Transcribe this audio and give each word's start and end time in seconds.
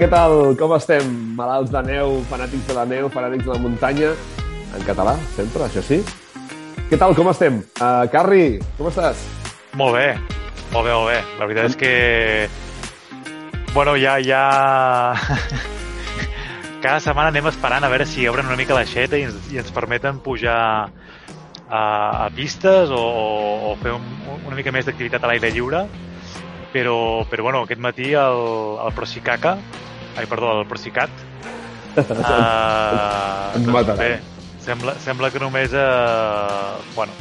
què 0.00 0.08
tal? 0.08 0.54
Com 0.56 0.72
estem? 0.72 1.08
Malalts 1.36 1.72
de 1.74 1.80
neu, 1.84 2.14
fanàtics 2.30 2.64
de 2.70 2.76
la 2.76 2.86
neu, 2.88 3.10
fanàtics 3.12 3.44
de 3.44 3.52
la 3.52 3.60
muntanya. 3.60 4.14
En 4.72 4.84
català, 4.86 5.12
sempre, 5.34 5.66
això 5.66 5.82
sí. 5.84 5.98
Què 6.88 6.96
tal, 6.96 7.12
com 7.18 7.28
estem? 7.28 7.58
Uh, 7.76 8.06
Carri, 8.12 8.44
com 8.78 8.88
estàs? 8.88 9.20
Molt 9.76 9.98
bé, 9.98 10.06
molt 10.72 10.88
bé, 10.88 10.94
molt 10.94 11.10
bé. 11.10 11.18
La 11.36 11.48
veritat 11.50 11.68
és 11.68 11.76
que... 11.82 11.92
Bueno, 13.74 13.92
ja, 14.00 14.16
ja... 14.24 14.40
Cada 16.84 16.96
setmana 17.04 17.28
anem 17.28 17.50
esperant 17.50 17.84
a 17.84 17.90
veure 17.92 18.06
si 18.08 18.24
obren 18.30 18.48
una 18.48 18.56
mica 18.56 18.72
l'aixeta 18.72 19.20
i, 19.20 19.26
ens, 19.28 19.50
i 19.52 19.60
ens 19.60 19.68
permeten 19.76 20.22
pujar 20.24 20.56
a, 21.68 21.82
a 21.82 22.30
pistes 22.32 22.88
o, 22.88 23.04
o 23.68 23.74
fer 23.82 23.92
un, 23.98 24.08
una 24.38 24.56
mica 24.56 24.72
més 24.72 24.88
d'activitat 24.88 25.20
a 25.20 25.28
l'aire 25.28 25.52
lliure 25.52 25.84
però, 26.72 27.26
però 27.28 27.42
bueno, 27.42 27.62
aquest 27.66 27.82
matí 27.82 28.14
el, 28.14 28.40
el 28.80 28.96
Procicaca, 28.96 29.58
ai, 30.16 30.26
perdó, 30.26 30.60
el 30.60 30.66
Procicat, 30.68 31.10
uh, 31.96 33.56
Ens 33.56 33.66
doncs 33.66 33.96
bé, 33.98 34.10
sembla, 34.62 34.94
sembla 35.02 35.30
que 35.34 35.40
només, 35.42 35.72
uh, 35.74 36.78
bueno, 36.94 37.12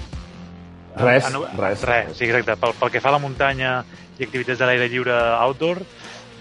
Res, 1.00 1.24
Ah, 1.26 1.30
no, 1.32 1.46
res. 1.56 1.84
Res, 1.86 2.18
sí, 2.18 2.26
exacte. 2.26 2.56
Pel, 2.60 2.74
pel 2.76 2.90
que 2.92 3.00
fa 3.00 3.12
a 3.12 3.16
la 3.16 3.22
muntanya 3.24 3.84
i 4.20 4.26
activitats 4.26 4.60
de 4.60 4.68
l'aire 4.68 4.88
lliure 4.92 5.14
outdoor, 5.46 5.80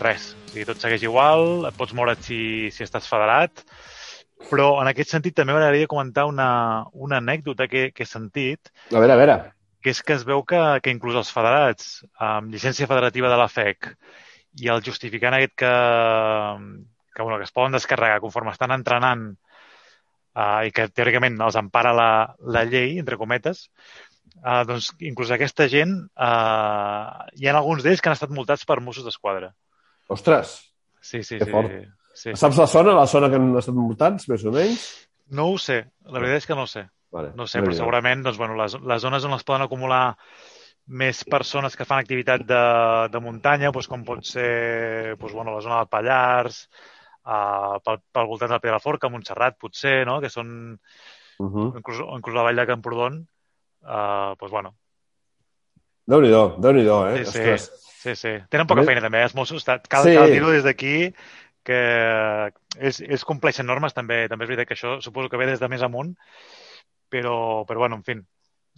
res. 0.02 0.32
O 0.48 0.50
sigui, 0.50 0.64
tot 0.66 0.80
segueix 0.82 1.04
igual, 1.06 1.66
et 1.68 1.76
pots 1.78 1.92
moure't 1.94 2.24
si, 2.24 2.38
si 2.74 2.82
estàs 2.82 3.06
federat, 3.06 3.62
però 4.50 4.70
en 4.82 4.88
aquest 4.90 5.12
sentit 5.14 5.36
també 5.36 5.52
m'agradaria 5.54 5.86
comentar 5.90 6.24
una, 6.30 6.48
una 6.94 7.20
anècdota 7.22 7.68
que, 7.70 7.90
que 7.94 8.02
he 8.02 8.08
sentit, 8.08 8.72
A 8.90 8.98
veure, 8.98 9.12
a 9.14 9.20
veure. 9.20 9.36
que 9.84 9.92
és 9.94 10.00
que 10.02 10.16
es 10.16 10.24
veu 10.26 10.42
que, 10.48 10.58
que 10.82 10.90
inclús 10.90 11.14
els 11.20 11.30
federats 11.30 12.00
amb 12.18 12.50
llicència 12.50 12.88
federativa 12.90 13.30
de 13.30 13.38
la 13.38 13.46
FEC 13.52 13.92
i 14.56 14.68
el 14.72 14.82
justificant 14.84 15.36
aquest 15.36 15.54
que, 15.60 15.72
que, 17.14 17.22
bueno, 17.22 17.38
que 17.38 17.44
es 17.44 17.52
poden 17.52 17.76
descarregar 17.76 18.20
conforme 18.20 18.52
estan 18.54 18.72
entrenant 18.74 19.26
uh, 19.32 20.60
i 20.66 20.72
que 20.74 20.88
teòricament 20.88 21.40
els 21.44 21.58
empara 21.60 21.92
la, 21.96 22.10
la 22.46 22.64
llei, 22.64 22.98
entre 22.98 23.18
cometes, 23.20 23.68
uh, 24.42 24.64
doncs 24.68 24.92
inclús 25.00 25.30
aquesta 25.34 25.68
gent, 25.68 25.94
uh, 26.16 27.26
hi 27.36 27.46
ha 27.48 27.56
alguns 27.58 27.84
d'ells 27.84 28.00
que 28.00 28.10
han 28.10 28.18
estat 28.18 28.32
multats 28.34 28.64
per 28.68 28.80
Mossos 28.80 29.06
d'Esquadra. 29.06 29.52
Ostres, 30.08 30.58
Sí, 31.00 31.22
sí, 31.22 31.38
Que 31.38 31.44
sí. 31.44 31.50
fort. 31.50 31.70
sí. 32.12 32.32
saps 32.34 32.58
la 32.58 32.66
zona, 32.66 32.92
la 32.92 33.06
zona 33.06 33.28
que 33.30 33.36
han 33.38 33.56
estat 33.56 33.74
multats, 33.74 34.28
més 34.28 34.44
o 34.44 34.50
menys? 34.52 34.86
No 35.30 35.50
ho 35.52 35.58
sé, 35.62 35.84
la 36.04 36.18
veritat 36.18 36.42
és 36.42 36.46
que 36.48 36.56
no 36.58 36.64
ho 36.66 36.70
sé. 36.70 36.88
Vale. 37.14 37.30
No 37.36 37.44
ho 37.44 37.48
sé, 37.48 37.62
però 37.62 37.72
segurament 37.76 38.24
doncs, 38.24 38.36
bueno, 38.36 38.56
les, 38.58 38.74
les 38.74 39.00
zones 39.00 39.24
on 39.24 39.36
es 39.36 39.44
poden 39.46 39.64
acumular 39.64 40.16
més 40.88 41.24
persones 41.24 41.76
que 41.76 41.84
fan 41.84 42.00
activitat 42.00 42.42
de, 42.48 42.62
de 43.12 43.20
muntanya, 43.20 43.70
doncs, 43.70 43.88
com 43.88 44.04
pot 44.04 44.24
ser 44.24 45.16
doncs, 45.18 45.32
bueno, 45.34 45.54
la 45.54 45.60
zona 45.60 45.78
del 45.82 45.88
Pallars, 45.92 46.68
uh, 47.26 47.78
pel, 47.84 48.00
pel 48.12 48.26
voltant 48.26 48.50
de 48.50 48.60
Pedraforca, 48.60 49.08
Montserrat, 49.12 49.58
potser, 49.60 50.04
no? 50.06 50.20
que 50.20 50.28
són 50.30 50.78
Uh 51.38 51.46
-huh. 51.46 51.76
inclús, 51.78 52.00
inclús 52.16 52.34
la 52.34 52.42
vall 52.42 52.56
de 52.56 52.66
Camprodon, 52.66 53.28
uh, 53.82 54.34
doncs, 54.40 54.50
bueno, 54.50 54.74
Déu-n'hi-do, 56.08 56.56
déu 56.58 56.72
nhi 56.72 56.80
eh? 56.88 57.24
sí, 57.24 57.32
sí, 57.32 57.38
Ostres. 57.38 57.66
sí, 58.02 58.14
sí. 58.16 58.30
Tenen 58.48 58.66
poca 58.66 58.82
feina 58.82 59.02
també, 59.04 59.18
eh, 59.20 59.26
els 59.28 59.34
Mossos. 59.36 59.64
Cal, 59.64 59.82
cal 59.84 60.04
Sí. 60.06 60.32
dir-ho 60.32 60.50
des 60.50 60.64
d'aquí, 60.64 61.14
que 61.62 61.80
és, 62.78 63.00
és 63.00 63.24
compleixen 63.28 63.66
normes 63.66 63.92
també. 63.92 64.26
També 64.26 64.44
és 64.46 64.48
veritat 64.48 64.68
que 64.68 64.74
això 64.74 65.02
suposo 65.04 65.28
que 65.28 65.36
ve 65.36 65.46
des 65.46 65.60
de 65.60 65.68
més 65.68 65.82
amunt, 65.82 66.14
però, 67.12 67.66
però 67.68 67.76
bueno, 67.84 67.96
en 67.96 68.04
fi. 68.04 68.14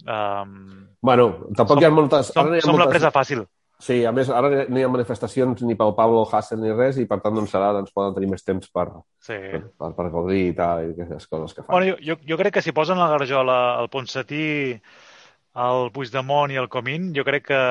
Um, 0.07 0.87
Bueno, 1.01 1.47
tampoc 1.55 1.77
Som- 1.77 1.81
hi 1.81 1.85
ha 1.85 1.89
moltes... 1.93 2.27
som, 2.33 2.45
ara 2.47 2.55
hi 2.55 2.61
ha 2.61 2.65
som 2.65 2.75
la 2.77 2.85
moltes- 2.85 2.99
presa 3.01 3.11
fàcil. 3.11 3.45
Sí, 3.81 4.03
a 4.05 4.11
més, 4.13 4.29
ara 4.29 4.49
no 4.69 4.77
hi 4.77 4.83
ha 4.85 4.89
manifestacions 4.93 5.63
ni 5.65 5.73
pel 5.73 5.95
Pablo 5.97 6.21
Hassel 6.31 6.59
ni 6.61 6.69
res, 6.71 6.99
i 7.01 7.07
per 7.09 7.17
tant, 7.23 7.33
doncs, 7.33 7.49
serà, 7.49 7.71
doncs, 7.73 7.89
poden 7.91 8.13
tenir 8.13 8.29
més 8.29 8.43
temps 8.45 8.69
per, 8.69 8.83
Sí. 9.25 9.33
per, 9.33 9.61
per, 9.73 9.89
per 9.97 10.05
gaudir 10.13 10.43
i 10.51 10.53
tal, 10.53 10.83
i 10.85 10.91
aquestes 10.93 11.25
coses 11.27 11.55
que 11.57 11.63
fan. 11.63 11.73
Bueno, 11.73 11.95
jo, 11.95 11.97
jo, 12.11 12.19
jo 12.29 12.37
crec 12.37 12.53
que 12.53 12.61
si 12.61 12.71
posen 12.77 12.99
la 13.01 13.07
Garjola, 13.09 13.57
el 13.81 13.89
Ponsatí, 13.89 14.77
el 15.65 15.89
Puigdemont 15.91 16.53
i 16.53 16.59
el 16.61 16.69
Comín, 16.69 17.09
jo 17.17 17.25
crec 17.25 17.47
que, 17.49 17.61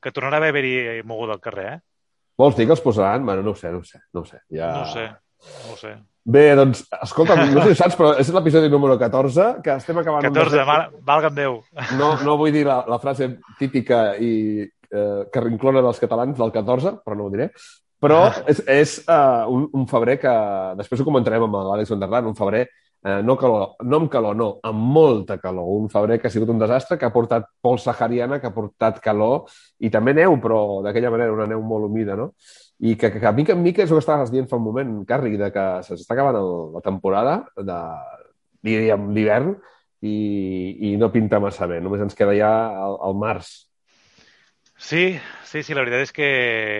que 0.00 0.12
tornarà 0.14 0.38
a 0.38 0.52
haver-hi 0.54 1.02
mogut 1.02 1.34
al 1.34 1.40
carrer, 1.42 1.66
eh? 1.74 1.80
Vols 2.38 2.54
dir 2.56 2.64
que 2.70 2.72
els 2.78 2.80
posaran? 2.80 3.26
Bueno, 3.26 3.42
no 3.42 3.50
ho 3.50 3.58
sé, 3.58 3.68
no 3.74 3.82
ho 3.82 3.84
sé. 3.84 3.98
No 4.14 4.22
ho 4.22 4.24
sé. 4.24 4.38
Ja... 4.48 4.70
No 4.72 4.82
ho 4.86 4.92
sé, 4.94 5.08
no 5.66 5.74
ho 5.74 5.76
sé. 5.76 5.90
Bé, 6.24 6.50
doncs, 6.54 6.82
escolta, 7.00 7.34
no 7.38 7.62
sé 7.64 7.72
si 7.72 7.78
saps, 7.78 7.96
però 7.96 8.10
és 8.20 8.28
l'episodi 8.34 8.68
número 8.68 8.98
14, 9.00 9.46
que 9.64 9.76
estem 9.80 10.00
acabant... 10.02 10.26
un 10.26 10.34
14, 10.34 10.52
desert- 10.52 10.68
mal, 10.68 10.82
valga'm 11.06 11.38
Déu. 11.38 11.60
No, 11.96 12.10
no 12.26 12.36
vull 12.40 12.52
dir 12.52 12.66
la, 12.68 12.82
la 12.90 12.98
frase 13.00 13.30
típica 13.58 14.02
i 14.20 14.34
eh, 14.60 15.22
que 15.32 15.44
rinclona 15.46 15.82
dels 15.84 16.02
catalans 16.02 16.36
del 16.38 16.52
14, 16.52 16.98
però 17.04 17.16
no 17.16 17.28
ho 17.28 17.32
diré. 17.32 17.48
Però 18.00 18.20
és, 18.48 18.60
és 18.68 18.92
uh, 19.12 19.48
un, 19.52 19.66
un 19.76 19.88
febrer 19.88 20.16
que, 20.20 20.36
després 20.78 21.00
ho 21.00 21.08
comentarem 21.08 21.44
amb 21.44 21.58
l'Àlex 21.58 21.92
Vanderland, 21.92 22.30
un 22.30 22.36
febrer 22.38 22.62
eh, 23.04 23.20
no, 23.24 23.36
calor, 23.36 23.74
no 23.84 24.00
amb 24.00 24.10
calor, 24.12 24.36
no, 24.36 24.48
amb 24.64 24.86
molta 24.96 25.36
calor. 25.40 25.68
Un 25.80 25.90
febrer 25.92 26.20
que 26.20 26.28
ha 26.28 26.32
sigut 26.32 26.52
un 26.52 26.60
desastre, 26.60 26.98
que 26.98 27.08
ha 27.08 27.12
portat 27.12 27.48
pols 27.60 27.84
sahariana, 27.88 28.40
que 28.40 28.48
ha 28.48 28.56
portat 28.56 29.00
calor 29.04 29.50
i 29.80 29.92
també 29.92 30.14
neu, 30.16 30.36
però 30.40 30.80
d'aquella 30.84 31.12
manera, 31.12 31.36
una 31.36 31.48
neu 31.50 31.64
molt 31.64 31.88
humida, 31.90 32.16
no? 32.16 32.30
I 32.80 32.94
que, 32.96 33.10
que, 33.12 33.20
que 33.20 33.32
mica 33.36 33.52
en 33.52 33.62
mica 33.62 33.84
és 33.84 33.90
el 33.90 33.98
que 33.98 34.04
estaves 34.06 34.30
dient 34.32 34.48
fa 34.48 34.56
un 34.56 34.64
moment, 34.64 34.92
Carri, 35.08 35.34
de 35.36 35.50
que 35.52 35.64
s'està 35.84 36.14
acabant 36.16 36.38
el, 36.38 36.52
la 36.76 36.80
temporada 36.84 37.34
de, 37.56 37.80
diríem, 38.64 39.10
d'hivern 39.16 39.52
i, 40.00 40.14
i 40.88 40.94
no 41.00 41.10
pinta 41.12 41.40
massa 41.44 41.68
bé. 41.68 41.80
Només 41.84 42.00
ens 42.00 42.16
queda 42.16 42.36
ja 42.38 42.52
el, 42.86 42.96
el 43.10 43.18
març. 43.20 43.52
Sí, 44.80 45.18
sí, 45.44 45.60
sí, 45.60 45.76
la 45.76 45.84
veritat 45.84 46.06
és 46.06 46.14
que, 46.16 46.28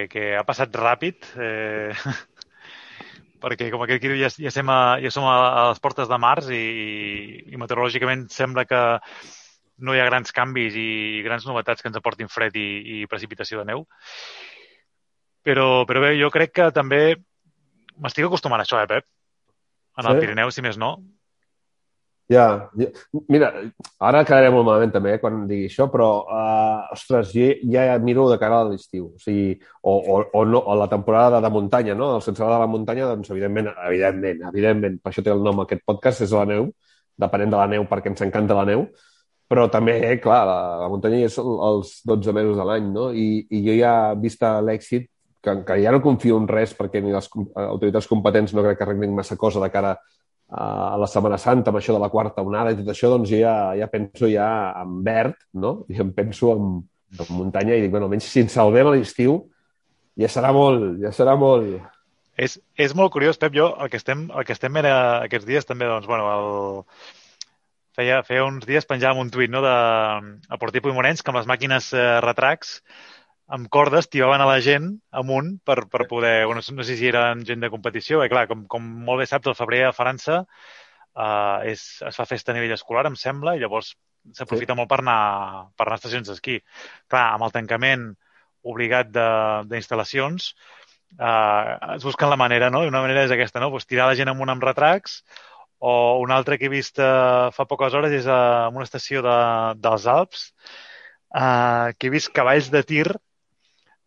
que 0.09 0.31
ha 0.39 0.45
passat 0.49 0.73
ràpid, 0.73 1.27
eh, 1.37 1.93
perquè 3.45 3.69
com 3.73 3.85
aquell 3.85 4.01
que 4.01 4.15
diu 4.15 4.23
ja, 4.23 4.31
ja, 4.33 4.53
som 4.55 4.73
a, 4.73 4.81
ja 5.05 5.13
som 5.13 5.27
a, 5.29 5.37
a 5.51 5.67
les 5.75 5.83
portes 5.85 6.09
de 6.09 6.19
març 6.21 6.49
i, 6.57 6.65
i 7.53 7.61
meteorològicament 7.61 8.25
sembla 8.33 8.65
que 8.69 8.81
no 9.85 9.93
hi 9.93 10.01
ha 10.01 10.09
grans 10.09 10.33
canvis 10.33 10.77
i 10.81 11.21
grans 11.25 11.45
novetats 11.49 11.85
que 11.85 11.93
ens 11.93 12.01
aportin 12.01 12.33
fred 12.33 12.57
i, 12.57 12.71
i 13.01 13.07
precipitació 13.09 13.61
de 13.61 13.69
neu. 13.73 13.85
Però, 15.47 15.85
però 15.89 16.03
bé, 16.05 16.15
jo 16.21 16.29
crec 16.31 16.53
que 16.59 16.69
també 16.77 17.17
m'estic 18.01 18.27
acostumant 18.27 18.61
a 18.61 18.67
això, 18.67 18.81
eh, 18.83 18.87
Pep? 18.91 19.07
En 19.99 20.07
el 20.07 20.15
Sí? 20.17 20.21
Pirineu, 20.27 20.51
si 20.53 20.63
més 20.63 20.77
no. 20.81 20.99
Ja, 22.31 22.71
ja. 22.79 22.87
Mira, 23.27 23.49
ara 23.99 24.21
quedaré 24.23 24.53
molt 24.55 24.63
malament 24.69 24.93
també 24.95 25.17
eh, 25.17 25.19
quan 25.19 25.41
digui 25.49 25.67
això, 25.67 25.89
però, 25.91 26.11
uh, 26.31 26.93
ostres, 26.95 27.33
jo 27.35 27.49
ja 27.73 27.97
miro 27.99 28.29
de 28.31 28.37
cara 28.39 28.61
a 28.63 28.69
l'estiu. 28.69 29.09
O 29.17 29.19
sigui, 29.19 29.57
o, 29.83 29.97
o, 29.99 30.21
o, 30.39 30.45
no, 30.47 30.61
o 30.63 30.77
la 30.79 30.87
temporada 30.93 31.41
de 31.43 31.51
muntanya, 31.51 31.97
no? 31.99 32.13
El 32.21 32.23
sense 32.23 32.45
de 32.45 32.51
la 32.63 32.69
muntanya, 32.71 33.09
doncs, 33.11 33.33
evidentment, 33.35 33.73
evidentment, 33.89 34.45
evidentment, 34.53 35.01
per 35.03 35.11
això 35.11 35.25
té 35.27 35.35
el 35.35 35.43
nom 35.43 35.65
aquest 35.65 35.83
podcast, 35.85 36.23
és 36.23 36.31
la 36.37 36.45
neu, 36.47 36.69
depenent 37.19 37.51
de 37.51 37.59
la 37.59 37.67
neu, 37.75 37.89
perquè 37.91 38.13
ens 38.15 38.23
encanta 38.29 38.55
la 38.55 38.65
neu, 38.69 38.87
però 39.51 39.67
també, 39.69 39.99
eh, 40.13 40.21
clar, 40.23 40.45
la, 40.47 40.59
la 40.85 40.89
muntanya 40.93 41.25
és 41.27 41.37
el- 41.43 41.59
els 41.73 41.97
12 42.07 42.33
mesos 42.33 42.57
de 42.57 42.65
l'any, 42.71 42.93
no? 42.95 43.11
I, 43.11 43.43
I 43.51 43.65
jo 43.67 43.75
ja, 43.81 43.97
vista 44.15 44.61
l'èxit, 44.63 45.11
que, 45.43 45.57
que 45.67 45.77
ja 45.83 45.93
no 45.93 46.03
confio 46.05 46.39
en 46.41 46.49
res 46.49 46.73
perquè 46.77 47.03
ni 47.03 47.13
les 47.15 47.29
com- 47.29 47.49
autoritats 47.55 48.09
competents 48.11 48.55
no 48.55 48.65
crec 48.65 48.79
que 48.79 48.87
arreglin 48.87 49.15
massa 49.17 49.37
cosa 49.41 49.63
de 49.63 49.71
cara 49.73 49.97
a 50.51 50.97
la 50.99 51.07
Setmana 51.07 51.39
Santa, 51.39 51.71
amb 51.71 51.79
això 51.79 51.95
de 51.95 52.01
la 52.03 52.11
quarta 52.11 52.43
onada 52.43 52.73
i 52.73 52.79
tot 52.81 52.89
això, 52.91 53.07
doncs 53.13 53.31
ja, 53.31 53.71
ja 53.79 53.87
penso 53.87 54.27
ja 54.27 54.73
en 54.81 54.97
verd, 55.07 55.37
no? 55.55 55.85
I 55.89 56.01
em 56.03 56.11
penso 56.17 56.51
en, 56.57 56.73
en 57.15 57.31
muntanya 57.37 57.77
i 57.77 57.85
dic, 57.85 57.93
bueno, 57.93 58.09
almenys 58.09 58.27
si 58.27 58.43
ens 58.43 58.57
salvem 58.59 58.91
a 58.91 58.97
l'estiu, 58.97 59.45
ja 60.19 60.31
serà 60.33 60.51
molt, 60.57 60.99
ja 61.05 61.15
serà 61.15 61.37
molt... 61.39 61.79
És, 62.41 62.59
és 62.75 62.95
molt 62.97 63.13
curiós, 63.15 63.39
Pep, 63.39 63.55
jo 63.55 63.69
el 63.79 63.91
que 63.93 64.01
estem, 64.01 64.27
el 64.35 64.47
que 64.49 64.57
estem 64.57 64.77
era, 64.81 64.95
aquests 65.29 65.47
dies 65.47 65.69
també, 65.69 65.87
doncs, 65.87 66.09
bueno, 66.11 66.27
el... 66.35 67.15
feia, 67.95 68.23
feia 68.27 68.47
uns 68.49 68.67
dies 68.67 68.87
penjàvem 68.91 69.23
un 69.23 69.31
tuit 69.31 69.53
no, 69.53 69.63
de, 69.63 69.77
a 70.51 70.59
Portipo 70.59 70.91
i 70.91 70.97
Morens 70.97 71.23
que 71.23 71.31
amb 71.31 71.39
les 71.39 71.51
màquines 71.51 71.93
eh, 71.95 72.07
retracs 72.25 72.81
amb 73.51 73.69
cordes 73.73 74.09
tibaven 74.09 74.43
a 74.43 74.49
la 74.49 74.61
gent 74.65 74.93
amunt 75.23 75.57
per, 75.67 75.85
per 75.91 76.07
poder... 76.11 76.47
Bueno, 76.47 76.63
no 76.63 76.85
sé 76.87 76.97
si 76.97 77.09
eren 77.11 77.45
gent 77.47 77.65
de 77.65 77.71
competició, 77.73 78.23
i 78.25 78.31
clar, 78.31 78.47
com, 78.51 78.65
com 78.71 78.87
molt 79.07 79.23
bé 79.23 79.27
saps, 79.27 79.51
el 79.51 79.59
febrer 79.59 79.83
a 79.89 79.95
França 79.97 80.45
eh, 80.45 81.73
és, 81.73 81.85
es 82.07 82.21
fa 82.21 82.29
festa 82.31 82.53
a 82.53 82.57
nivell 82.57 82.77
escolar, 82.77 83.09
em 83.11 83.19
sembla, 83.19 83.57
i 83.57 83.63
llavors 83.63 83.95
s'aprofita 84.37 84.75
sí. 84.75 84.79
molt 84.79 84.91
per 84.91 85.01
anar, 85.03 85.21
per 85.77 85.87
anar 85.87 85.97
a 85.99 86.01
estacions 86.01 86.31
d'esquí. 86.31 86.59
Clar, 87.11 87.25
amb 87.35 87.47
el 87.49 87.55
tancament 87.57 88.11
obligat 88.71 89.11
d'instal·lacions, 89.11 90.51
eh, 91.17 91.95
es 91.97 92.07
busquen 92.07 92.31
la 92.31 92.39
manera, 92.41 92.69
no? 92.71 92.85
I 92.85 92.93
una 92.93 93.03
manera 93.03 93.25
és 93.27 93.35
aquesta, 93.35 93.63
no? 93.63 93.73
Pues 93.75 93.89
tirar 93.89 94.11
la 94.11 94.19
gent 94.19 94.31
amunt 94.31 94.53
amb 94.53 94.67
retracs, 94.69 95.23
o 95.81 96.21
una 96.21 96.37
altra 96.37 96.59
que 96.61 96.69
he 96.69 96.73
vist 96.73 97.01
eh, 97.01 97.49
fa 97.57 97.67
poques 97.67 97.97
hores 97.97 98.13
és 98.13 98.29
a 98.29 98.69
una 98.69 98.85
estació 98.85 99.25
de, 99.25 99.37
dels 99.81 100.07
Alps, 100.13 100.51
eh, 101.35 101.97
que 101.97 102.11
he 102.11 102.13
vist 102.13 102.31
cavalls 102.37 102.69
de 102.71 102.85
tir 102.85 103.07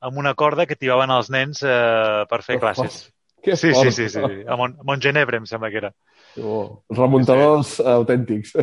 amb 0.04 0.20
una 0.20 0.34
corda 0.40 0.68
que 0.70 0.78
tibaven 0.80 1.12
els 1.16 1.30
nens 1.34 1.64
eh, 1.66 2.24
per 2.30 2.42
fer 2.46 2.60
classes. 2.62 3.06
Que 3.44 3.58
sí, 3.60 3.74
sí, 3.76 3.92
sí, 3.92 4.08
sí, 4.08 4.10
sí. 4.16 4.42
A, 4.48 4.56
Mont, 4.60 4.78
Montgenebre, 4.88 5.40
em 5.42 5.46
sembla 5.48 5.70
que 5.72 5.82
era. 5.82 5.92
Oh, 6.40 6.84
remuntadors 6.96 7.78
sí. 7.78 7.88
autèntics. 7.94 8.56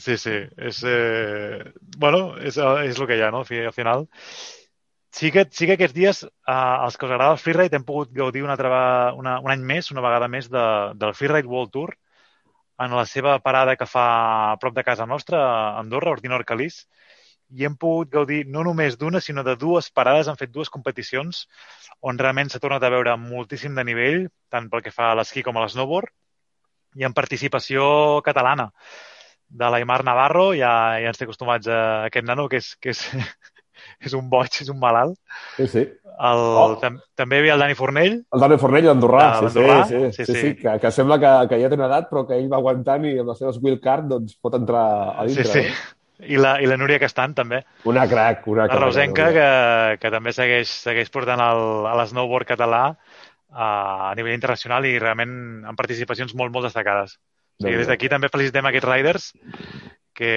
Sí, 0.00 0.16
sí. 0.18 0.34
És, 0.58 0.80
eh... 0.88 1.60
bueno, 2.02 2.34
és, 2.40 2.56
és 2.58 2.98
el 2.98 3.06
que 3.06 3.18
hi 3.18 3.22
ha, 3.22 3.28
no? 3.30 3.44
Al 3.44 3.74
final. 3.76 4.08
Sí 5.14 5.30
que, 5.30 5.44
sí 5.54 5.68
que 5.68 5.76
aquests 5.76 5.94
dies, 5.94 6.24
eh, 6.26 6.54
els 6.56 6.96
que 6.98 7.06
us 7.06 7.12
agrada 7.12 7.36
el 7.36 7.38
freeride, 7.38 7.78
hem 7.78 7.84
pogut 7.86 8.10
gaudir 8.16 8.42
una 8.42 8.56
altra, 8.56 9.12
una, 9.14 9.36
un 9.44 9.52
any 9.54 9.62
més, 9.62 9.92
una 9.94 10.02
vegada 10.02 10.26
més, 10.26 10.48
de, 10.50 10.64
del 10.98 11.14
Freeride 11.14 11.46
World 11.46 11.70
Tour 11.76 11.94
en 12.82 12.96
la 12.98 13.04
seva 13.06 13.36
parada 13.38 13.76
que 13.78 13.86
fa 13.86 14.06
a 14.50 14.56
prop 14.58 14.74
de 14.74 14.82
casa 14.82 15.06
nostra, 15.06 15.38
a 15.38 15.78
Andorra, 15.78 16.16
Ordinor 16.16 16.44
Calís, 16.48 16.88
i 17.54 17.66
hem 17.66 17.76
pogut 17.80 18.10
gaudir 18.12 18.42
no 18.50 18.64
només 18.66 18.98
d'una, 18.98 19.22
sinó 19.22 19.44
de 19.46 19.54
dues 19.60 19.90
parades, 19.94 20.28
han 20.28 20.40
fet 20.40 20.52
dues 20.54 20.72
competicions 20.74 21.44
on 22.02 22.18
realment 22.18 22.50
s'ha 22.50 22.60
tornat 22.62 22.82
a 22.82 22.92
veure 22.92 23.16
moltíssim 23.20 23.74
de 23.78 23.86
nivell, 23.86 24.28
tant 24.50 24.68
pel 24.70 24.82
que 24.84 24.94
fa 24.94 25.12
a 25.12 25.18
l'esquí 25.18 25.44
com 25.46 25.56
a 25.56 25.64
l'esnowboard, 25.64 26.10
i 26.98 27.06
en 27.06 27.14
participació 27.14 27.84
catalana 28.26 28.70
de 29.54 29.70
l'Aimar 29.70 30.02
Navarro, 30.06 30.52
ja, 30.58 30.74
ja 31.02 31.10
ens 31.10 31.20
té 31.20 31.26
acostumats 31.26 31.68
a 31.70 31.80
aquest 32.08 32.26
nano, 32.26 32.48
que 32.50 32.58
és, 32.62 32.72
que 32.82 32.94
és, 32.94 33.02
és 34.08 34.14
un 34.18 34.30
boig, 34.30 34.50
és 34.62 34.70
un 34.72 34.80
malalt. 34.80 35.18
Sí, 35.58 35.68
sí. 35.70 35.84
El, 36.14 36.40
oh. 36.60 36.76
tam 36.78 37.00
també 37.18 37.40
hi 37.40 37.42
havia 37.42 37.56
el 37.56 37.64
Dani 37.64 37.74
Fornell. 37.78 38.20
El 38.34 38.44
Dani 38.44 38.58
Fornell, 38.62 38.86
l'Andorrà, 38.86 39.24
sí, 39.40 39.50
sí, 39.50 39.64
sí, 39.64 39.72
sí, 39.88 40.12
sí, 40.12 40.26
sí, 40.28 40.38
sí, 40.40 40.52
que, 40.60 40.76
que 40.82 40.94
sembla 40.94 41.18
que, 41.22 41.32
que 41.50 41.58
ja 41.62 41.70
té 41.70 41.78
una 41.78 41.88
edat, 41.90 42.06
però 42.10 42.22
que 42.28 42.38
ell 42.38 42.46
va 42.52 42.60
aguantant 42.62 43.06
i 43.10 43.16
amb 43.18 43.32
les 43.32 43.42
seves 43.42 43.58
wheelcard 43.62 44.10
doncs, 44.12 44.38
pot 44.42 44.54
entrar 44.58 44.86
a 45.14 45.26
dintre. 45.26 45.50
Sí, 45.50 45.64
sí. 45.64 45.66
Eh? 45.66 45.93
I 46.22 46.38
la, 46.38 46.56
I 46.62 46.68
la 46.70 46.76
Núria 46.78 47.00
Castan, 47.02 47.34
també. 47.34 47.64
Una 47.90 48.04
crac, 48.06 48.46
una 48.46 48.68
crac. 48.68 48.78
La 48.78 48.86
Rosenca, 48.86 49.28
que, 49.34 49.48
que 50.02 50.12
també 50.14 50.32
segueix, 50.36 50.70
segueix 50.86 51.10
portant 51.14 51.42
l'esnowboard 51.98 52.46
català 52.52 52.84
a, 52.90 54.10
a 54.10 54.12
nivell 54.18 54.36
internacional 54.36 54.86
i 54.86 54.94
realment 54.98 55.64
en 55.66 55.78
participacions 55.78 56.36
molt, 56.38 56.54
molt 56.54 56.70
destacades. 56.70 57.18
O 57.58 57.66
sigui, 57.66 57.80
des 57.82 57.90
d'aquí 57.90 58.10
també 58.10 58.30
felicitem 58.30 58.70
aquests 58.70 58.88
riders 58.90 59.28
que, 60.14 60.32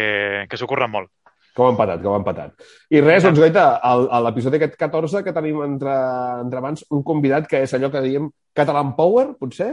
que 0.50 0.57
s'ho 0.57 0.69
curren 0.69 0.91
molt. 0.94 1.12
Com 1.57 1.71
han 1.71 1.77
patat, 1.80 2.01
com 2.03 2.13
han 2.13 2.25
patat. 2.25 2.68
I 2.94 3.01
res, 3.01 3.23
doncs, 3.25 3.39
Goita, 3.41 3.65
a 3.81 4.19
l'episodi 4.21 4.59
aquest 4.59 4.75
14 4.77 5.23
que 5.25 5.33
tenim 5.33 5.63
entre, 5.65 5.95
entre 6.44 6.62
mans 6.62 6.85
un 6.94 7.01
convidat 7.06 7.50
que 7.50 7.63
és 7.65 7.73
allò 7.73 7.89
que 7.94 8.03
diem 8.06 8.30
Catalan 8.57 8.94
Power, 8.97 9.31
potser? 9.41 9.71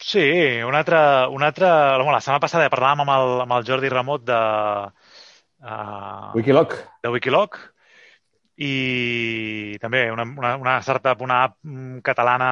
Sí, 0.00 0.22
un 0.66 0.74
altre... 0.74 0.98
Un 1.28 1.42
altre 1.42 1.66
bueno, 1.96 2.12
la 2.12 2.22
setmana 2.24 2.40
passada 2.42 2.70
parlàvem 2.72 3.04
amb 3.04 3.12
el, 3.16 3.34
amb 3.44 3.58
el 3.58 3.66
Jordi 3.68 3.90
Ramot 3.92 4.24
de... 4.24 4.40
Uh, 5.60 6.32
Wikiloc. 6.38 6.78
De 7.04 7.12
Wikiloc 7.12 7.58
i 8.60 9.76
també 9.80 10.06
una, 10.12 10.24
una, 10.24 10.54
una 10.60 10.78
startup, 10.84 11.20
una 11.24 11.42
app 11.46 11.56
mm, 11.64 12.00
catalana 12.04 12.50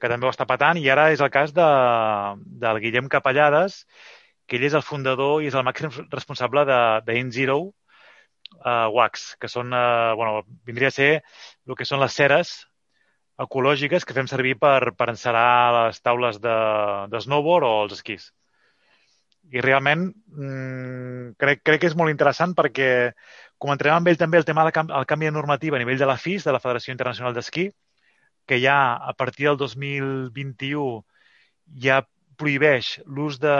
que 0.00 0.10
també 0.12 0.28
ho 0.28 0.32
està 0.32 0.46
patant 0.48 0.80
i 0.80 0.88
ara 0.92 1.10
és 1.12 1.22
el 1.24 1.32
cas 1.32 1.52
de, 1.56 1.68
del 2.60 2.80
Guillem 2.82 3.08
Capellades, 3.12 3.84
que 4.48 4.58
ell 4.58 4.66
és 4.68 4.76
el 4.76 4.84
fundador 4.84 5.42
i 5.42 5.48
és 5.48 5.56
el 5.56 5.64
màxim 5.64 5.92
responsable 6.12 6.64
de, 6.68 6.80
de 7.06 7.16
InZero 7.20 7.58
uh, 7.64 8.88
Wax, 8.92 9.34
que 9.40 9.48
són, 9.48 9.72
uh, 9.72 10.12
bueno, 10.20 10.44
vindria 10.68 10.92
a 10.92 10.96
ser 10.96 11.10
el 11.20 11.76
que 11.78 11.88
són 11.88 12.04
les 12.04 12.16
ceres 12.16 12.54
ecològiques 13.40 14.04
que 14.06 14.14
fem 14.14 14.28
servir 14.30 14.54
per, 14.60 14.94
per 14.98 15.10
encerar 15.10 15.86
les 15.88 16.00
taules 16.00 16.40
de, 16.42 16.56
de 17.10 17.20
snowboard 17.20 17.66
o 17.66 17.72
els 17.84 17.96
esquís. 17.98 18.30
I 19.52 19.60
realment 19.60 20.06
mmm, 20.08 21.34
crec, 21.40 21.64
crec 21.66 21.82
que 21.82 21.90
és 21.90 21.96
molt 21.98 22.12
interessant 22.12 22.54
perquè 22.56 23.12
comentarem 23.60 23.98
amb 23.98 24.08
ell 24.08 24.20
també 24.20 24.38
el 24.40 24.46
tema 24.46 24.64
del 24.64 24.72
canvi, 24.76 24.94
el 24.96 25.08
canvi 25.10 25.28
de 25.28 25.34
normativa 25.34 25.76
a 25.76 25.82
nivell 25.82 26.00
de 26.00 26.08
la 26.08 26.16
FIS, 26.20 26.46
de 26.46 26.54
la 26.54 26.62
Federació 26.62 26.94
Internacional 26.94 27.34
d'Esquí, 27.34 27.68
que 28.46 28.60
ja 28.60 28.94
a 28.96 29.12
partir 29.16 29.48
del 29.48 29.58
2021 29.60 31.04
ja 31.80 32.02
prohibeix 32.36 32.98
l'ús 33.06 33.38
de, 33.38 33.54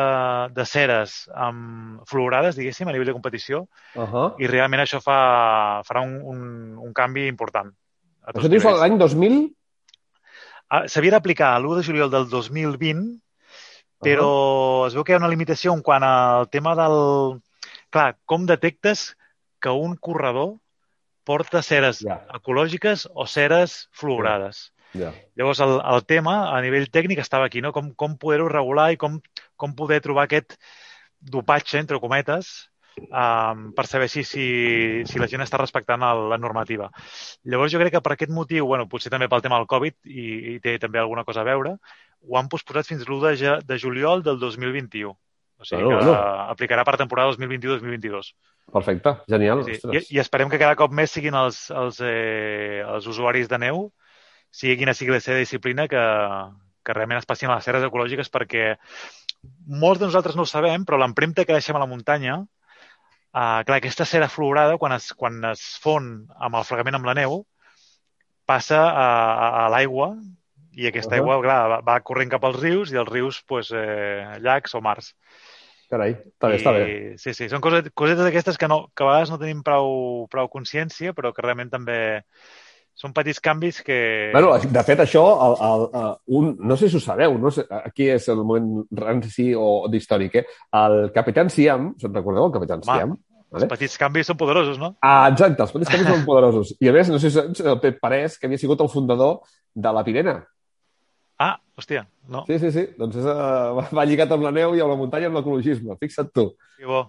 de 0.55 0.65
ceres 0.67 1.29
amb 1.31 2.03
fluorades, 2.11 2.57
diguéssim, 2.59 2.89
a 2.89 2.95
nivell 2.95 3.13
de 3.13 3.15
competició, 3.17 3.67
uh 3.95 4.03
-huh. 4.03 4.27
i 4.39 4.47
realment 4.51 4.83
això 4.83 5.01
fa, 5.01 5.83
farà 5.87 6.03
un, 6.03 6.19
un, 6.23 6.41
un 6.79 6.93
canvi 6.93 7.27
important. 7.29 7.71
Això 8.25 8.49
dius 8.49 8.65
l'any 8.65 8.99
2000? 8.99 9.55
Ah, 10.75 10.89
s'havia 10.91 11.13
d'aplicar 11.15 11.53
l'1 11.61 11.77
de 11.79 11.87
juliol 11.87 12.11
del 12.11 12.25
2020, 12.31 13.03
però 14.03 14.27
uh 14.27 14.83
-huh. 14.83 14.87
es 14.89 14.95
veu 14.95 15.05
que 15.05 15.13
hi 15.13 15.15
ha 15.15 15.23
una 15.23 15.31
limitació 15.31 15.73
en 15.73 15.83
quant 15.83 16.03
al 16.03 16.49
tema 16.51 16.75
del... 16.75 17.41
Clar, 17.95 18.17
com 18.27 18.47
detectes 18.47 19.15
que 19.61 19.71
un 19.71 19.95
corredor 19.97 20.57
porta 21.23 21.63
ceres 21.63 22.01
yeah. 22.03 22.27
ecològiques 22.35 23.07
o 23.15 23.27
ceres 23.27 23.89
fluorades? 23.93 24.73
Yeah. 24.95 25.15
Llavors, 25.37 25.61
el, 25.61 25.81
el 25.95 26.05
tema 26.07 26.35
a 26.57 26.61
nivell 26.61 26.91
tècnic 26.91 27.19
estava 27.19 27.47
aquí, 27.47 27.61
no? 27.61 27.73
Com, 27.73 27.95
com 27.95 28.19
poder-ho 28.19 28.49
regular 28.49 28.91
i 28.93 28.97
com, 28.97 29.21
com 29.57 29.75
poder 29.75 30.01
trobar 30.01 30.25
aquest 30.25 30.59
dopatge, 31.21 31.79
entre 31.79 32.01
cometes, 32.01 32.71
um, 33.03 33.67
per 33.75 33.87
saber 33.87 34.09
si, 34.09 34.25
si, 34.25 34.47
si 35.09 35.21
la 35.21 35.29
gent 35.31 35.45
està 35.45 35.59
respectant 35.61 36.05
el, 36.07 36.29
la 36.33 36.39
normativa. 36.41 36.91
Llavors 37.45 37.73
jo 37.73 37.81
crec 37.83 37.97
que 37.97 38.05
per 38.05 38.15
aquest 38.15 38.33
motiu, 38.35 38.67
bueno, 38.71 38.89
potser 38.91 39.13
també 39.13 39.29
pel 39.31 39.45
tema 39.45 39.61
del 39.61 39.71
Covid 39.71 39.99
i, 40.05 40.27
i 40.55 40.57
té 40.65 40.77
també 40.83 41.03
alguna 41.03 41.25
cosa 41.25 41.43
a 41.43 41.49
veure, 41.49 41.77
ho 42.25 42.39
han 42.39 42.49
posposat 42.53 42.89
fins 42.89 43.05
l'1 43.07 43.37
de, 43.37 43.55
de 43.67 43.79
juliol 43.81 44.25
del 44.25 44.41
2021. 44.41 45.13
O 45.57 45.65
sigui 45.65 45.85
bueno, 45.85 46.01
que 46.01 46.07
bueno. 46.07 46.51
aplicarà 46.51 46.85
per 46.85 46.97
temporada 46.99 47.31
2021-2022. 47.37 48.33
Perfecte, 48.73 49.13
genial. 49.29 49.63
Sí, 49.65 49.77
sí. 49.77 49.91
I, 49.93 50.01
I 50.17 50.21
esperem 50.23 50.51
que 50.51 50.59
cada 50.59 50.77
cop 50.77 50.93
més 50.93 51.13
siguin 51.15 51.37
els, 51.39 51.69
els, 51.71 52.01
eh, 52.03 52.83
els 52.83 53.07
usuaris 53.07 53.49
de 53.49 53.61
neu, 53.63 53.87
sigui 54.55 54.79
quina 54.81 54.95
sigui 54.97 55.15
la 55.15 55.23
seva 55.23 55.39
disciplina, 55.39 55.87
que, 55.91 56.03
que 56.85 56.97
realment 56.97 57.21
es 57.21 57.29
passin 57.29 57.51
a 57.51 57.59
les 57.59 57.69
serres 57.69 57.87
ecològiques 57.87 58.33
perquè 58.35 58.75
molts 59.69 60.01
de 60.01 60.09
nosaltres 60.09 60.37
no 60.37 60.45
ho 60.45 60.51
sabem, 60.51 60.85
però 60.89 60.99
l'empremta 61.01 61.45
que 61.45 61.57
deixem 61.57 61.77
a 61.77 61.83
la 61.83 61.91
muntanya 61.91 62.43
Uh, 63.35 63.65
clar, 63.67 63.81
aquesta 63.81 64.07
cera 64.07 64.29
fluorada, 64.31 64.79
quan 64.79 64.95
es, 64.95 65.09
quan 65.19 65.41
es 65.51 65.63
fon 65.83 66.29
amb 66.39 66.55
el 66.55 66.67
fregament 66.69 66.95
amb 67.01 67.09
la 67.09 67.17
neu, 67.19 67.41
passa 68.47 68.79
a, 68.79 69.09
a, 69.09 69.49
a 69.65 69.69
l'aigua 69.75 70.13
i 70.75 70.87
aquesta 70.87 71.17
uh 71.17 71.19
-huh. 71.19 71.23
aigua, 71.23 71.41
clar, 71.43 71.69
va, 71.73 71.81
va 71.81 72.01
corrent 72.01 72.31
cap 72.31 72.45
als 72.45 72.61
rius 72.61 72.93
i 72.93 72.97
els 72.97 73.11
rius, 73.11 73.43
pues, 73.47 73.71
eh, 73.71 74.39
llacs 74.41 74.75
o 74.75 74.81
mars. 74.81 75.15
Carai, 75.91 76.15
està 76.15 76.49
bé, 76.49 76.55
I, 76.55 76.59
està 76.59 76.73
bé. 76.73 76.85
Sí, 77.19 77.35
sí, 77.35 77.49
són 77.49 77.61
coses, 77.61 77.91
cosetes 77.95 78.25
d'aquestes 78.25 78.57
que, 78.59 78.69
no, 78.69 78.89
que 78.95 79.05
a 79.05 79.07
vegades 79.07 79.31
no 79.31 79.39
tenim 79.39 79.63
prou, 79.63 80.27
prou 80.31 80.49
consciència, 80.49 81.13
però 81.13 81.33
que 81.33 81.43
realment 81.43 81.71
també 81.71 82.25
són 82.95 83.13
petits 83.15 83.43
canvis 83.43 83.81
que... 83.83 83.99
Bueno, 84.33 84.55
de 84.59 84.83
fet, 84.87 85.03
això, 85.03 85.23
el, 85.47 85.55
el, 85.67 85.85
el, 86.01 86.17
un, 86.39 86.51
no 86.63 86.77
sé 86.79 86.89
si 86.89 86.99
ho 86.99 87.03
sabeu, 87.03 87.37
no 87.43 87.51
sé, 87.55 87.67
aquí 87.75 88.07
és 88.15 88.29
el 88.31 88.43
moment 88.47 88.85
ranci 88.95 89.51
o 89.59 89.89
d'històric, 89.91 90.41
eh? 90.41 90.45
El 90.79 90.99
Capitán 91.15 91.51
Siam, 91.51 91.93
se'n 92.01 92.15
recordeu, 92.15 92.47
el 92.47 92.55
Capitán 92.55 92.85
Home, 92.85 92.91
Siam? 92.91 93.17
Vale? 93.55 93.67
Els 93.67 93.71
petits 93.71 93.99
canvis 93.99 94.31
són 94.31 94.39
poderosos, 94.39 94.79
no? 94.83 94.95
Ah, 95.05 95.29
exacte, 95.31 95.63
els 95.63 95.75
petits 95.75 95.93
canvis 95.93 96.11
són 96.11 96.25
poderosos. 96.27 96.75
I 96.83 96.91
a 96.91 96.95
més, 96.95 97.11
no 97.11 97.21
sé 97.23 97.31
si 97.31 97.39
saps, 97.39 97.63
el 97.63 97.79
Pep 97.83 98.01
Parés, 98.03 98.39
que 98.39 98.49
havia 98.49 98.59
sigut 98.63 98.83
el 98.83 98.91
fundador 98.91 99.41
de 99.75 99.93
la 99.95 100.03
Pirena. 100.07 100.37
Ah, 101.39 101.57
hòstia, 101.79 102.05
no. 102.31 102.45
Sí, 102.47 102.59
sí, 102.63 102.71
sí. 102.75 102.87
Doncs 102.99 103.19
és, 103.19 103.27
uh, 103.27 103.83
va 103.95 104.07
lligat 104.07 104.31
amb 104.35 104.47
la 104.47 104.55
neu 104.55 104.75
i 104.75 104.83
amb 104.83 104.95
la 104.95 104.99
muntanya 104.99 105.31
amb 105.31 105.39
l'ecologisme. 105.39 105.99
Fixa't 106.03 106.31
tu. 106.35 106.49
Que 106.79 106.87
bo. 106.91 107.05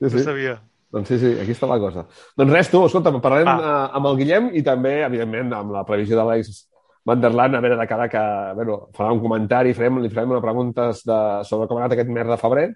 Sí, 0.00 0.10
sí. 0.10 0.20
No 0.20 0.24
sabia. 0.28 0.56
Doncs 0.96 1.12
sí, 1.12 1.18
sí, 1.20 1.34
aquí 1.42 1.52
està 1.52 1.68
la 1.68 1.76
cosa. 1.82 2.06
Doncs 2.40 2.54
res, 2.54 2.70
tu, 2.72 2.80
escolta, 2.88 3.12
parlarem 3.20 3.50
ah. 3.52 3.58
uh, 3.60 3.98
amb 3.98 4.08
el 4.08 4.16
Guillem 4.22 4.48
i 4.56 4.64
també, 4.64 5.02
evidentment, 5.04 5.52
amb 5.58 5.74
la 5.74 5.84
previsió 5.88 6.16
de 6.16 6.24
l'Alex 6.24 6.64
Vanderland, 7.06 7.54
a 7.54 7.62
veure 7.62 7.76
de 7.78 7.86
cara 7.86 8.08
que 8.10 8.22
bueno, 8.58 8.80
farà 8.96 9.12
un 9.14 9.20
comentari, 9.22 9.74
farem, 9.76 10.00
li 10.02 10.10
farem 10.10 10.32
una 10.34 10.42
preguntes 10.42 11.04
de, 11.06 11.18
sobre 11.46 11.68
com 11.68 11.78
ha 11.78 11.84
anat 11.84 11.94
aquest 11.94 12.10
mes 12.10 12.26
de 12.26 12.38
febrer 12.40 12.66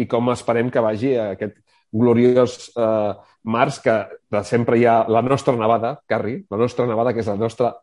i 0.00 0.06
com 0.10 0.30
esperem 0.32 0.70
que 0.72 0.82
vagi 0.82 1.12
aquest 1.20 1.58
gloriós 1.94 2.56
eh, 2.74 3.12
març 3.44 3.80
que 3.84 3.96
de 4.32 4.42
sempre 4.48 4.78
hi 4.80 4.86
ha 4.88 5.02
la 5.12 5.22
nostra 5.22 5.54
nevada, 5.58 5.98
Carri, 6.08 6.38
la 6.50 6.60
nostra 6.64 6.88
nevada, 6.88 7.12
que 7.12 7.20
és 7.22 7.28
la 7.28 7.36
nostra 7.38 7.74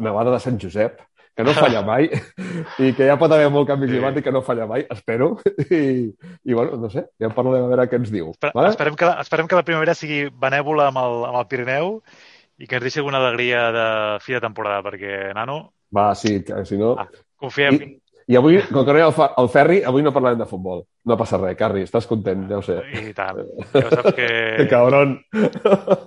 nevada 0.00 0.32
de 0.32 0.40
Sant 0.40 0.56
Josep, 0.58 1.02
que 1.36 1.44
no 1.46 1.54
falla 1.56 1.80
mai 1.86 2.08
i 2.82 2.92
que 2.96 3.06
ja 3.08 3.16
pot 3.20 3.32
haver 3.32 3.48
molt 3.52 3.68
canvi 3.70 3.88
climàtic 3.88 4.26
que 4.26 4.34
no 4.34 4.42
falla 4.44 4.66
mai, 4.68 4.84
espero. 4.92 5.32
I, 5.64 6.10
i 6.44 6.52
bueno, 6.52 6.76
no 6.82 6.90
sé, 6.92 7.06
ja 7.20 7.32
parlarem 7.32 7.66
a 7.66 7.72
veure 7.72 7.88
què 7.88 8.00
ens 8.00 8.12
diu. 8.12 8.32
Espera, 8.34 8.52
vale? 8.58 8.74
esperem, 8.74 8.98
que, 8.98 9.08
esperem 9.24 9.48
que 9.48 9.58
la 9.58 9.64
primavera 9.66 9.96
sigui 9.98 10.26
benèvola 10.44 10.90
amb 10.92 11.00
el, 11.02 11.18
amb 11.30 11.40
el 11.40 11.48
Pirineu 11.50 11.96
i 12.60 12.68
que 12.68 12.78
ens 12.78 12.86
deixi 12.86 13.00
alguna 13.00 13.22
alegria 13.22 13.64
de 13.74 13.88
fi 14.22 14.36
de 14.36 14.44
temporada, 14.44 14.84
perquè, 14.86 15.32
nano... 15.36 15.64
Va, 15.92 16.12
sí, 16.16 16.38
que, 16.46 16.62
si 16.68 16.78
no... 16.80 16.94
Ah, 17.00 17.08
confiem. 17.40 17.80
I, 17.80 17.90
i 18.32 18.38
avui, 18.38 18.60
com 18.68 18.84
que 18.86 18.94
no 18.94 19.00
hi 19.00 19.02
ha 19.04 19.10
el, 19.10 19.34
el 19.42 19.48
Ferri, 19.52 19.82
avui 19.88 20.04
no 20.04 20.12
parlarem 20.14 20.40
de 20.40 20.48
futbol. 20.48 20.84
No 21.08 21.16
passa 21.18 21.40
res, 21.40 21.56
Carri, 21.58 21.82
estàs 21.88 22.06
content, 22.08 22.44
ja 22.50 22.60
ho 22.60 22.64
sé. 22.64 22.78
I 23.00 23.10
tant. 23.16 23.40
Ja 23.72 23.86
ho 23.88 23.90
saps 23.90 24.14
que 24.16 24.28
cabron. 24.72 25.16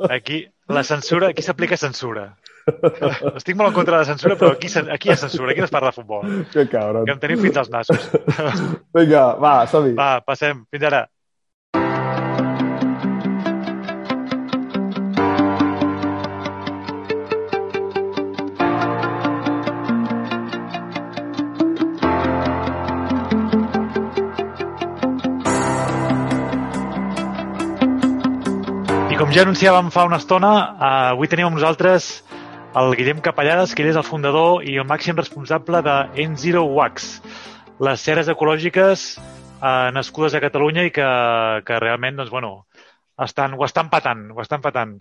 Aquí, 0.09 0.45
la 0.71 0.85
censura, 0.87 1.33
aquí 1.33 1.43
s'aplica 1.43 1.77
censura. 1.77 2.29
Estic 3.37 3.57
molt 3.57 3.69
en 3.69 3.75
contra 3.75 3.99
de 3.99 4.01
la 4.01 4.07
censura, 4.09 4.35
però 4.39 4.55
aquí, 4.55 4.69
aquí 4.91 5.09
hi 5.09 5.13
ha 5.13 5.19
censura, 5.21 5.51
aquí 5.51 5.61
no 5.61 5.69
es 5.69 5.73
parla 5.73 5.91
de 5.91 5.99
futbol. 5.99 6.23
Que 6.53 6.65
cabron. 6.69 7.05
Que 7.05 7.13
em 7.13 7.19
tenim 7.21 7.43
fins 7.45 7.59
als 7.61 7.69
nassos. 7.69 8.07
Vinga, 8.97 9.27
va, 9.41 9.57
som-hi. 9.69 9.93
Va, 9.97 10.17
passem. 10.25 10.65
Fins 10.73 10.89
ara. 10.89 11.05
I 29.13 29.19
com 29.21 29.29
ja 29.29 29.45
anunciàvem 29.45 29.93
fa 29.93 30.09
una 30.09 30.17
estona, 30.17 30.55
eh, 30.73 30.95
avui 31.13 31.29
tenim 31.29 31.51
amb 31.51 31.61
nosaltres 31.61 32.15
el 32.75 32.95
Guillem 32.95 33.21
Capellades, 33.23 33.71
que 33.71 33.83
ell 33.85 33.93
és 33.93 33.97
el 33.99 34.03
fundador 34.03 34.63
i 34.67 34.75
el 34.81 34.87
màxim 34.87 35.15
responsable 35.15 35.79
de 35.85 35.95
N0 36.25 36.63
Wax, 36.75 37.07
les 37.87 38.03
ceres 38.03 38.27
ecològiques 38.31 39.05
eh, 39.15 39.91
nascudes 39.95 40.35
a 40.35 40.41
Catalunya 40.43 40.83
i 40.83 40.91
que, 40.95 41.07
que 41.67 41.79
realment, 41.79 42.19
doncs, 42.19 42.33
bueno, 42.33 42.51
estan, 43.23 43.55
ho 43.55 43.63
estan 43.67 43.91
patant, 43.93 44.27
ho 44.35 44.43
estan 44.43 44.63
patant. 44.65 44.97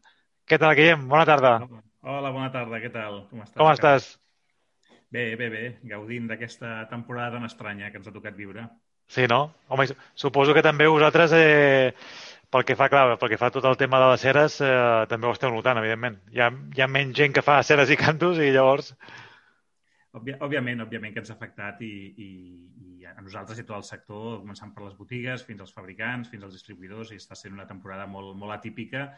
Què 0.47 0.61
tal, 0.61 0.77
Guillem? 0.79 1.09
Bona 1.11 1.27
tarda. 1.27 1.57
Hola, 2.05 2.31
bona 2.31 2.53
tarda, 2.55 2.79
què 2.79 2.93
tal? 2.95 3.25
Com 3.33 3.43
estàs? 3.43 3.59
Com 3.59 3.73
estàs? 3.73 4.09
Bé, 5.15 5.33
bé, 5.39 5.51
bé, 5.51 5.65
gaudint 5.91 6.31
d'aquesta 6.31 6.85
temporada 6.91 7.39
tan 7.39 7.49
estranya 7.49 7.91
que 7.91 7.99
ens 7.99 8.07
ha 8.07 8.15
tocat 8.15 8.39
viure. 8.39 8.69
Sí, 9.11 9.27
no? 9.31 9.49
Home, 9.69 9.89
suposo 10.15 10.55
que 10.55 10.63
també 10.63 10.87
vosaltres 10.91 11.35
eh, 11.37 11.91
pel 12.55 12.63
que 12.63 12.77
fa, 12.79 12.87
clar, 12.87 13.17
pel 13.19 13.33
que 13.33 13.39
fa 13.41 13.51
tot 13.51 13.65
el 13.67 13.77
tema 13.81 13.99
de 13.99 14.13
les 14.13 14.23
ceres, 14.23 14.61
eh, 14.63 14.73
també 15.11 15.27
ho 15.27 15.35
esteu 15.35 15.51
notant, 15.51 15.81
evidentment. 15.81 16.21
Hi 16.31 16.43
ha, 16.45 16.53
hi 16.77 16.83
ha 16.85 16.87
menys 16.87 17.17
gent 17.19 17.35
que 17.35 17.43
fa 17.43 17.59
ceres 17.67 17.91
i 17.91 17.99
cantos 17.99 18.39
i 18.39 18.53
llavors... 18.55 18.93
Òbvia, 20.15 20.37
òbviament, 20.47 20.79
òbviament 20.85 21.11
que 21.11 21.19
ens 21.25 21.33
ha 21.33 21.35
afectat 21.35 21.81
i, 21.83 21.91
i, 22.23 22.29
i 23.01 23.07
a 23.11 23.17
nosaltres 23.19 23.59
i 23.59 23.65
tot 23.67 23.81
el 23.81 23.87
sector, 23.89 24.37
començant 24.45 24.71
per 24.77 24.85
les 24.85 24.95
botigues, 24.95 25.43
fins 25.43 25.65
als 25.65 25.75
fabricants, 25.75 26.31
fins 26.31 26.47
als 26.47 26.55
distribuïdors, 26.55 27.11
i 27.11 27.19
està 27.19 27.35
sent 27.35 27.57
una 27.57 27.67
temporada 27.67 28.07
molt, 28.07 28.37
molt 28.39 28.55
atípica 28.55 29.09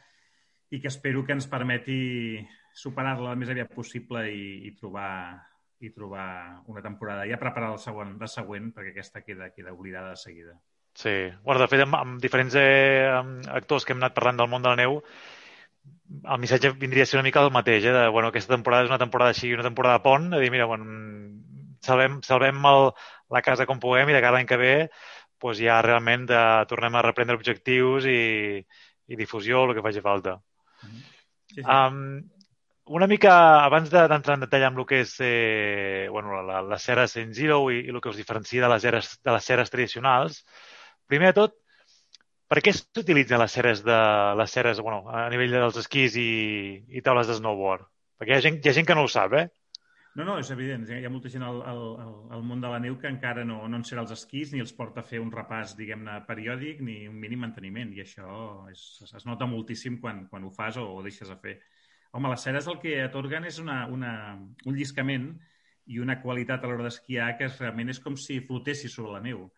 i 0.72 0.80
que 0.80 0.88
espero 0.88 1.20
que 1.26 1.36
ens 1.36 1.46
permeti 1.52 1.98
superar-la 2.74 3.34
el 3.34 3.42
més 3.42 3.52
aviat 3.52 3.76
possible 3.76 4.24
i, 4.32 4.46
i 4.70 4.72
trobar 4.80 5.10
i 5.84 5.90
trobar 5.92 6.62
una 6.72 6.80
temporada 6.80 7.28
ja 7.28 7.36
preparar 7.36 7.74
el 7.74 7.82
següent, 7.84 8.16
la 8.16 8.30
següent 8.32 8.72
perquè 8.72 8.94
aquesta 8.94 9.20
queda, 9.20 9.50
queda 9.52 9.76
oblidada 9.76 10.16
de 10.16 10.22
seguida. 10.24 10.56
Sí. 10.96 11.14
Bueno, 11.44 11.60
de 11.60 11.68
fet, 11.68 11.82
amb, 11.84 11.96
amb 11.98 12.20
diferents 12.22 12.54
eh, 12.56 13.08
actors 13.58 13.84
que 13.84 13.92
hem 13.92 14.00
anat 14.00 14.14
parlant 14.16 14.38
del 14.40 14.48
món 14.48 14.64
de 14.64 14.72
la 14.72 14.78
neu, 14.80 15.00
el 16.16 16.40
missatge 16.40 16.72
vindria 16.80 17.04
a 17.04 17.10
ser 17.10 17.18
una 17.18 17.26
mica 17.26 17.42
el 17.44 17.52
mateix, 17.52 17.84
eh? 17.84 17.92
de, 17.92 18.06
bueno, 18.14 18.30
aquesta 18.32 18.54
temporada 18.54 18.86
és 18.86 18.92
una 18.92 19.02
temporada 19.02 19.34
així, 19.34 19.52
una 19.54 19.66
temporada 19.66 20.00
pont, 20.02 20.30
de 20.32 20.40
dir, 20.40 20.48
mira, 20.54 20.68
bueno, 20.70 20.86
salvem, 21.84 22.20
salvem 22.24 22.64
el, 22.72 22.88
la 23.36 23.42
casa 23.44 23.66
com 23.68 23.82
puguem 23.82 24.10
i 24.10 24.16
de 24.16 24.22
cada 24.24 24.40
any 24.40 24.48
que 24.48 24.58
ve 24.60 24.74
doncs 25.42 25.60
ja 25.60 25.82
realment 25.84 26.24
de, 26.30 26.38
tornem 26.70 26.94
a 26.96 27.02
reprendre 27.04 27.36
objectius 27.36 28.06
i, 28.08 28.62
i 29.06 29.18
difusió, 29.20 29.66
el 29.66 29.74
que 29.76 29.84
faci 29.84 30.02
falta. 30.02 30.38
Sí, 30.80 31.60
sí. 31.60 31.62
Um, 31.62 32.24
una 32.96 33.08
mica 33.10 33.34
abans 33.64 33.90
d'entrar 33.90 34.36
en 34.36 34.46
detall 34.46 34.64
amb 34.68 34.80
el 34.80 34.86
que 34.86 35.02
és 35.02 35.12
eh, 35.20 36.06
bueno, 36.10 36.40
la, 36.46 36.62
les 36.62 36.88
ceres 36.88 37.16
en 37.20 37.34
zero 37.34 37.58
i, 37.74 37.82
i 37.84 37.92
el 37.92 38.00
que 38.00 38.12
us 38.12 38.18
diferencia 38.18 38.62
de 38.62 38.70
les, 38.72 38.86
eres, 38.86 39.12
de 39.22 39.34
les 39.34 39.48
ceres 39.50 39.72
tradicionals, 39.74 40.44
primer 41.10 41.32
de 41.32 41.38
tot, 41.40 41.56
per 42.46 42.62
què 42.62 42.72
s'utilitzen 42.74 43.42
les 43.42 43.54
ceres, 43.58 43.82
de, 43.86 43.98
les 44.38 44.52
ceres 44.54 44.80
bueno, 44.84 45.02
a 45.10 45.26
nivell 45.32 45.54
dels 45.56 45.78
esquís 45.82 46.14
i, 46.20 46.30
i 46.94 47.02
taules 47.02 47.26
de 47.26 47.38
snowboard? 47.40 47.86
Perquè 48.16 48.34
hi 48.34 48.38
ha, 48.38 48.44
gent, 48.44 48.60
hi 48.62 48.70
ha 48.70 48.76
gent 48.76 48.86
que 48.88 48.96
no 48.96 49.06
ho 49.06 49.10
sap, 49.10 49.34
eh? 49.34 49.48
No, 50.16 50.24
no, 50.24 50.38
és 50.40 50.48
evident. 50.54 50.86
Hi 50.88 51.04
ha 51.04 51.10
molta 51.12 51.28
gent 51.28 51.42
al, 51.44 51.58
al, 51.68 51.80
al 52.32 52.44
món 52.46 52.62
de 52.62 52.70
la 52.72 52.78
neu 52.80 52.94
que 53.00 53.10
encara 53.10 53.42
no, 53.44 53.58
no 53.68 53.80
en 53.80 53.82
serà 53.84 54.00
els 54.06 54.14
esquís 54.14 54.54
ni 54.54 54.62
els 54.64 54.72
porta 54.78 55.02
a 55.02 55.08
fer 55.08 55.18
un 55.20 55.28
repàs, 55.34 55.74
diguem-ne, 55.76 56.14
periòdic 56.28 56.80
ni 56.86 57.02
un 57.10 57.18
mínim 57.20 57.42
manteniment. 57.44 57.92
I 57.92 58.00
això 58.06 58.30
és, 58.72 58.86
es 59.10 59.26
nota 59.28 59.50
moltíssim 59.50 59.98
quan, 60.00 60.24
quan 60.30 60.46
ho 60.46 60.54
fas 60.54 60.78
o 60.80 60.86
ho 60.94 61.02
deixes 61.04 61.28
a 61.28 61.36
fer. 61.42 61.58
Home, 62.16 62.30
les 62.32 62.46
ceres 62.48 62.70
el 62.72 62.78
que 62.80 62.96
atorguen 63.02 63.44
és 63.50 63.58
una, 63.60 63.82
una, 63.92 64.14
un 64.64 64.78
lliscament 64.78 65.34
i 65.92 66.00
una 66.00 66.16
qualitat 66.22 66.64
a 66.64 66.70
l'hora 66.70 66.86
d'esquiar 66.86 67.34
que 67.36 67.50
realment 67.52 67.92
és 67.92 68.00
com 68.00 68.16
si 68.16 68.38
flotessis 68.46 68.96
sobre 68.96 69.18
la 69.18 69.24
neu 69.26 69.50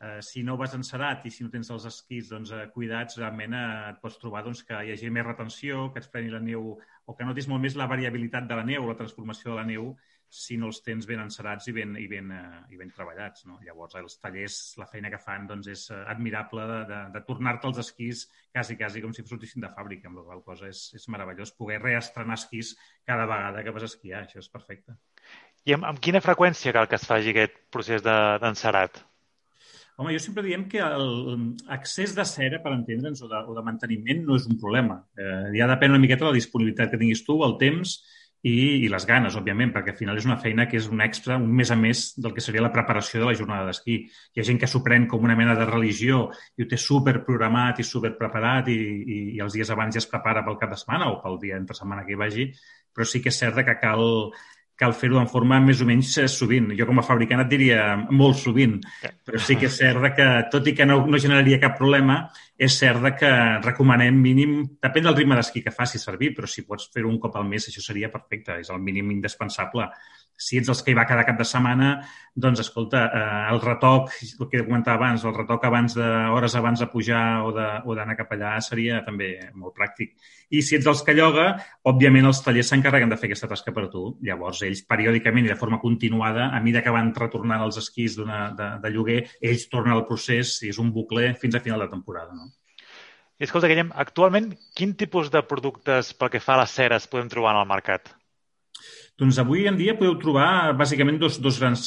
eh, 0.00 0.20
si 0.22 0.42
no 0.42 0.56
vas 0.60 0.74
encerat 0.78 1.26
i 1.26 1.32
si 1.34 1.44
no 1.44 1.50
tens 1.52 1.70
els 1.74 1.86
esquís 1.90 2.30
doncs, 2.32 2.52
eh, 2.52 2.68
cuidats, 2.74 3.18
realment 3.20 3.56
eh, 3.56 3.64
et 3.92 4.02
pots 4.02 4.18
trobar 4.22 4.44
doncs, 4.46 4.62
que 4.68 4.78
hi 4.84 4.92
hagi 4.94 5.10
més 5.14 5.26
retenció, 5.26 5.88
que 5.94 6.02
et 6.04 6.12
preni 6.12 6.30
la 6.34 6.42
neu 6.44 6.76
o 7.08 7.16
que 7.16 7.26
notis 7.26 7.48
molt 7.48 7.64
més 7.64 7.76
la 7.78 7.88
variabilitat 7.90 8.46
de 8.48 8.58
la 8.58 8.66
neu, 8.68 8.86
la 8.86 8.98
transformació 8.98 9.52
de 9.52 9.58
la 9.60 9.66
neu, 9.68 9.92
si 10.28 10.58
no 10.60 10.68
els 10.68 10.82
tens 10.84 11.06
ben 11.08 11.22
encerats 11.22 11.70
i 11.70 11.72
ben, 11.72 11.94
i 11.96 12.04
ben, 12.08 12.30
eh, 12.36 12.60
i 12.74 12.76
ben 12.76 12.90
treballats. 12.92 13.46
No? 13.48 13.58
Llavors, 13.64 13.96
els 13.96 14.18
tallers, 14.20 14.58
la 14.80 14.86
feina 14.90 15.10
que 15.10 15.20
fan 15.22 15.48
doncs, 15.48 15.70
és 15.72 15.86
eh, 15.90 16.02
admirable 16.12 16.66
de, 16.68 16.78
de, 16.90 17.00
de 17.16 17.24
tornar-te 17.28 17.70
els 17.70 17.80
esquís 17.84 18.26
quasi, 18.52 18.76
quasi 18.76 19.02
com 19.04 19.14
si 19.16 19.24
sortissin 19.24 19.64
de 19.64 19.72
fàbrica, 19.72 20.10
amb 20.10 20.20
la 20.20 20.26
qual 20.28 20.44
cosa 20.44 20.68
és, 20.68 20.84
és 20.98 21.08
meravellós 21.08 21.54
poder 21.56 21.80
reestrenar 21.82 22.36
esquís 22.36 22.74
cada 23.08 23.26
vegada 23.30 23.64
que 23.64 23.74
vas 23.74 23.88
esquiar. 23.88 24.26
Això 24.26 24.42
és 24.44 24.52
perfecte. 24.52 24.98
I 25.64 25.74
amb, 25.76 25.88
amb 25.88 26.00
quina 26.04 26.20
freqüència 26.24 26.76
cal 26.76 26.88
que 26.88 27.00
es 27.00 27.08
faci 27.08 27.32
aquest 27.32 27.56
procés 27.72 28.04
d'encerat? 28.04 29.00
De, 29.00 29.07
Home, 29.98 30.12
jo 30.14 30.20
sempre 30.22 30.44
diem 30.46 30.68
que 30.70 30.78
l'accés 30.78 32.12
de 32.14 32.22
cera, 32.30 32.60
per 32.62 32.70
entendre'ns, 32.70 33.18
o, 33.26 33.26
o 33.26 33.54
de 33.56 33.62
manteniment 33.66 34.20
no 34.28 34.36
és 34.38 34.44
un 34.46 34.54
problema. 34.60 35.00
Eh, 35.18 35.56
ja 35.58 35.66
depèn 35.66 35.90
una 35.90 35.98
miqueta 35.98 36.22
de 36.22 36.28
la 36.30 36.38
disponibilitat 36.38 36.92
que 36.92 37.00
tinguis 37.00 37.24
tu, 37.26 37.34
el 37.42 37.56
temps 37.58 37.96
i, 38.46 38.84
i 38.84 38.90
les 38.92 39.06
ganes, 39.10 39.34
òbviament, 39.40 39.72
perquè 39.74 39.90
al 39.90 39.98
final 39.98 40.20
és 40.20 40.28
una 40.28 40.36
feina 40.38 40.68
que 40.70 40.78
és 40.78 40.86
un 40.86 41.02
extra, 41.02 41.40
un 41.42 41.50
més 41.50 41.72
a 41.74 41.76
més 41.80 42.02
del 42.14 42.30
que 42.36 42.44
seria 42.44 42.62
la 42.62 42.70
preparació 42.76 43.24
de 43.24 43.26
la 43.26 43.34
jornada 43.40 43.66
d'esquí. 43.66 43.96
Hi 44.06 44.38
ha 44.38 44.46
gent 44.46 44.60
que 44.62 44.68
s'ho 44.70 44.84
pren 44.86 45.08
com 45.10 45.26
una 45.26 45.34
mena 45.40 45.56
de 45.58 45.66
religió 45.66 46.28
i 46.54 46.62
ho 46.62 46.68
té 46.70 46.78
super 46.78 47.16
programat 47.26 47.82
i 47.82 47.88
super 47.88 48.12
preparat 48.20 48.70
i, 48.70 48.78
i, 48.78 49.18
i 49.34 49.42
els 49.42 49.58
dies 49.58 49.74
abans 49.74 49.98
ja 49.98 50.04
es 50.04 50.06
prepara 50.06 50.44
pel 50.46 50.60
cap 50.62 50.70
de 50.76 50.78
setmana 50.78 51.10
o 51.10 51.18
pel 51.24 51.42
dia 51.42 51.58
entre 51.58 51.74
setmana 51.74 52.06
que 52.06 52.14
hi 52.14 52.20
vagi, 52.22 52.46
però 52.94 53.02
sí 53.02 53.18
que 53.24 53.34
és 53.34 53.42
cert 53.42 53.58
que 53.66 53.80
cal 53.82 54.06
cal 54.78 54.94
fer-ho 54.94 55.18
en 55.18 55.26
forma 55.30 55.58
més 55.62 55.80
o 55.82 55.86
menys 55.88 56.12
eh, 56.22 56.28
sovint. 56.30 56.70
Jo 56.78 56.86
com 56.88 57.00
a 57.00 57.06
fabricant 57.06 57.42
et 57.42 57.50
diria 57.50 57.82
molt 57.98 58.38
sovint, 58.38 58.76
però 59.26 59.40
sí 59.42 59.58
que 59.58 59.66
és 59.66 59.78
cert 59.80 60.06
que, 60.16 60.28
tot 60.52 60.70
i 60.70 60.74
que 60.78 60.86
no, 60.86 61.00
no 61.10 61.20
generaria 61.22 61.58
cap 61.62 61.74
problema, 61.80 62.20
és 62.54 62.78
cert 62.78 63.10
que 63.18 63.32
recomanem 63.64 64.22
mínim, 64.22 64.60
depèn 64.82 65.08
del 65.08 65.18
ritme 65.18 65.38
d'esquí 65.38 65.64
que 65.64 65.74
facis 65.74 66.06
servir, 66.06 66.32
però 66.36 66.50
si 66.50 66.66
pots 66.66 66.88
fer 66.94 67.06
un 67.08 67.18
cop 67.22 67.36
al 67.36 67.46
mes, 67.50 67.66
això 67.70 67.82
seria 67.82 68.12
perfecte, 68.14 68.60
és 68.62 68.70
el 68.74 68.82
mínim 68.82 69.10
indispensable 69.14 69.90
si 70.38 70.60
ets 70.60 70.70
els 70.70 70.80
que 70.84 70.92
hi 70.92 70.96
va 70.96 71.06
cada 71.08 71.24
cap 71.26 71.38
de 71.38 71.44
setmana, 71.48 71.88
doncs, 72.38 72.60
escolta, 72.62 73.00
eh, 73.10 73.52
el 73.52 73.58
retoc, 73.60 74.12
el 74.38 74.48
que 74.48 74.62
comentava 74.62 74.96
abans, 75.00 75.24
el 75.26 75.34
retoc 75.34 75.64
abans 75.66 75.96
de, 75.98 76.06
hores 76.30 76.54
abans 76.54 76.78
de 76.78 76.86
pujar 76.92 77.22
o 77.42 77.50
d'anar 77.52 78.14
cap 78.16 78.30
allà 78.36 78.52
seria 78.62 79.00
també 79.06 79.32
molt 79.54 79.74
pràctic. 79.74 80.14
I 80.54 80.62
si 80.62 80.78
ets 80.78 80.86
dels 80.86 81.02
que 81.04 81.16
lloga, 81.18 81.48
òbviament 81.90 82.30
els 82.30 82.40
tallers 82.44 82.70
s'encarreguen 82.70 83.10
de 83.10 83.18
fer 83.18 83.28
aquesta 83.28 83.50
tasca 83.50 83.74
per 83.74 83.88
tu. 83.92 84.04
Llavors, 84.24 84.62
ells 84.68 84.84
periòdicament 84.86 85.48
i 85.48 85.52
de 85.52 85.58
forma 85.58 85.80
continuada, 85.82 86.52
a 86.54 86.62
mesura 86.62 86.84
que 86.86 86.94
van 86.94 87.10
retornant 87.16 87.66
els 87.66 87.80
esquís 87.82 88.16
de, 88.20 88.70
de 88.84 88.94
lloguer, 88.94 89.24
ells 89.42 89.66
tornen 89.72 89.96
al 89.96 90.06
procés 90.06 90.60
i 90.62 90.70
és 90.70 90.78
un 90.78 90.94
bucle 90.94 91.34
fins 91.42 91.58
a 91.58 91.64
final 91.64 91.82
de 91.84 91.90
temporada. 91.90 92.32
No? 92.38 92.52
I 93.38 93.46
escolta, 93.46 93.68
Guillem, 93.70 93.90
actualment 93.94 94.48
quin 94.78 94.96
tipus 94.98 95.28
de 95.34 95.42
productes 95.46 96.14
pel 96.18 96.30
que 96.32 96.40
fa 96.42 96.56
a 96.56 96.62
les 96.64 96.72
ceres 96.74 97.10
podem 97.10 97.28
trobar 97.30 97.52
en 97.54 97.60
el 97.60 97.68
mercat? 97.70 98.14
Doncs 99.18 99.38
avui 99.42 99.66
en 99.66 99.78
dia 99.78 99.96
podeu 99.98 100.14
trobar 100.22 100.76
bàsicament 100.78 101.18
dos, 101.18 101.40
dos 101.42 101.58
grans 101.58 101.82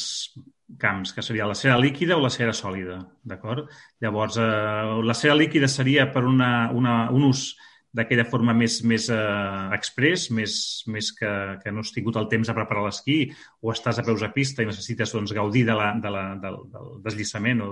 camps, 0.81 1.13
que 1.15 1.23
seria 1.23 1.47
la 1.47 1.55
cera 1.55 1.77
líquida 1.79 2.17
o 2.17 2.23
la 2.23 2.31
cera 2.33 2.51
sòlida, 2.55 2.97
d'acord? 3.23 3.69
Llavors, 4.03 4.37
eh, 4.37 5.01
la 5.07 5.15
cera 5.15 5.35
líquida 5.39 5.69
seria 5.71 6.09
per 6.11 6.25
una, 6.27 6.71
una, 6.75 6.95
un 7.11 7.29
ús 7.29 7.51
d'aquella 7.95 8.23
forma 8.27 8.53
més, 8.55 8.77
més 8.87 9.09
eh, 9.11 9.69
express, 9.75 10.29
més, 10.31 10.53
més 10.87 11.11
que, 11.15 11.31
que 11.63 11.73
no 11.75 11.83
has 11.83 11.91
tingut 11.95 12.19
el 12.19 12.29
temps 12.31 12.47
de 12.47 12.55
preparar 12.55 12.85
l'esquí 12.85 13.17
o 13.59 13.73
estàs 13.73 13.99
a 13.99 14.05
peus 14.07 14.23
a 14.23 14.31
pista 14.35 14.63
i 14.63 14.69
necessites 14.69 15.11
doncs, 15.11 15.33
gaudir 15.35 15.65
de 15.67 15.75
la, 15.75 15.89
de 16.03 16.11
la, 16.13 16.23
del, 16.39 16.61
del 16.71 16.93
deslliçament 17.03 17.63
o 17.65 17.69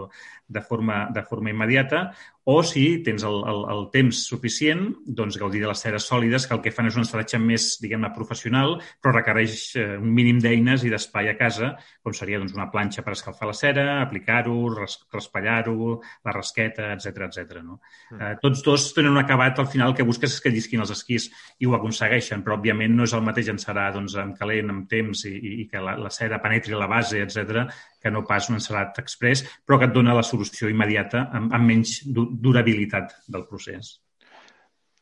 de 0.48 0.64
forma, 0.64 1.06
de 1.16 1.24
forma 1.28 1.54
immediata, 1.56 2.10
o 2.46 2.62
si 2.64 3.04
tens 3.04 3.24
el, 3.28 3.36
el, 3.52 3.60
el 3.74 3.84
temps 3.94 4.22
suficient, 4.30 4.86
doncs 5.06 5.38
gaudir 5.42 5.62
de 5.64 5.70
les 5.70 5.82
ceres 5.84 6.08
sòlides, 6.10 6.48
que 6.48 6.56
el 6.56 6.62
que 6.64 6.72
fan 6.74 6.88
és 6.90 6.98
un 6.98 7.06
estaratge 7.06 7.40
més, 7.42 7.68
diguem-ne, 7.84 8.10
professional, 8.16 8.78
però 9.04 9.14
requereix 9.14 9.58
eh, 9.78 9.86
un 10.00 10.14
mínim 10.16 10.40
d'eines 10.42 10.86
i 10.88 10.92
d'espai 10.94 11.30
a 11.30 11.36
casa, 11.38 11.74
com 12.04 12.16
seria 12.16 12.40
doncs, 12.42 12.56
una 12.58 12.70
planxa 12.72 13.04
per 13.06 13.14
escalfar 13.14 13.52
la 13.52 13.58
cera, 13.58 13.86
aplicar-ho, 14.02 14.56
res, 14.74 14.98
raspallar-ho, 15.14 16.00
la 16.26 16.36
rasqueta, 16.36 16.94
etc 16.96 17.28
etc. 17.28 17.60
no? 17.62 17.80
Mm. 18.12 18.22
Eh, 18.22 18.32
tots 18.42 18.64
dos 18.66 18.90
tenen 18.96 19.14
un 19.14 19.22
acabat, 19.22 19.60
al 19.60 19.70
final, 19.70 19.94
que 19.94 20.08
busques 20.08 20.34
és 20.34 20.42
que 20.42 20.54
llisquin 20.54 20.82
els 20.86 20.96
esquís 20.96 21.30
i 21.60 21.70
ho 21.70 21.78
aconsegueixen, 21.78 22.46
però, 22.46 22.58
òbviament, 22.58 22.96
no 22.96 23.06
és 23.06 23.14
el 23.18 23.26
mateix 23.26 23.52
encerar 23.54 23.92
doncs, 23.94 24.18
en 24.18 24.34
calent, 24.40 24.74
amb 24.74 24.90
temps 24.90 25.26
i, 25.30 25.36
i 25.66 25.70
que 25.70 25.84
la, 25.84 25.98
la 26.00 26.14
cera 26.14 26.42
penetri 26.42 26.78
la 26.78 26.90
base, 26.90 27.22
etc 27.22 27.70
que 28.00 28.12
no 28.12 28.24
pas 28.26 28.48
un 28.50 28.58
encerat 28.58 28.98
express, 29.02 29.44
però 29.68 29.80
que 29.80 29.90
et 29.90 29.94
dona 29.96 30.16
la 30.16 30.24
solució 30.24 30.70
immediata 30.72 31.26
amb, 31.36 31.52
amb 31.56 31.68
menys 31.68 32.00
durabilitat 32.30 33.16
del 33.28 33.46
procés. 33.50 33.98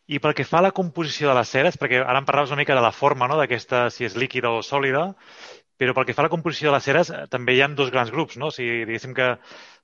I 0.07 0.21
pel 0.23 0.33
que 0.33 0.45
fa 0.47 0.61
a 0.61 0.67
la 0.69 0.75
composició 0.75 1.27
de 1.27 1.35
les 1.35 1.49
ceres, 1.51 1.75
perquè 1.79 1.99
ara 1.99 2.21
em 2.21 2.27
parlaves 2.27 2.53
una 2.53 2.61
mica 2.61 2.75
de 2.77 2.83
la 2.83 2.93
forma, 2.95 3.27
no? 3.27 3.35
d'aquesta, 3.39 3.89
si 3.91 4.07
és 4.07 4.15
líquida 4.15 4.53
o 4.55 4.61
sòlida, 4.63 5.09
però 5.77 5.93
pel 5.93 6.07
que 6.07 6.15
fa 6.17 6.23
a 6.23 6.27
la 6.27 6.33
composició 6.33 6.71
de 6.71 6.77
les 6.77 6.87
ceres 6.87 7.11
eh, 7.13 7.25
també 7.29 7.53
hi 7.53 7.61
ha 7.61 7.67
dos 7.75 7.91
grans 7.93 8.11
grups, 8.13 8.37
no? 8.41 8.49
O 8.49 8.55
sigui, 8.55 8.85
diguéssim 8.87 9.13
que 9.17 9.33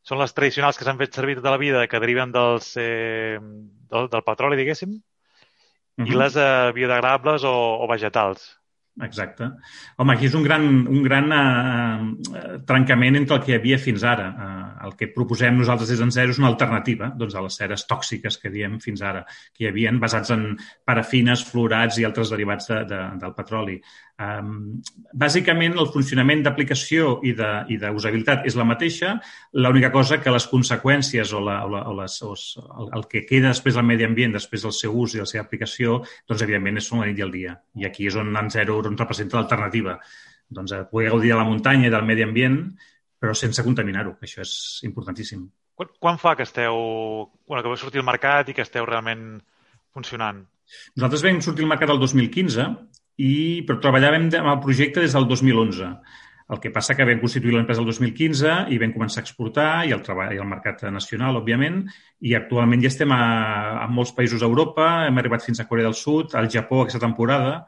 són 0.07 0.21
les 0.23 0.33
tradicionals 0.33 0.79
que 0.79 0.87
s'han 0.87 0.99
fet 1.01 1.13
servir 1.13 1.37
tota 1.37 1.53
la 1.53 1.61
vida, 1.61 1.85
que 1.91 2.01
deriven 2.01 2.33
dels, 2.33 2.71
eh, 2.81 3.37
del, 3.39 4.09
del 4.09 4.25
petroli, 4.25 4.57
diguéssim, 4.57 4.95
uh 4.97 6.03
-huh. 6.03 6.07
i 6.09 6.17
les 6.17 6.35
eh, 6.35 6.71
biodegradables 6.73 7.43
o, 7.43 7.55
o 7.83 7.87
vegetals. 7.91 8.47
Exacte. 9.01 9.47
Home, 9.97 10.13
aquí 10.13 10.27
és 10.29 10.35
un 10.37 10.43
gran, 10.45 10.67
un 10.85 11.01
gran 11.01 11.31
uh, 11.33 12.59
trencament 12.69 13.17
entre 13.17 13.39
el 13.39 13.41
que 13.41 13.53
hi 13.53 13.55
havia 13.57 13.79
fins 13.81 14.03
ara. 14.05 14.27
Uh, 14.29 14.67
el 14.85 14.93
que 14.99 15.09
proposem 15.15 15.57
nosaltres 15.57 15.89
des 15.89 16.01
d'en 16.01 16.11
zero 16.13 16.33
és 16.33 16.39
una 16.41 16.51
alternativa 16.51 17.09
doncs, 17.17 17.33
a 17.33 17.41
les 17.41 17.57
ceres 17.57 17.87
tòxiques 17.89 18.37
que 18.37 18.51
diem 18.53 18.77
fins 18.83 19.01
ara, 19.01 19.23
que 19.55 19.65
hi 19.65 19.69
havia 19.71 19.93
basats 19.97 20.33
en 20.35 20.45
parafines, 20.85 21.45
fluorats 21.49 21.97
i 21.97 22.05
altres 22.05 22.29
derivats 22.35 22.69
de, 22.69 22.83
de, 22.91 23.01
del 23.23 23.33
petroli. 23.33 23.79
Um, 24.21 24.83
bàsicament, 25.17 25.73
el 25.81 25.87
funcionament 25.89 26.43
d'aplicació 26.45 27.15
i 27.25 27.31
d'usabilitat 27.33 28.43
és 28.45 28.53
la 28.59 28.65
mateixa, 28.69 29.15
l'única 29.57 29.89
cosa 29.95 30.19
que 30.21 30.33
les 30.33 30.45
conseqüències 30.51 31.31
o, 31.33 31.41
la, 31.41 31.55
o, 31.65 31.71
la, 31.73 31.81
o, 31.89 31.95
les, 31.97 32.19
o 32.21 32.35
el, 32.35 32.91
el 32.99 33.07
que 33.09 33.23
queda 33.25 33.49
després 33.49 33.79
del 33.79 33.87
medi 33.89 34.05
ambient, 34.05 34.35
després 34.37 34.67
del 34.67 34.75
seu 34.77 34.93
ús 35.01 35.17
i 35.17 35.23
la 35.23 35.25
seva 35.29 35.47
aplicació, 35.47 35.97
doncs, 36.29 36.45
evidentment, 36.45 36.77
és 36.77 36.91
la 36.93 37.09
nit 37.09 37.23
i 37.23 37.25
el 37.25 37.33
dia. 37.33 37.57
I 37.81 37.89
aquí 37.89 38.07
és 38.11 38.19
on 38.21 38.29
en 38.37 38.53
zero 38.53 38.77
doncs, 38.85 39.01
representa 39.01 39.39
l'alternativa. 39.39 39.97
Doncs 40.53 40.77
a 40.77 40.83
poder 40.93 41.09
gaudir 41.09 41.33
de 41.33 41.41
la 41.41 41.49
muntanya 41.49 41.89
i 41.89 41.93
del 41.97 42.05
medi 42.05 42.29
ambient, 42.29 42.61
però 43.17 43.33
sense 43.33 43.65
contaminar-ho, 43.65 44.17
això 44.21 44.45
és 44.45 44.55
importantíssim. 44.85 45.47
Quan, 45.73 45.89
quan 45.97 46.21
fa 46.21 46.37
que 46.37 46.45
esteu... 46.45 46.77
Bueno, 47.47 47.63
que 47.63 47.71
vau 47.71 47.79
sortir 47.81 48.03
al 48.03 48.11
mercat 48.13 48.51
i 48.51 48.53
que 48.53 48.61
esteu 48.61 48.85
realment 48.85 49.39
funcionant? 49.95 50.45
Nosaltres 50.93 51.23
vam 51.25 51.39
sortir 51.41 51.65
al 51.65 51.73
mercat 51.73 51.89
el 51.89 52.01
2015 52.01 52.67
i, 53.21 53.63
però 53.67 53.79
treballàvem 53.81 54.29
amb 54.39 54.51
el 54.55 54.61
projecte 54.63 55.03
des 55.03 55.13
del 55.13 55.27
2011. 55.29 55.93
El 56.53 56.59
que 56.59 56.73
passa 56.75 56.93
que 56.93 57.05
vam 57.07 57.21
constituir 57.21 57.53
l'empresa 57.55 57.81
el 57.81 57.87
2015 57.87 58.55
i 58.75 58.77
vam 58.81 58.91
començar 58.93 59.21
a 59.21 59.23
exportar 59.23 59.69
i 59.87 59.93
el, 59.95 60.01
treball, 60.03 60.35
el 60.35 60.49
mercat 60.49 60.83
nacional, 60.91 61.39
òbviament, 61.39 61.79
i 62.21 62.35
actualment 62.35 62.83
ja 62.83 62.91
estem 62.91 63.13
a, 63.15 63.23
a 63.85 63.87
molts 63.87 64.11
països 64.17 64.43
d'Europa, 64.43 65.07
hem 65.07 65.21
arribat 65.21 65.45
fins 65.45 65.63
a 65.63 65.67
Corea 65.69 65.87
del 65.87 65.97
Sud, 65.97 66.35
al 66.35 66.51
Japó 66.51 66.83
aquesta 66.83 67.01
temporada, 67.01 67.61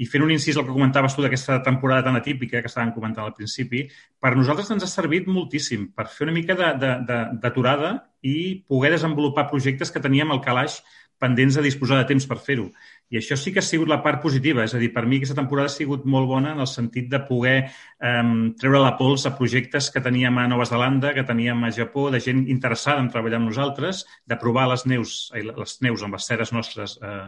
i 0.00 0.06
fent 0.08 0.22
un 0.24 0.30
incís 0.32 0.56
al 0.56 0.64
que 0.64 0.72
comentaves 0.72 1.12
tu 1.16 1.24
d'aquesta 1.24 1.58
temporada 1.66 2.06
tan 2.06 2.16
atípica 2.16 2.62
que 2.62 2.70
estàvem 2.70 2.94
comentant 2.94 3.26
al 3.26 3.34
principi, 3.36 3.82
per 4.22 4.32
nosaltres 4.36 4.70
ens 4.72 4.86
ha 4.86 4.88
servit 4.88 5.28
moltíssim 5.28 5.90
per 5.96 6.06
fer 6.08 6.28
una 6.28 6.36
mica 6.36 6.56
d'aturada 6.56 7.92
i 8.24 8.62
poder 8.68 8.94
desenvolupar 8.94 9.50
projectes 9.50 9.92
que 9.92 10.00
teníem 10.00 10.32
al 10.32 10.40
calaix 10.44 10.78
pendents 11.20 11.58
de 11.58 11.64
disposar 11.64 12.00
de 12.00 12.08
temps 12.08 12.26
per 12.26 12.38
fer-ho. 12.40 12.70
I 13.10 13.18
això 13.18 13.36
sí 13.36 13.52
que 13.52 13.60
ha 13.60 13.66
sigut 13.66 13.90
la 13.90 14.00
part 14.04 14.22
positiva. 14.22 14.64
És 14.64 14.74
a 14.74 14.80
dir, 14.80 14.92
per 14.94 15.04
mi 15.06 15.18
aquesta 15.18 15.36
temporada 15.38 15.68
ha 15.68 15.74
sigut 15.74 16.06
molt 16.06 16.30
bona 16.30 16.54
en 16.54 16.62
el 16.64 16.68
sentit 16.70 17.10
de 17.12 17.20
poder 17.28 17.56
um, 17.66 18.52
treure 18.60 18.82
la 18.84 18.94
pols 18.98 19.26
a 19.26 19.34
projectes 19.38 19.90
que 19.90 20.02
teníem 20.04 20.38
a 20.38 20.46
Nova 20.50 20.68
Zelanda, 20.70 21.12
que 21.16 21.26
teníem 21.26 21.66
a 21.66 21.72
Japó, 21.74 22.08
de 22.14 22.22
gent 22.24 22.46
interessada 22.48 23.02
en 23.02 23.10
treballar 23.12 23.42
amb 23.42 23.50
nosaltres, 23.50 24.04
de 24.30 24.38
provar 24.40 24.68
les 24.70 24.86
neus, 24.86 25.20
les 25.34 25.78
neus 25.84 26.06
amb 26.06 26.16
les 26.16 26.30
ceres 26.32 26.54
nostres 26.56 26.96
eh, 27.02 27.26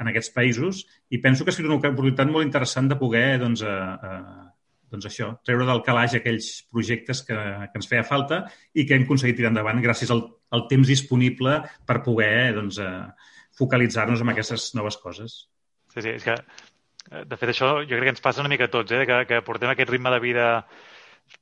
en 0.00 0.10
aquests 0.10 0.32
països. 0.34 0.86
I 1.12 1.20
penso 1.22 1.44
que 1.44 1.52
ha 1.52 1.56
sigut 1.56 1.74
una 1.74 1.82
oportunitat 1.82 2.32
molt 2.32 2.48
interessant 2.48 2.88
de 2.88 2.98
poder 2.98 3.26
doncs, 3.42 3.62
eh, 3.62 3.68
eh, 3.68 4.47
doncs 4.92 5.08
això, 5.08 5.32
treure 5.46 5.66
del 5.68 5.82
calaix 5.86 6.14
aquells 6.16 6.48
projectes 6.72 7.22
que, 7.26 7.36
que 7.36 7.80
ens 7.80 7.88
feia 7.90 8.06
falta 8.06 8.42
i 8.74 8.86
que 8.86 8.96
hem 8.96 9.04
aconseguit 9.06 9.38
tirar 9.38 9.52
endavant 9.52 9.82
gràcies 9.84 10.12
al, 10.14 10.24
al 10.54 10.66
temps 10.70 10.88
disponible 10.88 11.58
per 11.88 12.00
poder 12.06 12.54
doncs, 12.56 12.80
eh, 12.82 13.34
focalitzar-nos 13.58 14.22
en 14.22 14.32
aquestes 14.32 14.70
noves 14.78 14.98
coses. 15.02 15.38
Sí, 15.92 16.02
sí, 16.02 16.14
és 16.14 16.24
que, 16.24 16.36
eh, 17.10 17.24
de 17.24 17.40
fet, 17.40 17.52
això 17.52 17.74
jo 17.82 17.94
crec 17.94 18.08
que 18.08 18.16
ens 18.16 18.24
passa 18.24 18.44
una 18.44 18.52
mica 18.52 18.68
a 18.68 18.72
tots, 18.72 18.94
eh? 18.94 19.04
que, 19.08 19.22
que 19.28 19.42
portem 19.46 19.72
aquest 19.72 19.92
ritme 19.92 20.12
de 20.14 20.20
vida 20.24 20.48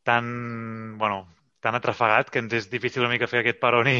tan, 0.06 0.98
bueno, 0.98 1.26
tan 1.62 1.78
atrafegat 1.78 2.30
que 2.30 2.42
ens 2.42 2.54
és 2.59 2.70
difícil 2.72 3.04
una 3.04 3.14
mica 3.14 3.30
fer 3.30 3.42
aquest 3.42 3.62
peron 3.62 3.90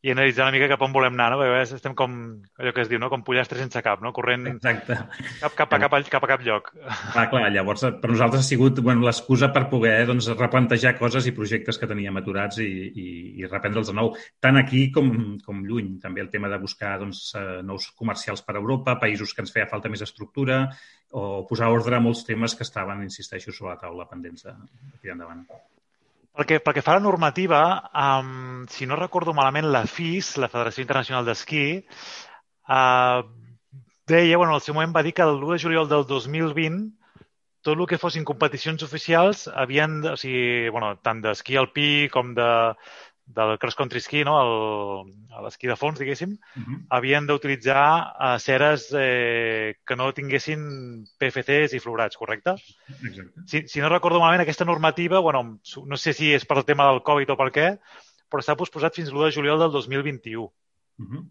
i, 0.00 0.10
analitzar 0.14 0.46
una 0.46 0.54
mica 0.54 0.68
cap 0.70 0.80
on 0.84 0.94
volem 0.94 1.12
anar, 1.16 1.26
no? 1.34 1.38
Perquè 1.42 1.76
estem 1.76 1.94
com, 1.98 2.12
allò 2.60 2.72
que 2.72 2.80
es 2.84 2.88
diu, 2.88 3.00
no? 3.02 3.10
Com 3.12 3.24
pollastres 3.26 3.60
sense 3.60 3.82
cap, 3.84 4.00
no? 4.00 4.14
Corrent 4.16 4.46
Exacte. 4.54 4.96
cap, 5.42 5.56
cap, 5.58 5.74
a, 5.76 5.80
cap, 5.82 5.96
a, 5.96 6.00
cap 6.14 6.24
a 6.24 6.30
cap 6.30 6.44
lloc. 6.46 6.70
Clar, 7.12 7.26
clar, 7.32 7.42
llavors 7.52 7.84
per 8.00 8.10
nosaltres 8.12 8.44
ha 8.44 8.48
sigut 8.48 8.80
bueno, 8.84 9.04
l'excusa 9.04 9.50
per 9.52 9.66
poder 9.72 9.94
doncs, 10.08 10.30
replantejar 10.38 10.94
coses 10.98 11.28
i 11.28 11.34
projectes 11.36 11.80
que 11.80 11.88
teníem 11.90 12.16
aturats 12.20 12.62
i, 12.64 12.68
i, 12.88 13.08
i 13.42 13.50
reprendre'ls 13.50 13.92
de 13.92 13.96
nou, 13.98 14.14
tant 14.40 14.60
aquí 14.60 14.86
com, 14.94 15.10
com 15.44 15.60
lluny. 15.66 15.98
També 16.00 16.24
el 16.24 16.30
tema 16.32 16.48
de 16.52 16.60
buscar 16.62 16.94
doncs, 17.02 17.26
eh, 17.36 17.60
nous 17.66 17.90
comercials 18.00 18.44
per 18.46 18.56
a 18.56 18.62
Europa, 18.62 18.96
països 19.02 19.34
que 19.36 19.44
ens 19.44 19.52
feia 19.52 19.68
falta 19.68 19.92
més 19.92 20.06
estructura, 20.06 20.62
o 21.12 21.42
posar 21.48 21.68
ordre 21.74 21.98
a 21.98 22.00
molts 22.00 22.24
temes 22.24 22.56
que 22.56 22.64
estaven, 22.64 23.04
insisteixo, 23.04 23.52
sobre 23.52 23.74
la 23.74 23.82
taula 23.84 24.08
pendents 24.08 24.48
de, 24.48 24.56
de 24.56 25.02
tirar 25.02 25.18
endavant. 25.18 25.44
Pel 26.36 26.46
que, 26.46 26.60
pel 26.62 26.76
que 26.76 26.84
fa 26.86 26.94
la 26.96 27.02
normativa, 27.04 27.60
um, 27.90 28.66
si 28.70 28.86
no 28.86 28.98
recordo 28.98 29.34
malament, 29.34 29.66
la 29.74 29.82
FIS, 29.86 30.36
la 30.38 30.48
Federació 30.52 30.84
Internacional 30.84 31.26
d'Esquí, 31.26 31.64
uh, 32.70 33.26
deia, 34.10 34.38
bueno, 34.38 34.54
al 34.54 34.62
seu 34.64 34.76
moment 34.76 34.94
va 34.94 35.02
dir 35.06 35.12
que 35.16 35.26
el 35.26 35.42
1 35.42 35.56
de 35.56 35.62
juliol 35.64 35.90
del 35.90 36.06
2020 36.06 37.00
tot 37.60 37.76
el 37.76 37.86
que 37.86 37.98
fossin 38.00 38.24
competicions 38.24 38.82
oficials 38.86 39.44
havien, 39.52 39.98
o 40.08 40.16
sigui, 40.16 40.70
bueno, 40.72 40.94
tant 41.04 41.20
d'esquí 41.20 41.58
alpí 41.60 42.08
com 42.12 42.32
de, 42.36 42.48
del 43.34 43.58
cross 43.58 43.76
country 43.78 44.00
ski, 44.02 44.22
no? 44.26 44.36
l'esquí 45.44 45.68
de 45.70 45.76
fons, 45.78 45.98
diguéssim, 45.98 46.34
uh 46.34 46.62
-huh. 46.62 46.78
havien 46.90 47.26
d'utilitzar 47.26 47.84
uh, 48.12 48.38
ceres 48.38 48.90
eh, 48.92 49.76
que 49.86 49.96
no 49.96 50.12
tinguessin 50.12 51.04
PFCs 51.18 51.74
i 51.74 51.80
fluorats, 51.80 52.16
correcte? 52.16 52.56
Exacte. 53.02 53.46
Si, 53.46 53.68
si 53.68 53.80
no 53.80 53.88
recordo 53.88 54.20
malament, 54.20 54.42
aquesta 54.42 54.64
normativa, 54.64 55.20
bueno, 55.20 55.60
no 55.86 55.96
sé 55.96 56.12
si 56.12 56.32
és 56.34 56.44
per 56.44 56.58
el 56.58 56.64
tema 56.64 56.86
del 56.90 57.02
Covid 57.02 57.30
o 57.30 57.36
per 57.36 57.50
què, 57.50 57.78
però 58.30 58.40
està 58.40 58.56
posposat 58.56 58.94
fins 58.94 59.10
l'1 59.10 59.24
de 59.24 59.32
juliol 59.32 59.58
del 59.58 59.72
2021. 59.72 60.42
Uh 60.42 61.06
-huh. 61.06 61.24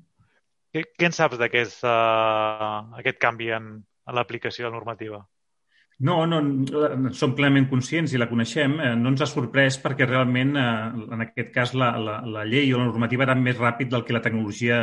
què, 0.74 0.84
què 0.98 1.06
en 1.06 1.12
saps 1.12 1.38
d'aquest 1.38 1.84
uh, 1.84 2.98
aquest 2.98 3.20
canvi 3.20 3.52
en, 3.52 3.86
en 4.08 4.16
l'aplicació 4.16 4.66
de 4.66 4.72
la 4.72 4.78
normativa? 4.78 5.28
No, 6.08 6.24
no, 6.26 6.38
som 7.12 7.34
plenament 7.36 7.66
conscients 7.68 8.14
i 8.16 8.20
la 8.22 8.30
coneixem. 8.30 8.78
Eh, 8.80 8.92
no 8.96 9.12
ens 9.12 9.24
ha 9.24 9.28
sorprès 9.28 9.78
perquè 9.84 10.08
realment, 10.08 10.54
eh, 10.56 11.06
en 11.16 11.26
aquest 11.26 11.50
cas, 11.56 11.74
la, 11.76 11.90
la, 12.00 12.20
la 12.36 12.46
llei 12.48 12.72
o 12.72 12.80
la 12.80 12.88
normativa 12.88 13.26
era 13.26 13.36
més 13.36 13.58
ràpid 13.60 13.92
del 13.92 14.06
que 14.08 14.16
la 14.16 14.24
tecnologia 14.24 14.80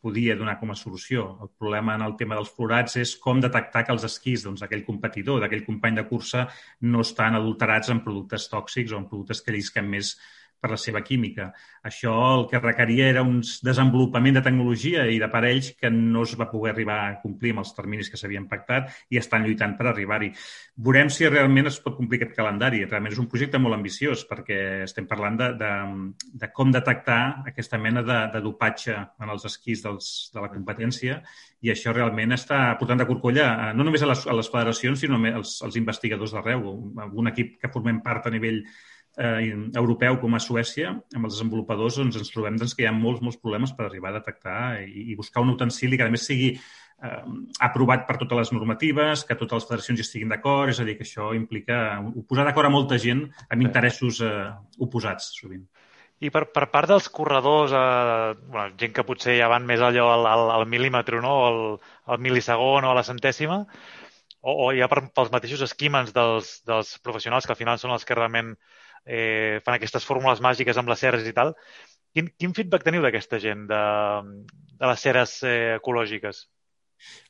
podia 0.00 0.36
donar 0.38 0.54
com 0.60 0.70
a 0.70 0.76
solució. 0.78 1.24
El 1.42 1.50
problema 1.58 1.96
en 1.98 2.04
el 2.06 2.14
tema 2.20 2.38
dels 2.38 2.52
florats 2.54 2.94
és 3.02 3.16
com 3.18 3.42
detectar 3.42 3.82
que 3.84 3.94
els 3.96 4.06
esquís 4.06 4.44
doncs, 4.46 4.62
d'aquell 4.62 4.86
competidor, 4.86 5.42
d'aquell 5.42 5.66
company 5.66 5.98
de 5.98 6.06
cursa, 6.06 6.46
no 6.86 7.02
estan 7.02 7.34
adulterats 7.34 7.90
en 7.90 8.04
productes 8.06 8.46
tòxics 8.52 8.94
o 8.94 9.00
en 9.02 9.08
productes 9.10 9.42
que 9.42 9.56
llisquen 9.56 9.90
més 9.90 10.14
per 10.60 10.70
la 10.72 10.78
seva 10.80 11.02
química. 11.06 11.48
Això 11.86 12.12
el 12.34 12.46
que 12.50 12.60
requeria 12.60 13.08
era 13.08 13.22
un 13.22 13.40
desenvolupament 13.64 14.38
de 14.38 14.42
tecnologia 14.44 15.06
i 15.06 15.18
d'aparells 15.22 15.72
que 15.78 15.90
no 15.94 16.24
es 16.26 16.34
va 16.38 16.48
poder 16.50 16.72
arribar 16.72 16.98
a 17.04 17.16
complir 17.22 17.54
amb 17.54 17.62
els 17.64 17.74
terminis 17.76 18.10
que 18.10 18.20
s'havien 18.20 18.48
pactat 18.50 18.90
i 19.10 19.20
estan 19.20 19.46
lluitant 19.46 19.76
per 19.78 19.88
arribar-hi. 19.90 20.32
Veurem 20.76 21.12
si 21.14 21.28
realment 21.28 21.70
es 21.70 21.80
pot 21.84 21.96
complir 21.98 22.20
aquest 22.20 22.36
calendari. 22.36 22.84
Realment 22.86 23.14
és 23.14 23.22
un 23.22 23.30
projecte 23.30 23.60
molt 23.62 23.78
ambiciós 23.78 24.24
perquè 24.28 24.60
estem 24.86 25.06
parlant 25.10 25.38
de, 25.38 25.52
de, 25.60 25.72
de 26.42 26.50
com 26.54 26.74
detectar 26.74 27.20
aquesta 27.48 27.78
mena 27.78 28.02
de, 28.06 28.18
de 28.34 28.42
dopatge 28.44 28.96
en 28.98 29.34
els 29.34 29.46
esquís 29.48 29.84
dels, 29.84 30.10
de 30.34 30.42
la 30.42 30.50
competència 30.52 31.22
i 31.64 31.72
això 31.72 31.92
realment 31.94 32.36
està 32.36 32.60
portant 32.78 33.00
de 33.00 33.06
corcolla 33.08 33.72
no 33.74 33.86
només 33.86 34.04
a 34.04 34.10
les, 34.10 34.20
a 34.30 34.34
les 34.36 34.50
federacions 34.52 35.02
sinó 35.02 35.18
als, 35.32 35.56
als 35.66 35.78
investigadors 35.80 36.34
d'arreu. 36.34 36.68
Un 37.18 37.30
equip 37.32 37.56
que 37.62 37.72
formem 37.72 37.98
part 38.04 38.26
a 38.28 38.34
nivell 38.34 38.62
eh, 39.18 39.54
europeu 39.76 40.18
com 40.22 40.34
a 40.34 40.42
Suècia, 40.42 40.92
amb 41.14 41.28
els 41.28 41.36
desenvolupadors 41.36 41.98
doncs, 41.98 42.18
ens 42.20 42.30
trobem 42.32 42.58
doncs, 42.58 42.74
que 42.76 42.84
hi 42.84 42.90
ha 42.90 42.94
molts, 42.94 43.22
molts 43.24 43.40
problemes 43.42 43.74
per 43.74 43.88
arribar 43.88 44.12
a 44.12 44.18
detectar 44.20 44.60
i, 44.84 45.10
i 45.12 45.18
buscar 45.18 45.42
un 45.44 45.54
utensili 45.56 45.98
que, 45.98 46.06
a 46.06 46.14
més, 46.14 46.26
sigui 46.28 46.52
eh, 46.54 47.24
aprovat 47.66 48.06
per 48.08 48.18
totes 48.22 48.42
les 48.42 48.54
normatives, 48.54 49.26
que 49.26 49.38
totes 49.38 49.60
les 49.60 49.68
federacions 49.70 50.00
hi 50.00 50.06
estiguin 50.06 50.34
d'acord, 50.34 50.72
és 50.72 50.80
a 50.80 50.86
dir, 50.86 50.96
que 50.98 51.06
això 51.06 51.32
implica 51.36 51.98
posar 52.30 52.46
d'acord 52.48 52.70
a 52.70 52.74
molta 52.74 53.00
gent 53.02 53.26
amb 53.48 53.66
interessos 53.66 54.22
eh, 54.22 54.48
oposats, 54.86 55.32
sovint. 55.40 55.66
I 56.18 56.32
per, 56.34 56.48
per 56.50 56.66
part 56.72 56.90
dels 56.90 57.06
corredors, 57.14 57.74
eh, 57.74 58.34
bueno, 58.50 58.74
gent 58.78 58.94
que 58.94 59.06
potser 59.06 59.36
ja 59.38 59.50
van 59.50 59.66
més 59.66 59.82
allò 59.82 60.08
al, 60.14 60.26
al, 60.26 60.48
al 60.56 60.66
mil·límetre, 60.70 61.22
no? 61.22 61.36
al, 61.46 61.62
al 62.10 62.22
mil·lisegon 62.22 62.86
o 62.86 62.90
a 62.90 62.98
la 62.98 63.06
centèsima, 63.06 63.62
o, 64.42 64.54
o 64.66 64.66
ja 64.74 64.88
per, 64.90 65.04
pels 65.14 65.30
mateixos 65.34 65.62
esquímens 65.66 66.10
dels, 66.14 66.58
dels 66.66 66.96
professionals, 67.06 67.46
que 67.46 67.54
al 67.54 67.60
final 67.60 67.78
són 67.78 67.94
els 67.94 68.06
que 68.06 68.18
realment 68.18 68.54
eh, 68.54 68.77
fan 69.64 69.78
aquestes 69.78 70.04
fórmules 70.04 70.42
màgiques 70.44 70.78
amb 70.78 70.92
les 70.92 71.00
ceres 71.04 71.26
i 71.28 71.34
tal. 71.36 71.54
Quin, 72.14 72.30
quin 72.40 72.54
feedback 72.56 72.86
teniu 72.86 73.04
d'aquesta 73.04 73.40
gent, 73.42 73.66
de, 73.70 73.82
de 74.80 74.92
les 74.92 75.04
ceres 75.04 75.40
eh, 75.46 75.76
ecològiques? 75.78 76.46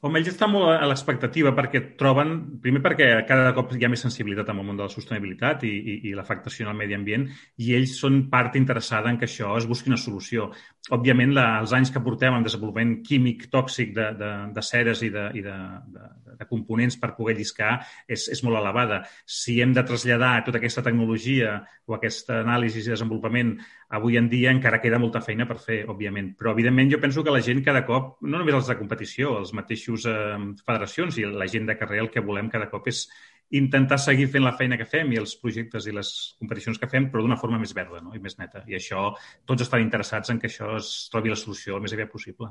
Home, 0.00 0.20
ells 0.20 0.30
estan 0.30 0.52
molt 0.52 0.70
a 0.70 0.86
l'expectativa 0.88 1.50
perquè 1.56 1.80
troben, 2.00 2.30
primer 2.62 2.80
perquè 2.84 3.08
cada 3.28 3.50
cop 3.56 3.74
hi 3.74 3.84
ha 3.84 3.90
més 3.92 4.04
sensibilitat 4.04 4.48
amb 4.48 4.62
el 4.62 4.68
món 4.68 4.78
de 4.78 4.86
la 4.86 4.92
sostenibilitat 4.92 5.64
i, 5.68 5.72
i, 5.74 5.96
i 6.08 6.14
l'afectació 6.16 6.70
al 6.70 6.78
medi 6.78 6.96
ambient 6.96 7.26
i 7.64 7.74
ells 7.76 7.98
són 8.00 8.22
part 8.32 8.56
interessada 8.60 9.12
en 9.12 9.18
que 9.20 9.28
això 9.28 9.52
es 9.58 9.66
busqui 9.68 9.92
una 9.92 10.00
solució. 10.00 10.48
Òbviament, 10.94 11.34
la, 11.36 11.48
els 11.60 11.74
anys 11.76 11.92
que 11.92 12.02
portem 12.04 12.38
en 12.38 12.46
desenvolupament 12.46 12.96
químic 13.04 13.48
tòxic 13.52 13.92
de, 13.98 14.08
de, 14.22 14.32
de 14.56 14.66
ceres 14.70 15.04
i, 15.04 15.12
de, 15.12 15.26
i 15.36 15.44
de, 15.44 15.58
de, 15.98 16.08
de 16.38 16.48
components 16.50 16.98
per 17.00 17.14
poder 17.16 17.36
lliscar 17.38 17.78
és, 18.06 18.26
és 18.32 18.42
molt 18.44 18.58
elevada. 18.60 19.00
Si 19.24 19.58
hem 19.62 19.72
de 19.76 19.84
traslladar 19.86 20.44
tota 20.46 20.60
aquesta 20.60 20.84
tecnologia 20.84 21.58
o 21.88 21.96
aquesta 21.96 22.42
anàlisi 22.42 22.82
i 22.82 22.90
desenvolupament 22.90 23.56
avui 23.96 24.18
en 24.20 24.28
dia 24.28 24.52
encara 24.52 24.82
queda 24.82 25.00
molta 25.00 25.22
feina 25.24 25.46
per 25.48 25.56
fer, 25.62 25.80
òbviament. 25.88 26.34
Però, 26.38 26.52
evidentment, 26.52 26.90
jo 26.92 27.00
penso 27.00 27.24
que 27.24 27.32
la 27.32 27.42
gent 27.44 27.64
cada 27.64 27.86
cop, 27.88 28.18
no 28.22 28.36
només 28.36 28.58
els 28.58 28.68
de 28.68 28.76
competició, 28.78 29.38
els 29.40 29.54
mateixos 29.56 30.04
eh, 30.10 30.36
federacions 30.66 31.18
i 31.18 31.26
la 31.28 31.48
gent 31.48 31.68
de 31.68 31.78
carrer 31.80 32.04
el 32.04 32.12
que 32.12 32.24
volem 32.24 32.52
cada 32.52 32.68
cop 32.68 32.88
és 32.92 33.06
intentar 33.50 33.96
seguir 33.98 34.26
fent 34.28 34.44
la 34.44 34.52
feina 34.56 34.76
que 34.76 34.86
fem 34.88 35.12
i 35.12 35.20
els 35.20 35.34
projectes 35.40 35.86
i 35.88 35.94
les 35.96 36.10
competicions 36.40 36.78
que 36.80 36.88
fem, 36.90 37.08
però 37.08 37.24
d'una 37.24 37.38
forma 37.40 37.60
més 37.60 37.72
verda 37.76 38.02
no? 38.04 38.12
i 38.14 38.20
més 38.20 38.36
neta. 38.40 38.64
I 38.68 38.76
això, 38.76 39.08
tots 39.48 39.64
estan 39.64 39.84
interessats 39.84 40.32
en 40.32 40.40
que 40.40 40.50
això 40.50 40.74
es 40.76 41.08
trobi 41.12 41.32
la 41.32 41.40
solució 41.40 41.78
el 41.78 41.84
més 41.84 41.94
aviat 41.96 42.12
possible. 42.12 42.50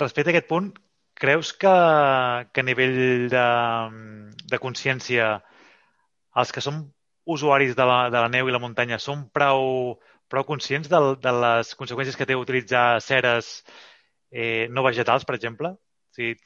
Respecte 0.00 0.32
a 0.32 0.34
aquest 0.34 0.48
punt, 0.48 0.72
creus 1.14 1.52
que, 1.52 1.74
que 2.52 2.60
a 2.60 2.66
nivell 2.66 3.28
de, 3.32 3.46
de 4.50 4.60
consciència 4.62 5.38
els 6.34 6.52
que 6.52 6.62
som 6.64 6.82
usuaris 7.24 7.74
de 7.78 7.86
la, 7.88 7.98
de 8.10 8.20
la 8.20 8.28
neu 8.28 8.48
i 8.48 8.54
la 8.54 8.60
muntanya 8.60 8.98
som 9.00 9.24
prou, 9.32 9.96
prou 10.28 10.46
conscients 10.48 10.90
de, 10.90 11.00
de 11.22 11.34
les 11.40 11.74
conseqüències 11.78 12.18
que 12.18 12.26
té 12.28 12.36
utilitzar 12.36 13.00
ceres 13.00 13.60
eh, 14.30 14.66
no 14.70 14.84
vegetals, 14.84 15.24
per 15.24 15.38
exemple? 15.38 15.72
O 15.74 16.16
sigui, 16.18 16.36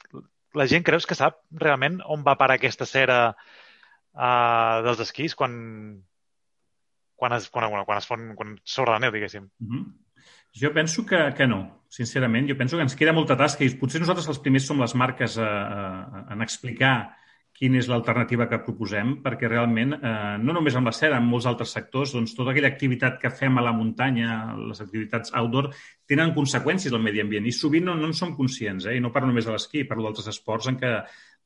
la 0.57 0.67
gent 0.69 0.85
creus 0.85 1.05
que 1.09 1.17
sap 1.17 1.41
realment 1.65 1.99
on 2.05 2.23
va 2.25 2.37
parar 2.39 2.57
aquesta 2.57 2.87
cera 2.89 3.19
uh, 3.29 4.81
dels 4.85 5.03
esquís 5.05 5.35
quan, 5.37 5.53
quan 7.19 7.35
es, 7.37 7.49
quan, 7.53 7.69
quan, 7.85 7.97
es 7.97 8.07
fon 8.09 8.31
quan 8.39 8.55
sobre 8.63 8.95
la 8.95 9.03
neu, 9.03 9.13
diguéssim? 9.13 9.49
Mm 9.59 9.69
-hmm. 9.69 9.91
Jo 10.55 10.73
penso 10.73 11.05
que, 11.05 11.19
que 11.37 11.47
no, 11.47 11.61
sincerament. 11.89 12.49
Jo 12.49 12.57
penso 12.57 12.77
que 12.77 12.85
ens 12.85 12.95
queda 12.97 13.13
molta 13.13 13.37
tasca 13.37 13.65
i 13.65 13.71
potser 13.77 14.01
nosaltres 14.01 14.29
els 14.31 14.41
primers 14.43 14.67
som 14.69 14.81
les 14.81 14.95
marques 14.95 15.37
a, 15.37 15.47
a, 15.47 16.21
a, 16.29 16.37
explicar 16.45 16.93
quina 17.59 17.75
és 17.81 17.89
l'alternativa 17.91 18.45
que 18.47 18.61
proposem, 18.63 19.17
perquè 19.19 19.49
realment, 19.49 19.91
eh, 19.97 20.35
no 20.39 20.53
només 20.55 20.77
amb 20.79 20.87
la 20.87 20.93
cera, 20.95 21.17
en 21.19 21.25
molts 21.27 21.47
altres 21.49 21.73
sectors, 21.75 22.13
doncs 22.15 22.31
tota 22.37 22.53
aquella 22.53 22.69
activitat 22.71 23.17
que 23.19 23.33
fem 23.35 23.57
a 23.59 23.63
la 23.65 23.73
muntanya, 23.75 24.37
les 24.69 24.79
activitats 24.79 25.33
outdoor, 25.35 25.67
tenen 26.07 26.31
conseqüències 26.37 26.95
al 26.95 27.03
medi 27.03 27.19
ambient 27.19 27.49
i 27.49 27.51
sovint 27.51 27.89
no, 27.89 27.97
no 27.99 28.07
en 28.07 28.15
som 28.15 28.31
conscients, 28.37 28.87
eh? 28.87 28.95
i 28.95 29.03
no 29.03 29.11
parlo 29.11 29.33
només 29.33 29.49
de 29.49 29.51
l'esquí, 29.51 29.83
parlo 29.89 30.07
d'altres 30.07 30.31
esports 30.31 30.71
en 30.71 30.79
què 30.79 30.93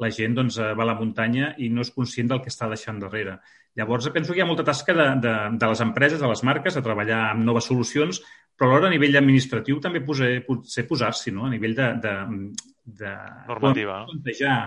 la 0.03 0.11
gent 0.13 0.37
doncs, 0.37 0.59
eh, 0.61 0.69
va 0.77 0.85
a 0.85 0.91
la 0.91 0.99
muntanya 0.99 1.55
i 1.57 1.71
no 1.73 1.81
és 1.81 1.93
conscient 1.95 2.29
del 2.29 2.43
que 2.45 2.53
està 2.53 2.69
deixant 2.69 3.01
darrere. 3.01 3.39
Llavors, 3.73 4.05
penso 4.13 4.33
que 4.33 4.37
hi 4.37 4.45
ha 4.45 4.49
molta 4.49 4.65
tasca 4.67 4.93
de, 4.93 5.07
de, 5.23 5.33
de 5.57 5.67
les 5.71 5.81
empreses, 5.81 6.21
de 6.21 6.29
les 6.29 6.43
marques, 6.45 6.77
a 6.77 6.85
treballar 6.85 7.23
amb 7.31 7.41
noves 7.47 7.65
solucions, 7.71 8.21
però 8.57 8.69
alhora 8.69 8.89
a 8.89 8.93
nivell 8.93 9.17
administratiu 9.19 9.79
també 9.83 10.03
potser, 10.05 10.31
potser 10.47 10.87
posar-s'hi, 10.89 11.33
no? 11.35 11.47
a 11.47 11.53
nivell 11.53 11.75
de... 11.77 11.91
de, 12.03 12.15
de 13.03 13.13
Normativa. 13.47 14.01
Plantejar 14.09 14.57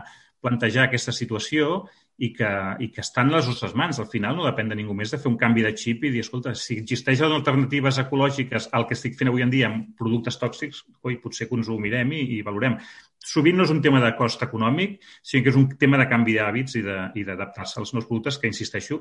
plantejar 0.47 0.87
aquesta 0.87 1.15
situació 1.17 1.87
i 2.17 2.31
que, 2.33 2.51
i 2.81 2.89
que 2.93 3.03
està 3.05 3.21
en 3.27 3.33
les 3.35 3.49
nostres 3.49 3.75
mans. 3.77 3.99
Al 4.01 4.09
final 4.09 4.39
no 4.39 4.47
depèn 4.47 4.71
de 4.73 4.79
ningú 4.79 4.95
més 4.97 5.13
de 5.13 5.19
fer 5.21 5.29
un 5.29 5.37
canvi 5.41 5.65
de 5.67 5.73
xip 5.77 6.07
i 6.07 6.13
dir, 6.15 6.23
escolta, 6.25 6.55
si 6.57 6.79
existeixen 6.81 7.33
alternatives 7.33 8.01
ecològiques 8.01 8.71
al 8.77 8.87
que 8.89 8.97
estic 8.97 9.19
fent 9.19 9.33
avui 9.33 9.45
en 9.45 9.53
dia 9.53 9.69
amb 9.69 9.93
productes 9.99 10.41
tòxics, 10.41 10.83
oi, 11.05 11.19
potser 11.21 11.49
que 11.51 11.59
ens 11.59 11.69
ho 11.69 11.77
mirem 11.83 12.15
i, 12.17 12.23
i 12.39 12.41
valorem. 12.47 12.79
Sovint 13.27 13.57
no 13.59 13.67
és 13.67 13.73
un 13.75 13.83
tema 13.83 14.01
de 14.01 14.13
cost 14.17 14.45
econòmic, 14.47 15.01
sinó 15.21 15.45
que 15.45 15.51
és 15.51 15.57
un 15.59 15.69
tema 15.81 15.99
de 16.01 16.07
canvi 16.09 16.37
d'hàbits 16.37 16.77
i 16.79 17.25
d'adaptar-se 17.27 17.81
als 17.83 17.93
nous 17.93 18.07
productes 18.07 18.39
que, 18.39 18.49
insisteixo, 18.49 19.01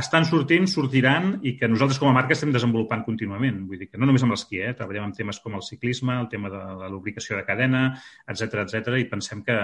estan 0.00 0.24
sortint, 0.26 0.66
sortiran 0.70 1.36
i 1.46 1.54
que 1.60 1.68
nosaltres 1.68 2.00
com 2.02 2.08
a 2.10 2.14
marca 2.16 2.34
estem 2.34 2.54
desenvolupant 2.54 3.04
contínuament. 3.06 3.60
Vull 3.68 3.84
dir 3.84 3.90
que 3.90 4.00
no 4.00 4.08
només 4.08 4.24
amb 4.24 4.34
l'esquí, 4.34 4.62
eh? 4.64 4.72
treballem 4.78 5.10
amb 5.10 5.18
temes 5.18 5.42
com 5.44 5.58
el 5.58 5.66
ciclisme, 5.66 6.16
el 6.16 6.30
tema 6.32 6.50
de 6.50 6.62
la 6.80 6.88
lubricació 6.90 7.36
de 7.36 7.44
cadena, 7.46 7.90
etc 8.26 8.64
etc 8.64 8.96
i 8.96 9.10
pensem 9.12 9.44
que, 9.44 9.60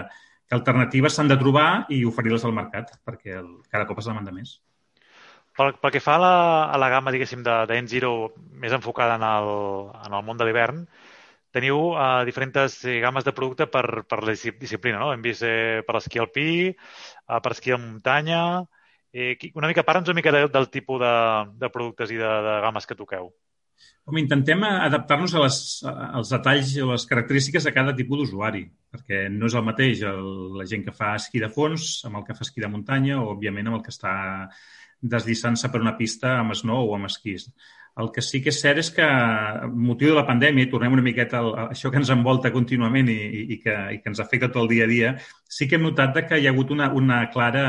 que 0.48 0.56
alternatives 0.58 1.16
s'han 1.16 1.30
de 1.30 1.38
trobar 1.40 1.86
i 1.94 2.02
oferir-les 2.08 2.44
al 2.44 2.54
mercat, 2.56 2.92
perquè 3.06 3.38
el, 3.40 3.48
cada 3.72 3.86
cop 3.88 4.02
es 4.02 4.08
demanda 4.10 4.34
més. 4.34 4.58
Pel, 5.56 5.74
pel 5.80 5.92
que 5.92 6.00
fa 6.00 6.16
a 6.16 6.22
la, 6.22 6.36
a 6.72 6.78
la 6.80 6.88
gamma, 6.92 7.12
diguéssim, 7.12 7.42
de, 7.44 7.56
de 7.68 7.80
N0 7.82 8.12
més 8.62 8.72
enfocada 8.72 9.18
en 9.20 9.26
el, 9.28 9.50
en 10.06 10.16
el 10.16 10.24
món 10.24 10.40
de 10.40 10.48
l'hivern, 10.48 10.86
teniu 11.52 11.90
uh, 11.92 12.22
diferents 12.24 12.78
eh, 12.88 12.98
gammes 13.04 13.26
de 13.26 13.34
producte 13.36 13.66
per, 13.68 13.84
per 14.08 14.22
la 14.24 14.32
disciplina, 14.32 15.00
no? 15.02 15.10
Hem 15.12 15.24
vist 15.24 15.44
eh, 15.44 15.82
per 15.86 15.98
l'esquí 15.98 16.22
alpí, 16.22 16.46
uh, 16.72 17.40
per 17.40 17.56
esquí 17.56 17.74
de 17.74 17.80
muntanya... 17.82 18.44
Eh, 19.12 19.36
una 19.60 19.68
mica, 19.68 19.82
para'ns 19.84 20.08
una 20.08 20.16
mica 20.16 20.32
de, 20.32 20.46
del 20.48 20.70
tipus 20.72 20.96
de, 21.02 21.12
de 21.60 21.68
productes 21.68 22.14
i 22.14 22.16
de, 22.16 22.28
de 22.46 22.54
gammes 22.64 22.86
que 22.88 22.96
toqueu. 22.96 23.26
Com 24.02 24.18
intentem 24.18 24.64
adaptar-nos 24.66 25.34
a 25.36 25.42
les, 25.44 25.56
als 25.86 26.30
detalls 26.34 26.72
o 26.82 26.88
les 26.90 27.04
característiques 27.06 27.68
de 27.68 27.72
cada 27.74 27.94
tipus 27.94 28.18
d'usuari, 28.18 28.64
perquè 28.90 29.28
no 29.30 29.46
és 29.46 29.54
el 29.54 29.66
mateix 29.66 30.02
el, 30.10 30.24
la 30.58 30.66
gent 30.66 30.82
que 30.86 30.94
fa 30.96 31.12
esquí 31.20 31.42
de 31.42 31.50
fons 31.52 32.00
amb 32.08 32.18
el 32.18 32.24
que 32.26 32.34
fa 32.34 32.42
esquí 32.42 32.64
de 32.64 32.70
muntanya 32.72 33.20
o, 33.20 33.28
òbviament, 33.36 33.70
amb 33.70 33.78
el 33.78 33.84
que 33.86 33.94
està 33.94 34.14
deslliçant-se 35.14 35.70
per 35.70 35.82
una 35.82 35.94
pista 35.98 36.34
amb 36.40 36.54
snow 36.58 36.90
o 36.90 36.96
amb 36.98 37.10
esquís. 37.10 37.46
El 38.02 38.08
que 38.10 38.24
sí 38.24 38.40
que 38.40 38.48
és 38.50 38.58
cert 38.64 38.80
és 38.80 38.88
que, 38.96 39.06
motiu 39.70 40.10
de 40.10 40.16
la 40.16 40.26
pandèmia, 40.26 40.64
i 40.64 40.70
tornem 40.72 40.94
una 40.96 41.04
miqueta 41.04 41.42
a 41.44 41.66
això 41.74 41.90
que 41.92 42.00
ens 42.00 42.10
envolta 42.14 42.52
contínuament 42.54 43.10
i, 43.12 43.20
i, 43.54 43.58
que, 43.60 43.74
i 43.98 44.00
que 44.00 44.10
ens 44.10 44.22
afecta 44.24 44.48
tot 44.48 44.64
el 44.64 44.70
dia 44.72 44.86
a 44.88 44.90
dia, 44.90 45.14
sí 45.44 45.68
que 45.68 45.76
hem 45.76 45.84
notat 45.84 46.22
que 46.28 46.40
hi 46.40 46.48
ha 46.48 46.54
hagut 46.54 46.72
una, 46.72 46.88
una 46.96 47.20
clara 47.34 47.66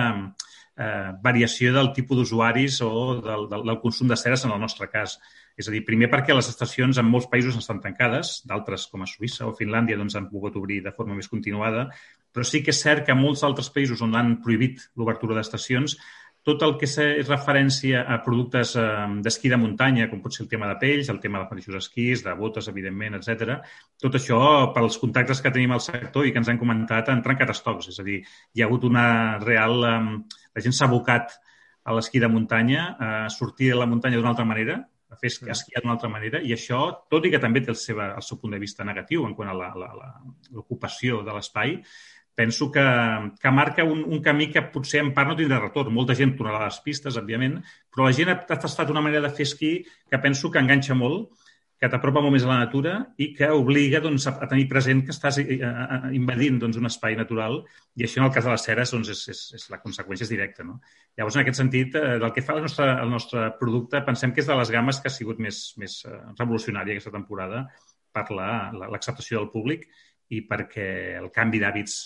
eh, 0.78 1.12
variació 1.22 1.74
del 1.76 1.92
tipus 1.98 2.22
d'usuaris 2.22 2.80
o 2.88 2.94
del, 3.20 3.50
del, 3.52 3.66
del 3.68 3.82
consum 3.84 4.08
de 4.10 4.18
ceres 4.18 4.46
en 4.48 4.56
el 4.56 4.64
nostre 4.64 4.88
cas. 4.94 5.20
És 5.60 5.68
a 5.70 5.74
dir, 5.74 5.84
primer 5.86 6.10
perquè 6.10 6.34
les 6.34 6.50
estacions 6.50 6.98
en 6.98 7.06
molts 7.06 7.30
països 7.30 7.58
estan 7.60 7.82
tancades, 7.84 8.40
d'altres 8.50 8.88
com 8.90 9.06
a 9.06 9.10
Suïssa 9.10 9.46
o 9.46 9.54
Finlàndia 9.58 10.00
doncs, 10.00 10.18
han 10.18 10.32
pogut 10.32 10.58
obrir 10.58 10.82
de 10.86 10.94
forma 10.96 11.14
més 11.18 11.30
continuada, 11.30 11.88
però 12.34 12.46
sí 12.48 12.64
que 12.66 12.74
és 12.74 12.82
cert 12.82 13.06
que 13.06 13.18
molts 13.18 13.46
altres 13.46 13.70
països 13.74 14.02
on 14.02 14.18
han 14.18 14.40
prohibit 14.42 14.82
l'obertura 14.98 15.38
d'estacions, 15.38 15.98
tot 16.44 16.64
el 16.66 16.74
que 16.80 16.88
és 16.90 17.28
referència 17.30 18.02
a 18.04 18.18
productes 18.26 18.74
eh, 18.76 18.86
d'esquí 19.24 19.52
de 19.52 19.60
muntanya, 19.60 20.10
com 20.12 20.20
pot 20.24 20.36
ser 20.36 20.44
el 20.44 20.50
tema 20.52 20.68
de 20.68 20.76
pells, 20.82 21.12
el 21.14 21.22
tema 21.24 21.40
de 21.40 21.48
mateixos 21.48 21.78
esquís, 21.80 22.24
de 22.26 22.34
botes, 22.36 22.68
evidentment, 22.68 23.16
etc. 23.16 23.62
tot 24.04 24.18
això, 24.20 24.40
pels 24.76 25.00
contactes 25.00 25.40
que 25.40 25.54
tenim 25.56 25.72
al 25.72 25.84
sector 25.86 26.28
i 26.28 26.34
que 26.34 26.42
ens 26.44 26.52
han 26.52 26.60
comentat, 26.60 27.14
han 27.14 27.24
trencat 27.24 27.54
estocs. 27.56 27.88
És 27.94 28.02
a 28.04 28.08
dir, 28.08 28.20
hi 28.54 28.64
ha 28.64 28.68
hagut 28.68 28.90
una 28.90 29.06
real... 29.44 29.80
Eh, 29.88 30.40
la 30.54 30.62
gent 30.62 30.76
s'ha 30.76 30.90
abocat 30.90 31.32
a 31.84 31.96
l'esquí 31.96 32.20
de 32.20 32.30
muntanya, 32.32 32.90
a 33.00 33.30
sortir 33.32 33.72
de 33.72 33.80
la 33.80 33.88
muntanya 33.90 34.20
d'una 34.20 34.36
altra 34.36 34.46
manera, 34.48 34.82
a 35.14 35.20
fer 35.22 35.32
esquiar 35.32 35.84
d'una 35.84 35.94
altra 35.96 36.10
manera 36.12 36.42
i 36.42 36.54
això, 36.56 36.82
tot 37.10 37.26
i 37.26 37.32
que 37.34 37.42
també 37.42 37.62
té 37.64 37.72
el, 37.74 37.80
seva, 37.80 38.12
el 38.18 38.26
seu 38.26 38.42
punt 38.42 38.56
de 38.56 38.62
vista 38.62 38.86
negatiu 38.88 39.28
en 39.28 39.38
quant 39.38 39.54
a 39.54 39.56
l'ocupació 39.56 41.22
de 41.24 41.38
l'espai, 41.38 41.78
penso 42.36 42.72
que, 42.74 42.84
que 43.40 43.52
marca 43.52 43.86
un, 43.86 44.04
un 44.04 44.22
camí 44.26 44.50
que 44.52 44.66
potser 44.74 45.04
en 45.04 45.14
part 45.14 45.30
no 45.30 45.38
tindrà 45.38 45.60
retorn. 45.62 45.94
Molta 45.94 46.16
gent 46.18 46.34
tornarà 46.38 46.66
a 46.66 46.72
les 46.72 46.80
pistes, 46.86 47.18
òbviament, 47.20 47.60
però 47.94 48.08
la 48.08 48.16
gent 48.18 48.34
ha 48.34 48.40
tastat 48.50 48.90
una 48.90 49.04
manera 49.06 49.28
de 49.28 49.34
fer 49.38 49.46
esquí 49.46 49.74
que 49.86 50.22
penso 50.24 50.50
que 50.52 50.62
enganxa 50.64 50.98
molt 50.98 51.30
que 51.82 51.90
t'apropa 51.92 52.22
molt 52.24 52.32
més 52.36 52.46
a 52.46 52.50
la 52.50 52.60
natura 52.62 52.94
i 53.20 53.30
que 53.36 53.50
obliga 53.52 54.00
doncs, 54.04 54.28
a, 54.30 54.34
tenir 54.48 54.70
present 54.72 55.02
que 55.04 55.12
estàs 55.12 55.40
a, 55.42 55.44
a, 55.44 55.72
a, 55.98 56.12
invadint 56.16 56.60
doncs, 56.62 56.78
un 56.80 56.88
espai 56.88 57.18
natural 57.20 57.60
i 58.00 58.06
això 58.06 58.22
en 58.22 58.28
el 58.28 58.34
cas 58.36 58.48
de 58.48 58.54
les 58.54 58.68
ceres 58.70 58.94
doncs, 58.96 59.12
és, 59.12 59.24
és, 59.34 59.42
és 59.60 59.66
la 59.74 59.82
conseqüència 59.84 60.28
és 60.28 60.32
directa. 60.32 60.64
No? 60.68 60.80
Llavors, 61.18 61.36
en 61.36 61.44
aquest 61.44 61.60
sentit, 61.60 61.98
eh, 62.00 62.18
del 62.24 62.32
que 62.36 62.46
fa 62.46 62.56
el 62.56 62.64
nostre, 62.64 62.88
el 63.04 63.12
nostre 63.12 63.50
producte, 63.60 64.04
pensem 64.08 64.32
que 64.32 64.44
és 64.46 64.50
de 64.50 64.58
les 64.60 64.72
gammes 64.72 65.02
que 65.02 65.12
ha 65.12 65.16
sigut 65.18 65.42
més, 65.44 65.64
més 65.82 66.00
eh, 66.08 66.20
revolucionària 66.40 66.96
aquesta 66.96 67.14
temporada 67.16 67.66
per 68.14 68.28
l'acceptació 68.32 69.40
la, 69.40 69.44
del 69.44 69.52
públic 69.52 69.88
i 70.34 70.44
perquè 70.48 70.88
el 71.20 71.32
canvi 71.36 71.60
d'hàbits, 71.62 71.98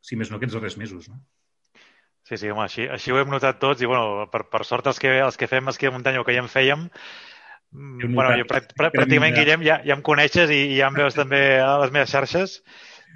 si 0.00 0.16
més 0.16 0.30
no, 0.30 0.38
aquests 0.38 0.56
darrers 0.56 0.78
mesos. 0.80 1.10
No? 1.12 1.20
Sí, 2.28 2.36
sí, 2.36 2.50
home, 2.52 2.64
així, 2.64 2.84
així 2.92 3.12
ho 3.12 3.18
hem 3.20 3.30
notat 3.32 3.60
tots 3.60 3.80
i, 3.80 3.88
bueno, 3.88 4.26
per, 4.32 4.42
per 4.52 4.64
sort 4.68 4.88
els 4.90 5.00
que, 5.00 5.14
els 5.24 5.38
que 5.40 5.48
fem 5.48 5.70
esquí 5.70 5.88
de 5.88 5.94
muntanya 5.94 6.20
o 6.20 6.26
que 6.26 6.34
ja 6.36 6.42
en 6.44 6.50
fèiem, 6.52 6.88
bueno, 7.70 8.32
jo 8.38 8.46
pràct, 8.48 8.72
pràcticament, 8.78 9.36
Guillem, 9.36 9.64
ja, 9.66 9.78
ja 9.84 9.96
em 9.98 10.04
coneixes 10.04 10.50
i, 10.54 10.62
i 10.72 10.80
ja 10.80 10.88
em 10.88 10.96
veus 10.96 11.16
també 11.20 11.42
a 11.60 11.74
les 11.82 11.92
meves 11.94 12.14
xarxes, 12.14 12.58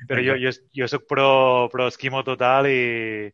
però 0.08 0.22
jo, 0.24 0.36
jo, 0.40 0.52
jo 0.76 0.88
soc 0.90 1.06
pro, 1.08 1.32
pro 1.72 1.88
esquimo 1.88 2.22
total 2.26 2.68
i, 2.68 3.32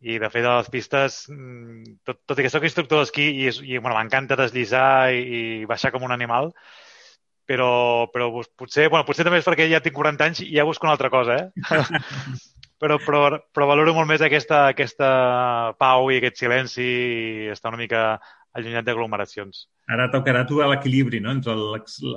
i 0.00 0.18
de 0.18 0.30
fet 0.32 0.46
a 0.48 0.58
les 0.58 0.70
pistes, 0.72 1.22
mm, 1.30 1.98
tot, 2.08 2.22
tot 2.26 2.38
i 2.38 2.46
que 2.46 2.52
sóc 2.52 2.66
instructor 2.66 3.02
d'esquí 3.02 3.26
i, 3.44 3.50
i 3.74 3.78
bueno, 3.78 3.96
m'encanta 3.96 4.38
deslizar 4.40 5.12
i, 5.14 5.20
i 5.20 5.42
baixar 5.70 5.92
com 5.94 6.06
un 6.06 6.14
animal, 6.16 6.52
però, 7.50 8.06
però 8.14 8.30
potser, 8.56 8.88
bueno, 8.88 9.04
potser 9.06 9.26
també 9.26 9.40
és 9.42 9.46
perquè 9.46 9.66
ja 9.70 9.82
tinc 9.84 9.96
40 9.96 10.26
anys 10.30 10.42
i 10.46 10.54
ja 10.54 10.66
busco 10.66 10.86
una 10.86 10.94
altra 10.96 11.10
cosa, 11.12 11.36
eh? 11.36 11.50
però, 12.80 12.96
però, 13.04 13.22
però 13.52 13.66
valoro 13.68 13.92
molt 13.94 14.08
més 14.08 14.22
aquesta, 14.24 14.64
aquesta 14.72 15.10
pau 15.78 16.08
i 16.10 16.20
aquest 16.20 16.40
silenci 16.40 16.86
i 16.86 17.48
estar 17.52 17.74
una 17.74 17.82
mica 17.82 18.04
allunyat 18.56 18.86
d'aglomeracions. 18.86 19.62
Ara 19.90 20.08
tocarà 20.10 20.42
trobar 20.46 20.68
l'equilibri 20.70 21.20
no? 21.22 21.32
entre 21.34 21.54
el, 21.54 21.62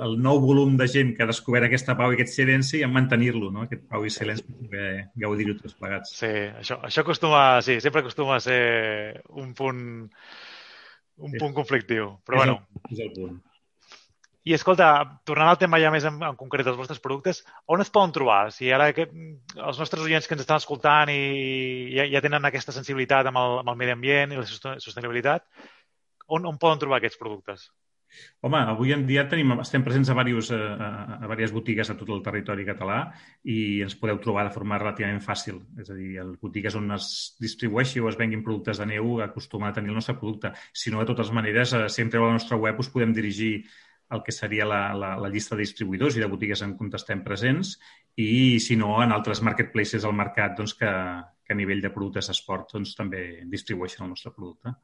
el 0.06 0.16
nou 0.22 0.40
volum 0.42 0.76
de 0.80 0.88
gent 0.90 1.14
que 1.14 1.24
ha 1.24 1.30
descobert 1.30 1.68
aquesta 1.68 1.96
pau 1.98 2.12
i 2.12 2.18
aquest 2.18 2.34
silenci 2.34 2.80
i 2.80 2.90
mantenir-lo, 2.90 3.50
no? 3.54 3.66
aquest 3.66 3.86
pau 3.90 4.06
i 4.06 4.12
silenci, 4.12 4.46
per 4.70 4.90
gaudir-ho 5.24 5.56
tots 5.60 5.78
plegats. 5.78 6.14
Sí, 6.18 6.32
això, 6.62 6.80
això 6.86 7.06
acostuma, 7.06 7.44
sí, 7.66 7.78
sempre 7.84 8.02
acostuma 8.04 8.38
a 8.38 8.44
ser 8.44 8.60
un 9.30 9.54
punt, 9.58 9.82
un 11.22 11.34
sí. 11.34 11.40
punt 11.40 11.56
conflictiu. 11.56 12.16
Però 12.26 12.38
és 12.38 12.44
bueno. 12.44 12.60
El, 12.82 12.94
és 12.96 13.04
el 13.06 13.12
punt. 13.16 13.42
I 14.44 14.52
escolta, 14.52 14.88
tornant 15.24 15.48
al 15.48 15.60
tema 15.60 15.78
ja 15.80 15.88
més 15.88 16.04
en, 16.04 16.18
en 16.20 16.34
concret 16.36 16.66
dels 16.66 16.76
vostres 16.76 17.00
productes, 17.00 17.40
on 17.64 17.80
es 17.80 17.88
poden 17.92 18.12
trobar? 18.12 18.50
Si 18.52 18.68
ara 18.76 18.90
que, 18.92 19.06
els 19.56 19.78
nostres 19.80 20.02
oients 20.04 20.28
que 20.28 20.36
ens 20.36 20.44
estan 20.44 20.60
escoltant 20.60 21.08
i 21.08 21.94
ja, 21.94 22.04
ja 22.12 22.20
tenen 22.20 22.44
aquesta 22.44 22.74
sensibilitat 22.76 23.30
amb 23.30 23.40
el, 23.40 23.56
amb 23.62 23.72
el 23.72 23.78
medi 23.80 23.94
ambient 23.94 24.34
i 24.34 24.42
la 24.42 24.44
sostenibilitat, 24.84 25.46
on, 26.36 26.50
on 26.50 26.60
poden 26.60 26.82
trobar 26.82 27.00
aquests 27.00 27.20
productes? 27.20 27.70
Home, 28.46 28.58
avui 28.70 28.92
en 28.94 29.06
dia 29.08 29.24
tenim, 29.30 29.54
estem 29.62 29.82
presents 29.86 30.10
a, 30.12 30.14
diversos, 30.26 30.52
a, 30.54 30.74
a, 30.86 31.16
a 31.16 31.22
diverses 31.24 31.54
botigues 31.54 31.90
a 31.90 31.96
tot 31.98 32.10
el 32.14 32.20
territori 32.22 32.66
català 32.68 32.98
i 33.50 33.56
ens 33.86 33.96
podeu 33.98 34.20
trobar 34.22 34.44
de 34.48 34.52
forma 34.54 34.78
relativament 34.80 35.22
fàcil. 35.24 35.62
És 35.80 35.90
a 35.90 35.96
dir, 35.98 36.12
el 36.22 36.34
botigues 36.42 36.76
on 36.78 36.92
es 36.94 37.08
distribueixi 37.42 38.02
o 38.02 38.10
es 38.10 38.18
venguin 38.20 38.44
productes 38.46 38.78
de 38.82 38.86
neu 38.92 39.18
acostuma 39.24 39.70
a 39.70 39.76
tenir 39.76 39.90
el 39.90 39.98
nostre 39.98 40.16
producte. 40.20 40.52
Si 40.72 40.92
no, 40.92 41.00
de 41.02 41.10
totes 41.10 41.32
maneres, 41.34 41.74
eh, 41.74 41.88
sempre 41.88 42.20
a 42.20 42.28
la 42.28 42.36
nostra 42.38 42.60
web 42.60 42.78
us 42.84 42.92
podem 42.92 43.16
dirigir 43.16 43.54
el 44.14 44.22
que 44.22 44.32
seria 44.36 44.66
la, 44.68 44.80
la, 44.94 45.14
la 45.18 45.30
llista 45.32 45.56
de 45.56 45.64
distribuïdors 45.64 46.18
i 46.18 46.22
de 46.22 46.30
botigues 46.30 46.62
en 46.62 46.76
què 46.78 46.90
estem 46.98 47.24
presents 47.24 47.78
i, 48.20 48.60
si 48.62 48.76
no, 48.76 48.98
en 49.02 49.14
altres 49.16 49.40
marketplaces 49.42 50.04
al 50.04 50.14
mercat 50.14 50.58
doncs, 50.58 50.76
que, 50.78 50.90
que 51.42 51.56
a 51.56 51.58
nivell 51.58 51.82
de 51.82 51.90
productes 51.90 52.28
d'esport 52.30 52.76
doncs, 52.76 52.94
també 52.98 53.24
distribueixen 53.50 54.04
el 54.04 54.12
nostre 54.12 54.34
producte. 54.36 54.76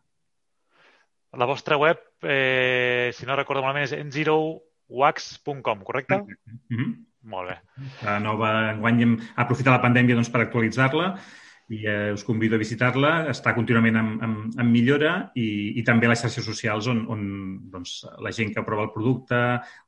La 1.39 1.47
vostra 1.47 1.77
web, 1.79 2.01
eh, 2.23 3.11
si 3.15 3.27
no 3.27 3.37
recordo 3.39 3.63
malament, 3.63 3.85
és 3.87 3.93
enzerowax.com, 3.95 5.85
correcte? 5.87 6.17
Mm 6.19 6.77
-hmm. 6.77 6.97
Molt 7.23 7.51
bé. 7.51 7.57
La 8.03 8.19
nova, 8.19 8.71
enguany 8.73 9.03
hem 9.03 9.15
aprofitat 9.37 9.75
la 9.75 9.83
pandèmia 9.83 10.17
doncs, 10.17 10.31
per 10.33 10.41
actualitzar-la 10.41 11.15
i 11.71 11.85
eh, 11.87 12.13
us 12.13 12.25
convido 12.27 12.57
a 12.57 12.59
visitar-la. 12.59 13.11
Està 13.31 13.53
contínuament 13.55 13.97
en, 14.01 14.09
en, 14.27 14.33
en 14.59 14.71
millora 14.73 15.13
i, 15.39 15.79
i 15.79 15.85
també 15.87 16.09
a 16.09 16.11
les 16.11 16.23
xarxes 16.25 16.47
socials 16.47 16.89
on, 16.91 17.05
on 17.13 17.21
doncs, 17.71 18.01
la 18.19 18.33
gent 18.35 18.55
que 18.55 18.65
prova 18.67 18.89
el 18.89 18.95
producte, 18.95 19.39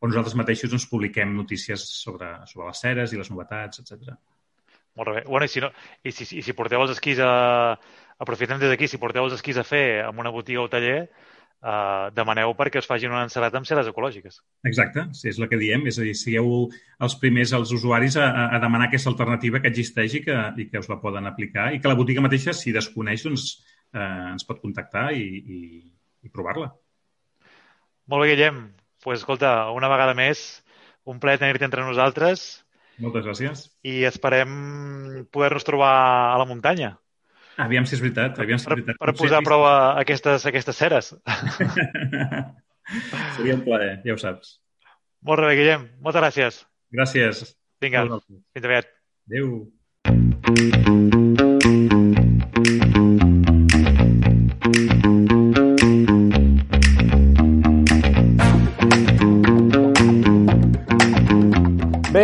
on 0.01 0.13
nosaltres 0.13 0.37
mateixos 0.39 0.71
doncs, 0.71 0.87
publiquem 0.91 1.35
notícies 1.35 1.83
sobre, 2.05 2.37
sobre 2.47 2.69
les 2.69 2.85
ceres 2.85 3.13
i 3.13 3.19
les 3.19 3.33
novetats, 3.33 3.83
etc. 3.83 4.15
Molt 5.01 5.17
bé. 5.17 5.25
Bueno, 5.27 5.49
i 5.49 5.51
si, 5.51 5.65
no, 5.65 5.73
i 6.05 6.13
si, 6.15 6.29
i 6.39 6.45
si 6.45 6.55
porteu 6.57 6.85
els 6.85 6.95
esquís 6.95 7.23
a... 7.25 7.33
Aprofitem 8.23 8.61
des 8.61 8.71
d'aquí, 8.71 8.87
si 8.87 9.01
porteu 9.03 9.25
els 9.27 9.35
esquís 9.35 9.57
a 9.59 9.65
fer 9.67 10.05
en 10.05 10.19
una 10.23 10.31
botiga 10.31 10.63
o 10.63 10.69
taller, 10.71 11.09
eh, 11.63 12.11
demaneu 12.17 12.55
perquè 12.59 12.83
us 12.83 12.89
facin 12.91 13.13
una 13.13 13.25
ensalada 13.27 13.59
amb 13.61 13.69
ceres 13.69 13.89
ecològiques. 13.91 14.41
Exacte, 14.69 15.07
sí, 15.17 15.29
és 15.31 15.39
el 15.41 15.49
que 15.51 15.61
diem. 15.61 15.87
És 15.91 15.99
a 16.01 16.07
dir, 16.07 16.15
sigueu 16.19 16.69
els 17.07 17.17
primers, 17.23 17.55
els 17.59 17.73
usuaris, 17.75 18.19
a, 18.21 18.29
a 18.57 18.61
demanar 18.63 18.89
aquesta 18.89 19.13
alternativa 19.13 19.63
que 19.63 19.73
existeix 19.73 20.19
i 20.19 20.25
que, 20.27 20.39
i 20.59 20.69
que 20.71 20.83
us 20.83 20.91
la 20.93 21.01
poden 21.03 21.29
aplicar 21.31 21.71
i 21.73 21.81
que 21.81 21.91
la 21.91 21.99
botiga 21.99 22.25
mateixa, 22.25 22.55
si 22.57 22.75
desconeix, 22.75 23.27
doncs, 23.29 23.49
eh, 23.95 24.33
ens 24.35 24.49
pot 24.49 24.61
contactar 24.63 25.11
i, 25.17 25.23
i, 25.23 25.61
i 26.27 26.33
provar-la. 26.35 26.73
Molt 28.11 28.27
bé, 28.27 28.35
Guillem. 28.35 28.63
Doncs, 28.67 28.79
pues, 29.03 29.23
escolta, 29.23 29.71
una 29.75 29.91
vegada 29.91 30.15
més, 30.15 30.63
un 31.11 31.19
plaer 31.23 31.41
tenir-te 31.41 31.67
entre 31.67 31.83
nosaltres. 31.83 32.63
Moltes 33.03 33.25
gràcies. 33.27 33.65
I 33.83 34.05
esperem 34.07 35.25
poder-nos 35.35 35.67
trobar 35.67 35.95
a 36.35 36.37
la 36.39 36.47
muntanya. 36.47 36.93
Aviam 37.61 37.85
si 37.87 37.97
és 37.97 38.03
veritat. 38.03 38.39
Aviam 38.41 38.59
si 38.59 38.67
és 38.67 38.73
veritat. 38.73 38.99
Per, 38.99 39.11
per 39.11 39.17
posar 39.19 39.41
a 39.43 39.47
prova 39.47 39.73
aquestes, 40.01 40.47
aquestes 40.49 40.79
ceres. 40.79 41.13
Seria 43.37 43.57
un 43.59 43.65
plaer, 43.67 43.95
ja 44.07 44.17
ho 44.17 44.21
saps. 44.21 44.57
Molt 45.23 45.45
bé, 45.45 45.55
Guillem. 45.61 45.87
Moltes 46.03 46.25
gràcies. 46.25 46.61
Gràcies. 46.93 47.45
Vinga, 47.83 48.05
fins 48.53 48.69
aviat. 48.69 48.93
Adéu. 49.31 51.11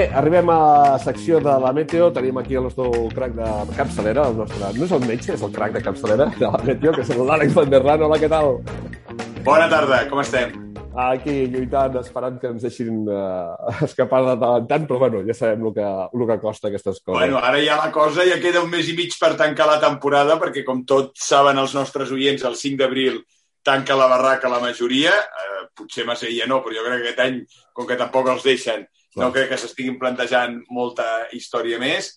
Bé, 0.09 0.15
arribem 0.17 0.49
a 0.49 0.59
la 0.93 0.99
secció 0.99 1.39
de 1.39 1.53
la 1.61 1.73
Meteo. 1.77 2.09
Tenim 2.13 2.39
aquí 2.41 2.57
el 2.57 2.65
nostre 2.65 2.89
crac 3.13 3.35
de 3.37 3.49
capçalera, 3.77 4.25
el 4.31 4.39
nostre... 4.39 4.71
no 4.79 4.87
és 4.87 4.95
el 4.97 5.05
metge, 5.05 5.35
és 5.35 5.43
el 5.45 5.53
crac 5.53 5.75
de 5.75 5.83
capçalera 5.85 6.31
de 6.39 6.49
la 6.49 6.61
Meteo, 6.65 6.95
que 6.97 7.05
és 7.05 7.11
l'Àlex 7.13 7.53
Van 7.57 7.69
der 7.69 7.83
Ran. 7.83 8.05
Hola, 8.07 8.17
què 8.23 8.31
tal? 8.33 8.55
Bona 9.45 9.69
tarda, 9.69 10.01
com 10.09 10.23
estem? 10.23 10.55
Aquí 10.99 11.35
lluitant, 11.53 11.99
esperant 12.01 12.39
que 12.41 12.49
ens 12.49 12.65
deixin 12.65 13.05
uh, 13.05 13.53
escapar 13.85 14.23
de 14.31 14.37
tant 14.41 14.63
en 14.63 14.69
tant, 14.71 14.87
però 14.89 15.03
bueno, 15.05 15.21
ja 15.29 15.37
sabem 15.37 15.67
el 15.69 15.75
que, 15.77 15.85
el 15.85 16.27
que 16.31 16.41
costa 16.43 16.71
aquestes 16.73 17.03
coses. 17.03 17.19
Bueno, 17.19 17.43
ara 17.45 17.61
ja 17.61 17.77
la 17.77 17.93
cosa 17.93 18.25
ja 18.27 18.41
queda 18.41 18.65
un 18.65 18.73
mes 18.73 18.89
i 18.89 18.97
mig 18.97 19.13
per 19.21 19.35
tancar 19.37 19.69
la 19.69 19.81
temporada, 19.83 20.39
perquè 20.41 20.65
com 20.67 20.87
tots 20.89 21.29
saben 21.29 21.61
els 21.61 21.77
nostres 21.77 22.15
oients, 22.17 22.49
el 22.49 22.57
5 22.57 22.81
d'abril 22.81 23.21
tanca 23.63 23.99
la 23.99 24.09
barraca 24.09 24.49
la 24.49 24.63
majoria, 24.65 25.13
eh, 25.13 25.67
potser 25.77 26.09
massa 26.09 26.33
ja 26.33 26.49
no, 26.49 26.63
però 26.65 26.81
jo 26.81 26.87
crec 26.87 27.03
que 27.03 27.11
aquest 27.11 27.27
any, 27.27 27.43
com 27.77 27.87
que 27.87 28.01
tampoc 28.01 28.33
els 28.33 28.47
deixen, 28.49 28.89
no 29.19 29.33
crec 29.35 29.53
que 29.53 29.61
s'estiguin 29.61 29.99
plantejant 30.01 30.61
molta 30.71 31.27
història 31.37 31.79
més. 31.83 32.15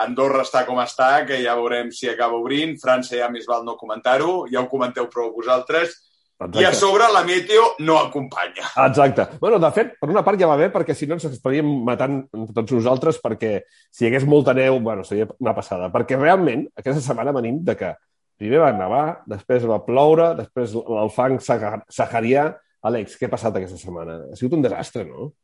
Andorra 0.00 0.44
està 0.46 0.62
com 0.66 0.78
està, 0.80 1.24
que 1.26 1.40
ja 1.42 1.56
veurem 1.58 1.90
si 1.92 2.08
acaba 2.08 2.38
obrint. 2.38 2.76
França 2.80 3.18
ja 3.18 3.28
més 3.32 3.48
val 3.48 3.66
no 3.66 3.78
comentar-ho, 3.80 4.46
ja 4.52 4.62
ho 4.62 4.70
comenteu 4.70 5.08
prou 5.12 5.32
vosaltres. 5.34 5.96
Exacte. 6.40 6.62
I 6.62 6.64
a 6.64 6.72
sobre 6.72 7.04
la 7.12 7.20
meteo 7.26 7.74
no 7.84 7.98
acompanya. 7.98 8.64
Exacte. 8.86 9.26
Bueno, 9.42 9.58
de 9.60 9.68
fet, 9.76 9.90
per 10.00 10.08
una 10.08 10.22
part 10.24 10.40
ja 10.40 10.48
va 10.48 10.56
bé, 10.56 10.70
perquè 10.72 10.94
si 10.96 11.04
no 11.08 11.18
ens 11.18 11.26
estaríem 11.28 11.68
matant 11.84 12.22
tots 12.56 12.72
nosaltres, 12.72 13.18
perquè 13.20 13.58
si 13.92 14.06
hi 14.06 14.08
hagués 14.08 14.24
molta 14.24 14.54
neu, 14.56 14.78
bueno, 14.80 15.04
seria 15.04 15.28
una 15.36 15.52
passada. 15.56 15.90
Perquè 15.92 16.16
realment, 16.16 16.64
aquesta 16.80 17.02
setmana 17.04 17.34
venim 17.36 17.60
de 17.66 17.76
que 17.76 17.92
primer 18.40 18.62
va 18.62 18.72
nevar, 18.72 19.04
després 19.28 19.68
va 19.68 19.82
ploure, 19.84 20.30
després 20.38 20.72
el 20.80 21.12
fang 21.12 21.36
saharià. 21.44 22.48
Àlex, 22.88 23.18
què 23.20 23.28
ha 23.28 23.34
passat 23.34 23.60
aquesta 23.60 23.76
setmana? 23.76 24.16
Ha 24.32 24.40
sigut 24.40 24.56
un 24.56 24.64
desastre, 24.64 25.04
no? 25.04 25.34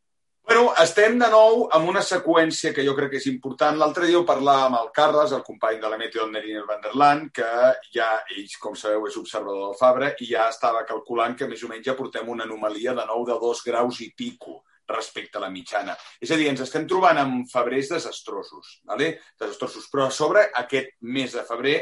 Bueno, 0.46 0.68
estem 0.78 1.16
de 1.18 1.26
nou 1.26 1.64
amb 1.74 1.88
una 1.90 2.04
seqüència 2.06 2.70
que 2.74 2.84
jo 2.86 2.92
crec 2.94 3.08
que 3.10 3.18
és 3.18 3.24
important. 3.26 3.74
L'altre 3.80 4.06
dia 4.06 4.20
ho 4.20 4.26
parlàvem 4.28 4.76
amb 4.76 4.78
el 4.78 4.92
Carles, 4.94 5.32
el 5.34 5.42
company 5.42 5.80
de 5.82 5.90
la 5.90 5.98
Meteo 5.98 6.28
Neriner 6.30 6.62
Van 6.68 6.84
der 6.84 6.92
Land, 6.94 7.32
que 7.34 7.48
ja, 7.96 8.12
ell, 8.30 8.54
com 8.62 8.76
sabeu, 8.78 9.08
és 9.10 9.18
observador 9.18 9.64
del 9.64 9.74
Fabra, 9.80 10.12
i 10.22 10.30
ja 10.30 10.46
estava 10.52 10.84
calculant 10.86 11.34
que 11.34 11.50
més 11.50 11.66
o 11.66 11.72
menys 11.72 11.90
ja 11.90 11.96
portem 11.98 12.30
una 12.30 12.46
anomalia 12.46 12.94
de 12.94 13.08
nou 13.10 13.26
de 13.26 13.40
dos 13.42 13.64
graus 13.66 13.98
i 14.06 14.12
pico 14.14 14.60
respecte 14.94 15.42
a 15.42 15.46
la 15.48 15.50
mitjana. 15.50 15.98
És 16.22 16.30
a 16.30 16.38
dir, 16.38 16.46
ens 16.54 16.62
estem 16.62 16.86
trobant 16.86 17.18
amb 17.26 17.50
febrers 17.50 17.90
desastrosos, 17.96 18.80
¿vale? 18.86 19.16
desastrosos. 19.34 19.90
però 19.90 20.06
a 20.06 20.14
sobre 20.14 20.46
aquest 20.62 20.94
mes 21.00 21.34
de 21.34 21.42
febrer 21.42 21.78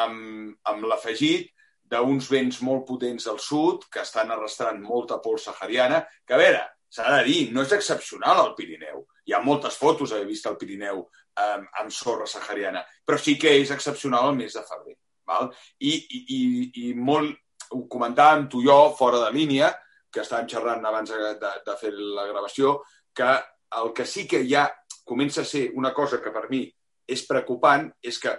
amb, 0.00 0.56
amb 0.64 0.88
l'afegit 0.88 1.52
d'uns 1.92 2.32
vents 2.32 2.64
molt 2.64 2.86
potents 2.88 3.28
al 3.28 3.36
sud 3.52 3.90
que 3.92 4.00
estan 4.00 4.32
arrastrant 4.32 4.80
molta 4.80 5.20
pols 5.20 5.44
sahariana, 5.44 6.06
que 6.24 6.32
a 6.32 6.40
veure, 6.40 6.70
s'ha 6.92 7.08
de 7.16 7.22
dir, 7.28 7.42
no 7.52 7.64
és 7.64 7.72
excepcional 7.72 8.40
al 8.42 8.54
Pirineu. 8.56 9.06
Hi 9.26 9.32
ha 9.32 9.42
moltes 9.44 9.78
fotos 9.80 10.12
d'haver 10.12 10.28
vist 10.28 10.48
el 10.50 10.58
Pirineu 10.60 11.00
um, 11.00 11.62
amb 11.80 11.94
sorra 11.94 12.26
sahariana, 12.28 12.82
però 13.06 13.18
sí 13.18 13.38
que 13.40 13.54
és 13.62 13.72
excepcional 13.72 14.28
el 14.30 14.36
mes 14.42 14.58
de 14.58 14.64
febrer. 14.68 14.98
Val? 15.28 15.48
I, 15.80 15.94
i, 15.94 16.20
i, 16.36 16.42
i 16.82 16.92
molt, 16.98 17.32
ho 17.72 17.86
comentàvem 17.88 18.48
tu 18.52 18.60
i 18.60 18.68
jo 18.68 18.76
fora 18.98 19.22
de 19.24 19.30
línia, 19.32 19.70
que 20.12 20.20
estàvem 20.20 20.50
xerrant 20.50 20.84
abans 20.84 21.14
de, 21.14 21.52
de 21.64 21.76
fer 21.80 21.94
la 21.96 22.26
gravació, 22.28 22.80
que 23.16 23.30
el 23.80 23.92
que 23.96 24.04
sí 24.04 24.26
que 24.28 24.42
ja 24.48 24.66
comença 25.08 25.40
a 25.40 25.48
ser 25.48 25.70
una 25.78 25.94
cosa 25.96 26.20
que 26.20 26.32
per 26.34 26.44
mi 26.50 26.66
és 27.08 27.24
preocupant 27.28 27.88
és 28.04 28.18
que 28.20 28.34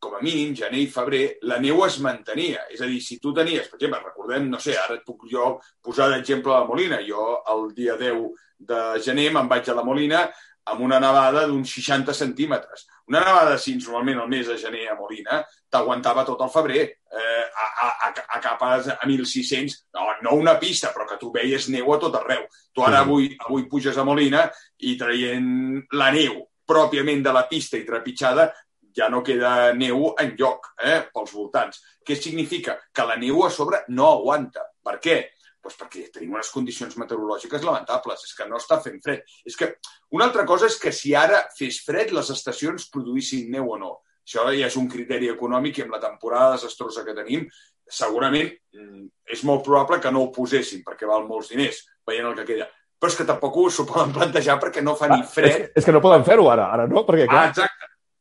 com 0.00 0.16
a 0.16 0.22
mínim, 0.24 0.54
gener 0.56 0.80
i 0.80 0.90
febrer, 0.90 1.24
la 1.46 1.60
neu 1.62 1.84
es 1.84 2.00
mantenia. 2.02 2.64
És 2.72 2.80
a 2.80 2.88
dir, 2.88 3.00
si 3.04 3.20
tu 3.20 3.34
tenies, 3.36 3.68
per 3.68 3.78
exemple, 3.78 4.00
recordem, 4.08 4.48
no 4.50 4.58
sé, 4.58 4.74
ara 4.80 4.96
et 4.96 5.04
puc 5.06 5.26
jo 5.30 5.58
posar 5.84 6.08
d'exemple 6.10 6.54
la 6.56 6.68
Molina. 6.68 7.02
Jo 7.06 7.42
el 7.52 7.68
dia 7.76 7.98
10 8.00 8.24
de 8.70 8.80
gener 9.04 9.30
me'n 9.34 9.48
vaig 9.48 9.68
a 9.68 9.76
la 9.76 9.84
Molina 9.84 10.24
amb 10.70 10.82
una 10.84 11.00
nevada 11.02 11.46
d'uns 11.48 11.72
60 11.76 12.14
centímetres. 12.14 12.86
Una 13.10 13.22
nevada, 13.24 13.56
si 13.58 13.74
normalment 13.74 14.20
el 14.22 14.28
mes 14.30 14.48
de 14.48 14.56
gener 14.60 14.84
a 14.90 14.96
Molina, 14.98 15.40
t'aguantava 15.72 16.24
tot 16.28 16.40
el 16.44 16.52
febrer, 16.52 16.84
eh, 17.10 17.44
a, 17.64 17.88
a, 17.88 18.10
a 18.36 18.40
cap 18.42 18.62
a, 18.62 18.76
a 18.94 19.08
1.600, 19.08 19.80
no, 19.96 20.06
no 20.22 20.36
una 20.38 20.56
pista, 20.62 20.92
però 20.94 21.08
que 21.08 21.18
tu 21.20 21.32
veies 21.34 21.68
neu 21.74 21.90
a 21.92 21.98
tot 22.02 22.20
arreu. 22.20 22.46
Tu 22.72 22.86
ara 22.86 23.02
avui, 23.02 23.32
avui 23.48 23.66
puges 23.68 23.98
a 23.98 24.06
Molina 24.06 24.46
i 24.86 24.96
traient 25.00 25.50
la 25.98 26.12
neu 26.14 26.38
pròpiament 26.70 27.24
de 27.24 27.34
la 27.34 27.48
pista 27.50 27.78
i 27.80 27.86
trepitjada, 27.86 28.50
ja 28.96 29.08
no 29.12 29.22
queda 29.26 29.72
neu 29.76 30.10
en 30.20 30.34
lloc 30.38 30.72
eh, 30.82 31.00
pels 31.12 31.34
voltants. 31.34 31.82
Què 32.06 32.16
significa? 32.18 32.78
Que 32.92 33.06
la 33.06 33.18
neu 33.20 33.44
a 33.46 33.50
sobre 33.54 33.84
no 33.88 34.08
aguanta. 34.10 34.66
Per 34.84 34.98
què? 35.02 35.16
Pues 35.60 35.76
perquè 35.76 36.06
tenim 36.12 36.34
unes 36.34 36.50
condicions 36.54 36.96
meteorològiques 36.96 37.64
lamentables. 37.66 38.24
És 38.26 38.36
que 38.36 38.48
no 38.48 38.60
està 38.60 38.80
fent 38.82 39.00
fred. 39.04 39.26
És 39.46 39.58
que 39.58 39.74
una 40.16 40.26
altra 40.28 40.46
cosa 40.48 40.70
és 40.70 40.78
que 40.80 40.92
si 40.92 41.14
ara 41.14 41.42
fes 41.56 41.82
fred 41.86 42.14
les 42.16 42.30
estacions 42.32 42.88
produïssin 42.92 43.50
neu 43.52 43.74
o 43.74 43.80
no. 43.80 43.98
Això 44.24 44.46
ja 44.54 44.68
és 44.68 44.76
un 44.78 44.88
criteri 44.88 45.30
econòmic 45.32 45.78
i 45.78 45.84
amb 45.84 45.96
la 45.96 46.02
temporada 46.02 46.54
desastrosa 46.54 47.04
que 47.06 47.16
tenim 47.16 47.48
segurament 47.90 48.50
mm, 48.76 49.06
és 49.34 49.42
molt 49.48 49.64
probable 49.66 49.98
que 50.00 50.12
no 50.14 50.22
ho 50.22 50.30
posessin 50.34 50.84
perquè 50.86 51.08
val 51.08 51.26
molts 51.26 51.50
diners, 51.50 51.82
veient 52.06 52.28
el 52.28 52.36
que 52.38 52.46
queda. 52.52 52.68
Però 53.00 53.10
és 53.10 53.16
que 53.16 53.26
tampoc 53.26 53.56
s'ho 53.72 53.86
poden 53.88 54.12
plantejar 54.16 54.58
perquè 54.62 54.84
no 54.84 54.94
fa 54.96 55.10
ni 55.10 55.22
fred. 55.24 55.50
És 55.50 55.60
que, 55.60 55.70
és 55.82 55.88
que 55.88 55.94
no 55.96 56.04
poden 56.04 56.26
fer-ho 56.26 56.50
ara, 56.52 56.70
ara 56.76 56.86
no? 56.90 57.04
Perquè, 57.08 57.26
clar... 57.26 57.46
Ah, 57.48 57.54
exacte. 57.54 57.79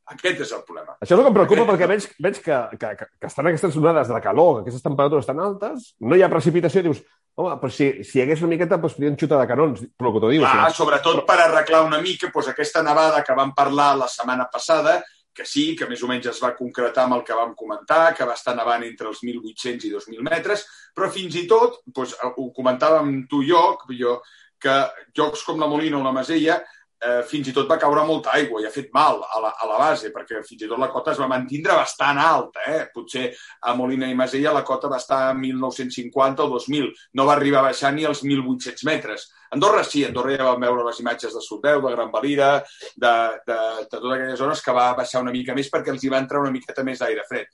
Aquest 0.10 0.42
és 0.42 0.52
el 0.56 0.64
problema. 0.66 0.96
Això 0.98 1.14
és 1.14 1.20
el 1.20 1.26
que 1.26 1.30
em 1.30 1.38
preocupa 1.38 1.66
perquè 1.70 1.88
veig, 1.90 2.06
veig 2.26 2.40
que, 2.42 2.58
que, 2.82 2.92
que, 2.98 3.08
que 3.22 3.30
estan 3.30 3.50
aquestes 3.50 3.78
onades 3.78 4.10
de 4.10 4.22
calor, 4.24 4.56
que 4.56 4.64
aquestes 4.66 4.86
temperatures 4.86 5.30
tan 5.30 5.42
altes, 5.44 5.92
no 6.02 6.18
hi 6.18 6.24
ha 6.26 6.32
precipitació 6.32 6.82
dius, 6.86 7.04
home, 7.38 7.54
però 7.62 7.70
si, 7.74 7.92
si 8.08 8.18
hi 8.18 8.24
hagués 8.24 8.42
una 8.42 8.56
miqueta, 8.56 8.80
doncs 8.82 8.98
podrien 8.98 9.20
xutar 9.20 9.40
de 9.44 9.52
canons, 9.52 9.86
però 10.00 10.14
que 10.16 10.24
t'ho 10.24 10.34
dius. 10.34 10.48
Ah, 10.50 10.72
si 10.72 10.82
sobretot 10.82 11.22
per 11.30 11.38
arreglar 11.44 11.84
una 11.86 12.02
mica 12.02 12.32
doncs, 12.34 12.50
aquesta 12.56 12.84
nevada 12.86 13.22
que 13.28 13.38
vam 13.38 13.54
parlar 13.58 13.92
la 14.00 14.10
setmana 14.10 14.50
passada, 14.52 14.98
que 15.40 15.46
sí, 15.46 15.70
que 15.78 15.88
més 15.88 16.02
o 16.04 16.10
menys 16.10 16.32
es 16.34 16.42
va 16.44 16.56
concretar 16.58 17.06
amb 17.06 17.20
el 17.20 17.24
que 17.28 17.38
vam 17.38 17.54
comentar, 17.56 18.10
que 18.18 18.26
va 18.28 18.36
estar 18.36 18.58
nevant 18.58 18.84
entre 18.88 19.08
els 19.12 19.22
1.800 19.24 19.88
i 19.88 19.94
2.000 19.94 20.26
metres, 20.26 20.66
però 20.96 21.08
fins 21.14 21.38
i 21.38 21.46
tot, 21.48 21.80
doncs, 21.86 22.18
ho 22.34 22.50
comentàvem 22.56 23.22
tu 23.30 23.44
i 23.46 23.54
jo, 23.54 23.64
jo 24.02 24.18
que 24.60 24.76
jocs 25.16 25.46
com 25.48 25.62
la 25.62 25.70
Molina 25.72 26.02
o 26.02 26.04
la 26.04 26.12
Masella 26.12 26.60
eh, 27.00 27.24
fins 27.28 27.48
i 27.50 27.54
tot 27.56 27.68
va 27.70 27.78
caure 27.80 28.04
molta 28.08 28.34
aigua 28.36 28.62
i 28.62 28.68
ha 28.68 28.74
fet 28.74 28.90
mal 28.96 29.22
a 29.24 29.42
la, 29.42 29.54
a 29.56 29.68
la 29.70 29.78
base, 29.80 30.12
perquè 30.16 30.42
fins 30.46 30.66
i 30.66 30.70
tot 30.70 30.80
la 30.82 30.90
cota 30.92 31.14
es 31.14 31.22
va 31.22 31.30
mantindre 31.32 31.78
bastant 31.78 32.20
alta. 32.22 32.66
Eh? 32.68 32.82
Potser 32.94 33.30
a 33.62 33.76
Molina 33.78 34.10
i 34.10 34.18
Masella 34.18 34.54
la 34.56 34.66
cota 34.68 34.92
va 34.92 35.00
estar 35.00 35.22
a 35.30 35.34
1950 35.38 36.46
o 36.46 36.50
2000. 36.56 36.92
No 37.16 37.28
va 37.30 37.36
arribar 37.38 37.64
a 37.64 37.70
baixar 37.70 37.94
ni 37.96 38.06
als 38.08 38.24
1.800 38.26 38.86
metres. 38.90 39.28
Andorra 39.56 39.84
sí, 39.84 40.04
Andorra 40.06 40.36
ja 40.38 40.52
vam 40.52 40.68
veure 40.68 40.86
les 40.86 41.02
imatges 41.02 41.34
de 41.34 41.42
Soldeu, 41.42 41.82
de 41.82 41.96
Gran 41.96 42.12
Valira, 42.14 42.52
de, 42.96 43.14
de, 43.48 43.60
de 43.82 43.90
totes 43.90 44.12
aquelles 44.14 44.40
zones 44.40 44.62
que 44.62 44.76
va 44.76 44.92
baixar 44.98 45.24
una 45.24 45.34
mica 45.34 45.58
més 45.58 45.72
perquè 45.74 45.96
els 45.96 46.04
hi 46.04 46.12
va 46.14 46.22
entrar 46.22 46.44
una 46.44 46.54
miqueta 46.54 46.86
més 46.86 47.02
d'aire 47.02 47.26
fred. 47.30 47.50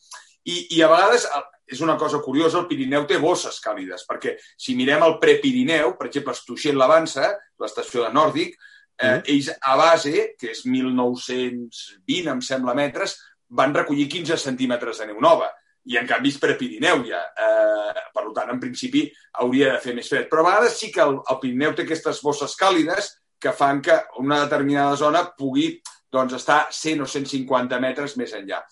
I, 0.45 0.77
I 0.77 0.81
a 0.85 0.89
vegades 0.91 1.25
és 1.65 1.79
una 1.81 1.95
cosa 1.97 2.19
curiosa, 2.21 2.59
el 2.59 2.67
Pirineu 2.69 3.07
té 3.09 3.17
bosses 3.17 3.57
càlides, 3.63 4.03
perquè 4.05 4.35
si 4.37 4.75
mirem 4.77 5.01
el 5.07 5.17
prepirineu, 5.21 5.95
per 5.97 6.11
exemple, 6.11 6.35
Estuixent 6.37 6.77
l'Avança, 6.77 7.31
l'estació 7.61 8.03
de 8.05 8.11
Nòrdic, 8.13 8.53
Eh, 8.95 9.21
ells, 9.33 9.51
a 9.59 9.75
base, 9.75 10.31
que 10.39 10.53
és 10.53 10.63
1920, 10.65 12.31
em 12.31 12.41
sembla, 12.41 12.75
metres, 12.77 13.17
van 13.49 13.75
recollir 13.75 14.07
15 14.11 14.37
centímetres 14.41 15.01
de 15.01 15.09
neu 15.11 15.21
nova. 15.23 15.51
I, 15.85 15.99
en 15.99 16.07
canvi, 16.09 16.31
és 16.33 16.39
per 16.41 16.55
Pirineu 16.57 17.03
ja. 17.05 17.21
Eh, 17.45 18.05
per 18.15 18.25
tant, 18.33 18.55
en 18.55 18.61
principi, 18.61 19.03
hauria 19.43 19.75
de 19.75 19.83
fer 19.83 19.93
més 19.97 20.09
fred. 20.09 20.29
Però 20.31 20.41
a 20.41 20.49
vegades 20.49 20.79
sí 20.79 20.89
que 20.93 21.03
el, 21.03 21.19
el 21.19 21.39
Pirineu 21.43 21.75
té 21.75 21.85
aquestes 21.85 22.23
bosses 22.25 22.55
càlides 22.57 23.11
que 23.41 23.53
fan 23.53 23.83
que 23.85 23.99
una 24.23 24.41
determinada 24.45 24.95
zona 24.97 25.21
pugui 25.37 25.67
doncs, 26.11 26.33
estar 26.39 26.65
100 26.71 27.03
o 27.03 27.07
150 27.11 27.79
metres 27.83 28.15
més 28.17 28.33
enllà. 28.33 28.63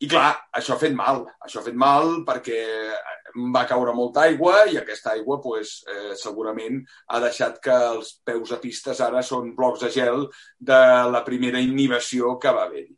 I 0.00 0.08
clar, 0.08 0.30
això 0.56 0.74
ha 0.74 0.80
fet 0.80 0.94
mal. 0.96 1.24
Això 1.44 1.60
ha 1.60 1.66
fet 1.66 1.76
mal 1.76 2.22
perquè 2.28 2.62
va 3.54 3.64
caure 3.68 3.94
molta 3.96 4.26
aigua 4.26 4.64
i 4.72 4.78
aquesta 4.80 5.14
aigua 5.14 5.40
pues, 5.42 5.78
eh, 5.88 6.14
segurament 6.18 6.82
ha 7.08 7.20
deixat 7.22 7.60
que 7.62 7.76
els 7.92 8.16
peus 8.24 8.52
a 8.52 8.60
pistes 8.62 9.00
ara 9.04 9.22
són 9.22 9.54
blocs 9.56 9.86
de 9.86 9.90
gel 9.94 10.26
de 10.58 10.82
la 11.12 11.24
primera 11.24 11.60
inhibició 11.62 12.36
que 12.42 12.54
va 12.54 12.66
haver-hi. 12.68 12.94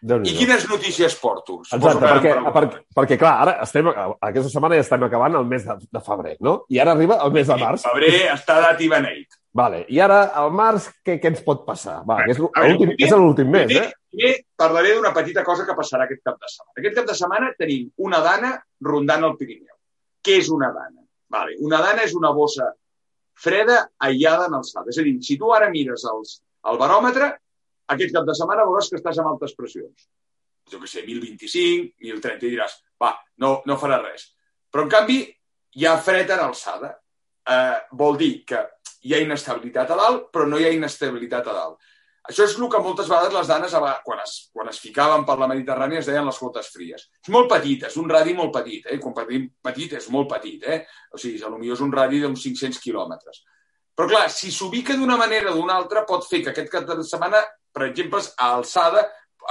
I 0.00 0.32
quines 0.32 0.62
notícies 0.64 1.14
porto? 1.20 1.58
Exacte, 1.60 2.00
perquè, 2.00 2.30
perquè, 2.54 2.78
perquè, 2.96 3.16
clar, 3.20 3.34
ara 3.42 3.56
estem, 3.66 3.90
aquesta 3.92 4.48
setmana 4.48 4.78
ja 4.78 4.84
estem 4.86 5.02
acabant 5.04 5.36
el 5.36 5.44
mes 5.50 5.66
de, 5.66 5.76
de 5.92 6.00
febrer, 6.06 6.38
no? 6.40 6.62
I 6.72 6.80
ara 6.80 6.94
arriba 6.96 7.18
el 7.26 7.34
mes 7.34 7.50
de 7.50 7.58
març. 7.60 7.84
Sí, 7.84 7.90
febrer 7.90 8.14
està 8.32 8.56
dat 8.64 8.80
i 8.80 8.88
beneit. 8.88 9.36
Vale. 9.60 9.82
I 9.92 10.00
ara, 10.00 10.22
al 10.40 10.54
març, 10.56 10.88
què, 11.04 11.18
què 11.20 11.34
ens 11.34 11.44
pot 11.44 11.66
passar? 11.66 11.98
Va, 12.08 12.22
que 12.24 12.32
és 12.32 13.12
l'últim 13.12 13.52
mes, 13.52 13.76
eh? 13.76 13.90
Primer 14.10 14.32
parlaré 14.58 14.94
d'una 14.96 15.12
petita 15.14 15.44
cosa 15.46 15.64
que 15.66 15.76
passarà 15.78 16.06
aquest 16.06 16.22
cap 16.26 16.38
de 16.40 16.48
setmana. 16.50 16.76
Aquest 16.82 16.96
cap 16.98 17.08
de 17.10 17.16
setmana 17.18 17.50
tenim 17.58 17.90
una 18.08 18.20
dana 18.24 18.56
rondant 18.86 19.26
el 19.28 19.36
Pirineu. 19.38 19.76
Què 20.26 20.40
és 20.42 20.50
una 20.50 20.72
dana? 20.74 21.04
Vale. 21.30 21.54
Una 21.62 21.78
dana 21.84 22.02
és 22.06 22.16
una 22.18 22.32
bossa 22.34 22.72
freda 23.40 23.84
aïllada 24.06 24.48
en 24.50 24.56
alçada. 24.58 24.90
És 24.90 24.98
a 24.98 25.04
dir, 25.06 25.14
si 25.24 25.38
tu 25.38 25.52
ara 25.54 25.70
mires 25.72 26.04
els, 26.10 26.40
el 26.70 26.80
baròmetre, 26.80 27.30
aquest 27.94 28.14
cap 28.16 28.26
de 28.26 28.34
setmana 28.36 28.66
veuràs 28.68 28.90
que 28.90 28.98
estàs 28.98 29.20
amb 29.22 29.32
altes 29.32 29.54
pressions. 29.58 30.08
Jo 30.70 30.82
què 30.82 30.90
sé, 30.90 31.04
1.025, 31.06 31.94
1.030, 32.02 32.46
i 32.46 32.54
diràs, 32.54 32.76
va, 33.00 33.14
no, 33.42 33.54
no 33.66 33.78
farà 33.80 34.00
res. 34.02 34.28
Però, 34.70 34.84
en 34.86 34.92
canvi, 34.92 35.22
hi 35.78 35.86
ha 35.86 35.96
fred 36.02 36.30
en 36.34 36.44
alçada. 36.44 36.92
Eh, 37.50 37.78
vol 37.98 38.18
dir 38.20 38.32
que 38.46 38.60
hi 39.06 39.14
ha 39.14 39.22
inestabilitat 39.24 39.94
a 39.94 39.98
dalt, 39.98 40.28
però 40.34 40.46
no 40.46 40.60
hi 40.60 40.68
ha 40.68 40.74
inestabilitat 40.76 41.48
a 41.48 41.56
dalt. 41.56 41.90
Això 42.30 42.46
és 42.46 42.56
el 42.56 42.68
que 42.70 42.80
moltes 42.82 43.08
vegades 43.10 43.34
les 43.34 43.48
danes, 43.50 43.76
quan 44.06 44.20
es, 44.22 44.34
quan 44.54 44.68
es 44.70 44.78
ficaven 44.78 45.24
per 45.26 45.38
la 45.40 45.48
Mediterrània, 45.50 46.00
es 46.00 46.08
deien 46.10 46.28
les 46.28 46.38
gotes 46.38 46.72
fries. 46.72 47.08
És 47.20 47.30
molt 47.34 47.50
petit, 47.50 47.86
és 47.90 47.96
un 47.98 48.10
radi 48.10 48.36
molt 48.38 48.54
petit. 48.54 48.86
Eh? 48.86 48.98
Quan 49.02 49.16
partim 49.16 49.48
petit, 49.62 49.96
és 49.98 50.10
molt 50.14 50.30
petit. 50.30 50.62
Eh? 50.62 50.84
O 51.10 51.18
sigui, 51.18 51.40
potser 51.42 51.72
és 51.74 51.86
un 51.86 51.94
radi 51.94 52.22
d'uns 52.22 52.44
500 52.46 52.82
quilòmetres. 52.84 53.42
Però, 53.98 54.06
clar, 54.08 54.28
si 54.32 54.52
s'ubica 54.54 54.94
d'una 54.96 55.18
manera 55.18 55.50
o 55.50 55.58
d'una 55.58 55.74
altra, 55.76 56.06
pot 56.08 56.22
fer 56.28 56.44
que 56.44 56.54
aquest 56.54 56.70
cap 56.72 56.86
de 56.88 57.02
setmana 57.04 57.42
per 57.72 57.86
exemple, 57.86 58.20
a 58.36 58.52
alçada 58.56 59.04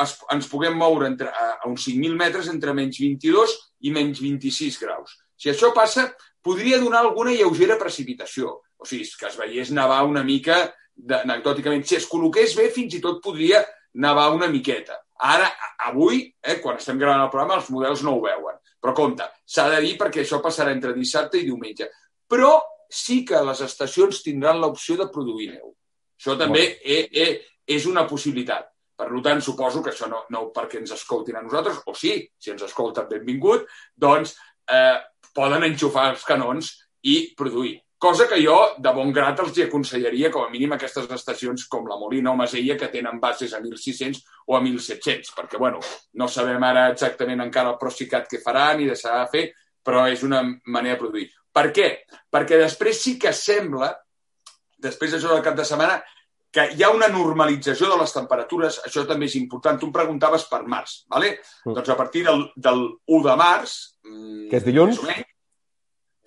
es, 0.04 0.16
ens 0.34 0.48
puguem 0.52 0.78
moure 0.78 1.08
entre, 1.08 1.30
a, 1.32 1.56
a 1.60 1.70
uns 1.70 1.88
5.000 1.88 2.18
metres 2.20 2.50
entre 2.52 2.76
menys 2.78 3.00
22 3.02 3.56
i 3.88 3.94
menys 3.96 4.22
26 4.24 4.80
graus. 4.84 5.16
Si 5.40 5.52
això 5.52 5.72
passa, 5.76 6.10
podria 6.44 6.80
donar 6.82 7.04
alguna 7.04 7.34
lleugera 7.36 7.80
precipitació. 7.80 8.60
O 8.80 8.88
sigui, 8.88 9.08
que 9.20 9.28
es 9.28 9.40
veiés 9.40 9.72
nevar 9.76 10.04
una 10.08 10.24
mica 10.24 10.62
anecdòticament. 11.08 11.86
Si 11.86 11.98
es 12.00 12.08
col·loqués 12.10 12.56
bé, 12.58 12.70
fins 12.76 12.96
i 12.98 13.04
tot 13.04 13.22
podria 13.24 13.64
nevar 13.94 14.30
una 14.36 14.48
miqueta. 14.48 15.00
Ara, 15.20 15.50
avui, 15.90 16.24
eh, 16.42 16.60
quan 16.64 16.78
estem 16.80 17.00
gravant 17.00 17.26
el 17.26 17.32
programa, 17.32 17.60
els 17.60 17.70
models 17.74 18.04
no 18.04 18.16
ho 18.16 18.22
veuen. 18.24 18.60
Però 18.80 18.94
compte, 18.96 19.26
s'ha 19.46 19.68
de 19.74 19.82
dir 19.84 19.98
perquè 20.00 20.24
això 20.24 20.40
passarà 20.42 20.72
entre 20.72 20.94
dissabte 20.96 21.40
i 21.40 21.48
diumenge. 21.48 21.90
Però 22.30 22.54
sí 22.90 23.26
que 23.26 23.42
les 23.44 23.62
estacions 23.62 24.24
tindran 24.24 24.60
l'opció 24.62 24.96
de 24.98 25.10
produir 25.12 25.52
neu. 25.54 25.74
Això 26.20 26.38
també 26.40 26.64
he, 26.84 27.02
he, 27.12 27.28
és 27.68 27.86
una 27.86 28.06
possibilitat. 28.08 28.70
Per 29.00 29.08
tant, 29.24 29.40
suposo 29.42 29.84
que 29.84 29.94
això 29.94 30.10
no, 30.12 30.26
no 30.34 30.50
perquè 30.56 30.82
ens 30.82 30.92
escoltin 30.92 31.38
a 31.40 31.44
nosaltres, 31.44 31.78
o 31.88 31.94
sí, 31.96 32.18
si 32.36 32.52
ens 32.52 32.66
escolten, 32.66 33.08
benvingut, 33.08 33.68
doncs 33.96 34.34
eh, 34.68 34.98
poden 35.36 35.64
enxufar 35.70 36.10
els 36.12 36.26
canons 36.28 36.74
i 37.08 37.34
produir. 37.40 37.78
Cosa 38.00 38.30
que 38.30 38.38
jo, 38.40 38.56
de 38.80 38.92
bon 38.96 39.10
grat, 39.12 39.42
els 39.44 39.58
hi 39.58 39.66
aconsellaria, 39.66 40.30
com 40.32 40.46
a 40.46 40.52
mínim, 40.54 40.72
aquestes 40.72 41.10
estacions 41.12 41.66
com 41.68 41.88
la 41.90 41.98
Molina 42.00 42.32
o 42.32 42.38
Masella, 42.40 42.78
que 42.80 42.88
tenen 42.94 43.20
bases 43.20 43.52
a 43.52 43.60
1.600 43.60 44.22
o 44.48 44.56
a 44.56 44.62
1.700, 44.64 45.34
perquè, 45.36 45.60
bueno, 45.60 45.82
no 46.16 46.30
sabem 46.32 46.64
ara 46.64 46.86
exactament 46.94 47.44
encara 47.44 47.74
el 47.74 47.82
Procicat 47.82 48.32
que 48.32 48.40
farà 48.40 48.70
ni 48.78 48.88
deixarà 48.88 49.26
de 49.26 49.34
fer, 49.34 49.44
però 49.84 50.06
és 50.08 50.24
una 50.24 50.40
manera 50.72 50.96
de 50.96 51.02
produir. 51.04 51.28
Per 51.52 51.66
què? 51.76 51.90
Perquè 52.32 52.64
després 52.64 53.04
sí 53.04 53.18
que 53.20 53.36
sembla, 53.36 53.92
després 54.80 55.12
d'això 55.12 55.36
del 55.36 55.44
cap 55.44 55.60
de 55.60 55.68
setmana, 55.68 56.00
que 56.56 56.70
hi 56.72 56.88
ha 56.88 56.96
una 56.96 57.12
normalització 57.12 57.92
de 57.92 58.00
les 58.00 58.16
temperatures, 58.16 58.80
això 58.88 59.04
també 59.10 59.28
és 59.28 59.36
important. 59.44 59.78
Tu 59.78 59.92
em 59.92 59.96
preguntaves 60.00 60.48
per 60.50 60.64
març, 60.64 61.02
¿vale? 61.12 61.36
Mm. 61.66 61.76
doncs 61.76 61.92
a 61.92 62.00
partir 62.00 62.24
del, 62.32 62.48
del 62.56 62.86
1 63.06 63.26
de 63.28 63.42
març... 63.44 63.80
Mm, 64.08 64.46
que 64.50 64.64
és 64.64 64.66
dilluns? 64.66 65.04
Menys, 65.04 65.36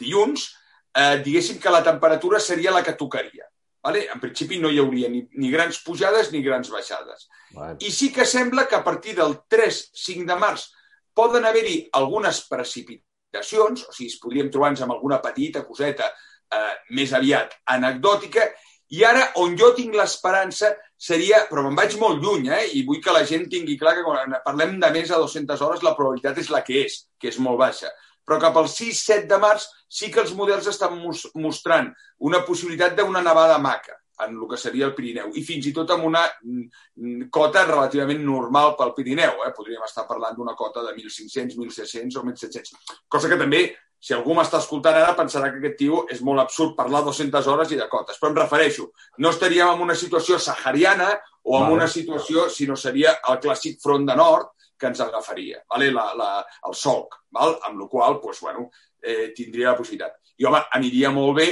dilluns, 0.05 0.51
eh, 0.95 1.23
diguéssim 1.25 1.59
que 1.61 1.71
la 1.71 1.83
temperatura 1.83 2.41
seria 2.41 2.71
la 2.71 2.83
que 2.83 2.95
tocaria. 2.95 3.47
¿vale? 3.83 4.07
En 4.13 4.21
principi 4.21 4.59
no 4.59 4.71
hi 4.71 4.79
hauria 4.79 5.09
ni, 5.11 5.25
ni 5.35 5.51
grans 5.51 5.81
pujades 5.83 6.31
ni 6.33 6.43
grans 6.43 6.71
baixades. 6.71 7.29
Vale. 7.53 7.77
I 7.81 7.91
sí 7.91 8.13
que 8.13 8.25
sembla 8.25 8.69
que 8.69 8.77
a 8.77 8.85
partir 8.85 9.17
del 9.17 9.41
3-5 9.51 10.27
de 10.27 10.37
març 10.39 10.69
poden 11.13 11.45
haver-hi 11.45 11.89
algunes 11.99 12.45
precipitacions, 12.49 13.89
o 13.89 13.93
sigui, 13.93 14.15
podríem 14.23 14.53
trobar-nos 14.53 14.85
amb 14.85 14.95
alguna 14.95 15.19
petita 15.25 15.65
coseta 15.67 16.07
eh, 16.09 16.77
més 16.95 17.13
aviat 17.13 17.59
anecdòtica, 17.75 18.47
i 18.93 19.05
ara, 19.09 19.31
on 19.41 19.57
jo 19.57 19.73
tinc 19.77 19.95
l'esperança, 19.97 20.75
seria... 21.01 21.43
Però 21.49 21.65
me'n 21.65 21.77
vaig 21.77 21.97
molt 22.01 22.21
lluny, 22.23 22.51
eh? 22.53 22.65
I 22.77 22.83
vull 22.89 23.01
que 23.03 23.15
la 23.15 23.25
gent 23.29 23.47
tingui 23.51 23.79
clar 23.81 23.95
que 23.97 24.05
quan 24.05 24.35
parlem 24.45 24.77
de 24.81 24.91
més 24.93 25.09
de 25.09 25.21
200 25.21 25.65
hores 25.65 25.85
la 25.85 25.95
probabilitat 25.97 26.43
és 26.43 26.51
la 26.53 26.61
que 26.67 26.83
és, 26.85 26.99
que 27.19 27.33
és 27.33 27.39
molt 27.41 27.61
baixa. 27.63 27.89
Però 28.27 28.39
cap 28.43 28.57
al 28.57 28.69
6-7 28.71 29.27
de 29.31 29.39
març 29.43 29.67
sí 29.89 30.11
que 30.13 30.23
els 30.23 30.35
models 30.39 30.69
estan 30.71 30.95
mostrant 31.35 31.91
una 32.19 32.43
possibilitat 32.47 32.97
d'una 32.99 33.25
nevada 33.25 33.59
maca 33.59 33.99
en 34.23 34.37
el 34.37 34.49
que 34.49 34.59
seria 34.61 34.87
el 34.87 34.95
Pirineu, 34.95 35.33
i 35.35 35.43
fins 35.43 35.67
i 35.67 35.73
tot 35.75 35.91
amb 35.91 36.05
una 36.07 36.21
mm, 36.29 37.31
cota 37.33 37.65
relativament 37.67 38.21
normal 38.23 38.77
pel 38.79 38.93
Pirineu. 38.95 39.41
Eh? 39.47 39.53
Podríem 39.57 39.83
estar 39.87 40.05
parlant 40.07 40.37
d'una 40.37 40.55
cota 40.59 40.85
de 40.87 40.93
1.500, 40.95 41.57
1.600 41.59 42.21
o 42.21 42.23
1.700. 42.29 43.01
Cosa 43.11 43.31
que 43.33 43.41
també 43.41 43.65
si 44.03 44.15
algú 44.17 44.35
m'està 44.35 44.59
escoltant 44.59 44.97
ara 44.99 45.15
pensarà 45.15 45.53
que 45.53 45.61
aquest 45.61 45.77
tio 45.79 46.01
és 46.11 46.23
molt 46.27 46.43
absurd 46.43 46.75
parlar 46.75 47.05
200 47.07 47.51
hores 47.53 47.71
i 47.71 47.79
de 47.79 47.87
cotes, 47.91 48.19
però 48.19 48.33
em 48.33 48.41
refereixo, 48.41 48.89
no 49.23 49.31
estaríem 49.31 49.77
en 49.77 49.85
una 49.85 49.95
situació 49.99 50.41
sahariana 50.43 51.13
o 51.43 51.55
en 51.59 51.69
vale. 51.69 51.77
una 51.77 51.87
situació, 51.87 52.49
sinó 52.51 52.75
seria 52.75 53.15
el 53.31 53.39
clàssic 53.45 53.79
front 53.83 54.09
de 54.09 54.17
nord 54.19 54.51
que 54.83 54.91
ens 54.91 55.01
agafaria, 55.05 55.63
vale? 55.71 55.93
la, 55.95 56.09
la, 56.19 56.31
el 56.67 56.75
solc, 56.75 57.21
val? 57.39 57.55
amb 57.69 57.85
la 57.85 57.89
qual 57.91 58.19
pues, 58.21 58.41
bueno, 58.43 58.67
eh, 58.99 59.31
tindria 59.37 59.71
la 59.71 59.79
possibilitat. 59.79 60.19
I, 60.43 60.47
home, 60.49 60.63
aniria 60.75 61.13
molt 61.15 61.37
bé 61.39 61.49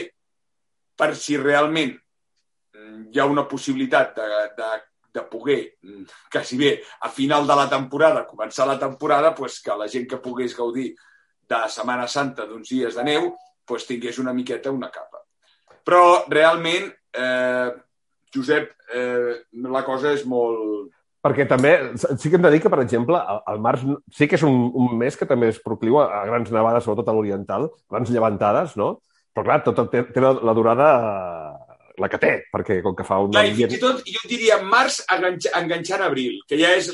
per 0.99 1.12
si 1.16 1.39
realment 1.39 1.93
mm, 1.95 3.05
hi 3.14 3.20
ha 3.20 3.28
una 3.31 3.47
possibilitat 3.49 4.18
de, 4.18 4.41
de, 4.59 4.70
de 5.14 5.24
poder, 5.31 5.61
mm, 5.87 6.09
quasi 6.33 6.59
bé, 6.59 6.72
a 7.07 7.12
final 7.14 7.47
de 7.47 7.59
la 7.62 7.68
temporada, 7.70 8.26
començar 8.26 8.66
la 8.66 8.78
temporada, 8.83 9.35
pues, 9.39 9.61
que 9.62 9.78
la 9.78 9.89
gent 9.89 10.09
que 10.11 10.18
pogués 10.24 10.57
gaudir 10.59 10.91
de 11.51 11.62
Setmana 11.70 12.09
Santa 12.11 12.47
d'uns 12.51 12.74
dies 12.74 12.99
de 12.99 13.07
neu, 13.07 13.31
doncs 13.70 13.87
tingués 13.87 14.18
una 14.18 14.35
miqueta 14.35 14.74
una 14.74 14.91
capa. 14.91 15.22
Però 15.87 16.24
realment, 16.28 16.91
eh, 17.14 17.70
Josep, 18.35 18.74
eh, 18.95 19.37
la 19.70 19.85
cosa 19.87 20.16
és 20.18 20.26
molt... 20.26 20.91
Perquè 21.21 21.45
també, 21.49 21.75
sí 22.01 22.31
que 22.31 22.39
hem 22.39 22.45
de 22.47 22.51
dir 22.55 22.62
que, 22.64 22.73
per 22.73 22.81
exemple, 22.81 23.21
el 23.53 23.59
març 23.61 23.85
sí 24.16 24.29
que 24.29 24.39
és 24.39 24.45
un, 24.47 24.71
un 24.73 24.95
mes 25.01 25.18
que 25.21 25.29
també 25.29 25.51
es 25.53 25.61
procliu 25.61 25.99
a 26.01 26.25
grans 26.29 26.53
nevades, 26.55 26.87
sobretot 26.87 27.11
a 27.12 27.16
l'oriental, 27.16 27.68
grans 27.93 28.12
llevantades, 28.12 28.77
no? 28.81 28.95
Però, 29.35 29.45
clar, 29.45 29.59
tot 29.66 29.83
té, 29.93 30.07
té 30.14 30.23
la, 30.25 30.33
la 30.49 30.55
durada 30.57 30.89
la 32.01 32.09
que 32.09 32.18
té, 32.21 32.31
perquè 32.53 32.79
com 32.85 32.95
que 32.97 33.05
fa 33.05 33.18
un... 33.21 33.33
Clar, 33.35 33.45
i 33.51 33.55
fins 33.59 33.77
i 33.77 33.81
tot, 33.83 34.01
jo 34.09 34.23
diria 34.31 34.59
març 34.64 35.01
enganx, 35.12 35.51
enganxant 35.59 36.05
abril, 36.07 36.39
que 36.49 36.59
ja 36.61 36.73
és 36.79 36.91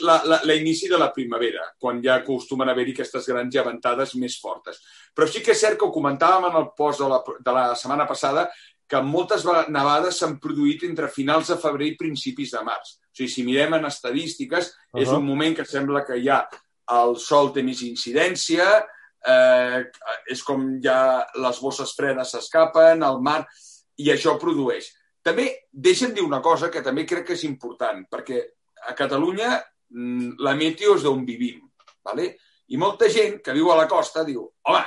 l'inici 0.48 0.90
de 0.90 0.98
la 1.00 1.12
primavera, 1.14 1.68
quan 1.80 2.00
ja 2.04 2.18
acostumen 2.20 2.68
a 2.68 2.74
haver-hi 2.74 2.96
aquestes 2.96 3.28
grans 3.30 3.54
llevantades 3.54 4.16
més 4.20 4.38
fortes. 4.42 4.80
Però 5.14 5.28
sí 5.30 5.44
que 5.44 5.54
és 5.54 5.62
cert 5.62 5.78
que 5.78 5.86
ho 5.86 5.94
comentàvem 5.94 6.48
en 6.50 6.58
el 6.62 6.72
post 6.78 7.04
de 7.04 7.10
la, 7.12 7.20
de 7.22 7.54
la 7.54 7.66
setmana 7.78 8.08
passada, 8.08 8.48
que 8.88 9.00
moltes 9.02 9.44
nevades 9.68 10.20
s'han 10.20 10.36
produït 10.42 10.84
entre 10.86 11.10
finals 11.12 11.50
de 11.50 11.58
febrer 11.58 11.90
i 11.92 11.98
principis 11.98 12.52
de 12.54 12.62
març. 12.66 12.96
O 13.00 13.16
sigui, 13.16 13.30
si 13.32 13.44
mirem 13.46 13.74
en 13.78 13.88
estadístiques, 13.88 14.68
uh 14.68 14.72
-huh. 14.72 15.02
és 15.02 15.08
un 15.08 15.24
moment 15.24 15.56
que 15.56 15.64
sembla 15.64 16.04
que 16.04 16.22
ja 16.22 16.46
el 16.90 17.16
sol 17.16 17.52
té 17.52 17.62
més 17.62 17.82
incidència, 17.82 18.86
eh, 19.26 19.84
és 20.30 20.42
com 20.42 20.80
ja 20.82 21.26
les 21.34 21.60
bosses 21.60 21.94
fredes 21.96 22.30
s'escapen, 22.30 23.02
el 23.02 23.20
mar 23.20 23.46
i 23.96 24.10
això 24.12 24.38
produeix. 24.38 24.92
També 25.22 25.66
deixa'm 25.72 26.14
dir 26.14 26.22
una 26.22 26.40
cosa 26.40 26.70
que 26.70 26.82
també 26.82 27.04
crec 27.04 27.26
que 27.26 27.32
és 27.32 27.44
important, 27.44 28.04
perquè 28.10 28.42
a 28.86 28.94
Catalunya 28.94 29.64
mm, 29.90 30.36
la 30.38 30.54
meteo 30.54 30.94
és 30.94 31.02
d'on 31.02 31.24
vivim, 31.24 31.60
¿vale? 32.04 32.36
i 32.68 32.76
molta 32.76 33.08
gent 33.12 33.40
que 33.42 33.54
viu 33.54 33.70
a 33.70 33.76
la 33.78 33.86
costa 33.90 34.24
diu 34.26 34.42
home, 34.42 34.82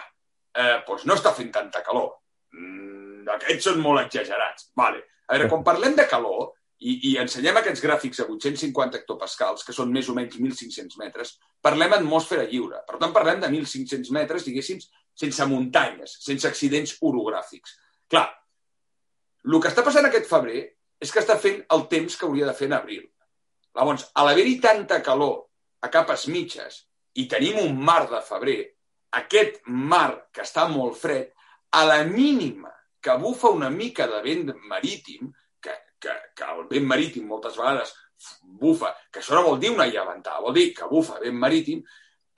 eh, 0.56 0.80
doncs 0.88 1.06
no 1.08 1.16
està 1.16 1.32
fent 1.36 1.52
tanta 1.52 1.84
calor, 1.86 2.10
mm, 2.54 2.89
aquests 3.36 3.70
són 3.70 3.84
molt 3.84 4.06
exagerats. 4.06 4.70
Vale. 4.78 5.04
A 5.28 5.36
veure, 5.36 5.50
quan 5.52 5.66
parlem 5.66 5.96
de 5.98 6.08
calor 6.10 6.54
i, 6.80 6.96
i 7.12 7.18
ensenyem 7.22 7.60
aquests 7.60 7.84
gràfics 7.84 8.24
a 8.24 8.28
850 8.32 9.02
hectopascals, 9.02 9.66
que 9.68 9.76
són 9.76 9.92
més 9.94 10.10
o 10.10 10.16
menys 10.18 10.40
1.500 10.40 10.98
metres, 11.02 11.36
parlem 11.62 11.94
atmosfera 11.98 12.48
lliure. 12.50 12.82
Per 12.88 12.98
tant, 12.98 13.14
parlem 13.16 13.44
de 13.44 13.52
1.500 13.52 14.14
metres, 14.16 14.48
diguéssim, 14.48 14.80
sense 15.20 15.48
muntanyes, 15.52 16.16
sense 16.24 16.48
accidents 16.48 16.96
orogràfics. 17.06 17.76
Clar, 18.10 18.26
el 19.46 19.60
que 19.60 19.72
està 19.72 19.84
passant 19.86 20.08
aquest 20.08 20.30
febrer 20.30 20.64
és 21.00 21.12
que 21.12 21.22
està 21.22 21.38
fent 21.40 21.62
el 21.76 21.86
temps 21.92 22.16
que 22.16 22.28
hauria 22.28 22.48
de 22.48 22.56
fer 22.56 22.70
en 22.72 22.78
abril. 22.80 23.06
Llavors, 23.76 24.08
a 24.16 24.26
l'haver-hi 24.26 24.58
tanta 24.64 25.04
calor 25.04 25.36
a 25.84 25.92
capes 25.92 26.28
mitges 26.32 26.84
i 27.20 27.28
tenim 27.32 27.60
un 27.62 27.78
mar 27.80 28.06
de 28.10 28.20
febrer, 28.26 28.60
aquest 29.20 29.62
mar 29.68 30.30
que 30.34 30.44
està 30.46 30.68
molt 30.72 30.98
fred, 31.00 31.32
a 31.72 31.86
la 31.86 32.02
mínima 32.08 32.72
que 33.02 33.16
bufa 33.18 33.50
una 33.56 33.70
mica 33.70 34.08
de 34.08 34.22
vent 34.22 34.54
marítim, 34.70 35.32
que, 35.62 35.76
que, 36.00 36.16
que 36.36 36.52
el 36.54 36.68
vent 36.70 36.88
marítim 36.88 37.28
moltes 37.28 37.58
vegades 37.60 37.94
bufa, 38.60 38.92
que 39.12 39.22
això 39.22 39.38
no 39.38 39.46
vol 39.46 39.60
dir 39.60 39.72
una 39.72 39.88
llevantada, 39.88 40.44
vol 40.44 40.56
dir 40.58 40.74
que 40.76 40.88
bufa 40.90 41.20
vent 41.24 41.38
marítim, 41.40 41.84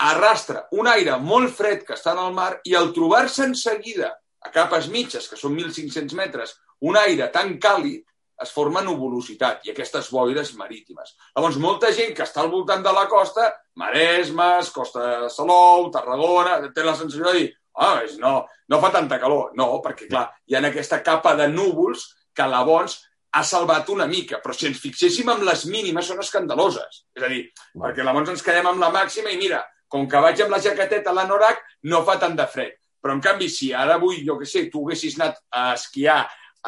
arrastra 0.02 0.66
un 0.78 0.90
aire 0.90 1.18
molt 1.22 1.54
fred 1.54 1.86
que 1.86 1.98
està 1.98 2.14
en 2.16 2.24
el 2.26 2.34
mar 2.34 2.52
i 2.66 2.76
al 2.78 2.92
trobar-se 2.94 3.46
en 3.46 3.56
seguida 3.56 4.12
a 4.42 4.50
capes 4.54 4.90
mitges, 4.90 5.28
que 5.30 5.38
són 5.38 5.54
1.500 5.58 6.16
metres, 6.18 6.56
un 6.82 6.98
aire 6.98 7.28
tan 7.34 7.58
càlid 7.62 8.02
es 8.42 8.52
forma 8.54 8.82
nuvolositat 8.82 9.68
i 9.68 9.72
aquestes 9.72 10.10
boires 10.10 10.56
marítimes. 10.58 11.14
Llavors, 11.36 11.60
molta 11.62 11.92
gent 11.94 12.16
que 12.18 12.26
està 12.26 12.42
al 12.42 12.50
voltant 12.50 12.82
de 12.82 12.94
la 12.96 13.06
costa, 13.10 13.52
Maresmes, 13.78 14.72
Costa 14.74 15.04
de 15.26 15.30
Salou, 15.30 15.92
Tarragona, 15.94 16.58
té 16.74 16.86
la 16.86 16.96
sensació 16.98 17.30
de 17.30 17.36
dir 17.38 17.50
ah, 17.78 18.02
no, 18.20 18.34
no 18.68 18.82
fa 18.82 18.92
tanta 18.92 19.20
calor. 19.20 19.52
No, 19.58 19.70
perquè, 19.84 20.10
clar, 20.10 20.28
hi 20.48 20.58
ha 20.58 20.64
aquesta 20.68 21.02
capa 21.06 21.36
de 21.40 21.48
núvols 21.52 22.08
que 22.36 22.48
llavors 22.48 23.00
ha 23.32 23.44
salvat 23.48 23.90
una 23.90 24.08
mica, 24.08 24.42
però 24.44 24.54
si 24.56 24.68
ens 24.68 24.82
fixéssim 24.84 25.30
en 25.32 25.46
les 25.48 25.66
mínimes 25.72 26.08
són 26.08 26.20
escandaloses. 26.20 27.06
És 27.16 27.24
a 27.24 27.30
dir, 27.32 27.46
Va. 27.76 27.88
perquè 27.88 28.04
llavors 28.04 28.34
ens 28.34 28.44
quedem 28.44 28.68
amb 28.68 28.84
la 28.84 28.92
màxima 28.92 29.32
i 29.32 29.40
mira, 29.40 29.62
com 29.92 30.08
que 30.08 30.20
vaig 30.24 30.42
amb 30.44 30.52
la 30.56 30.60
jaqueteta 30.64 31.12
a 31.12 31.16
l'anorac, 31.16 31.64
no 31.92 32.04
fa 32.08 32.18
tant 32.20 32.36
de 32.36 32.48
fred. 32.48 32.76
Però, 33.02 33.16
en 33.16 33.24
canvi, 33.24 33.48
si 33.50 33.72
ara 33.74 33.96
avui, 33.98 34.22
jo 34.28 34.38
que 34.40 34.46
sé, 34.46 34.68
tu 34.70 34.84
haguessis 34.84 35.18
anat 35.20 35.40
a 35.50 35.72
esquiar 35.74 36.20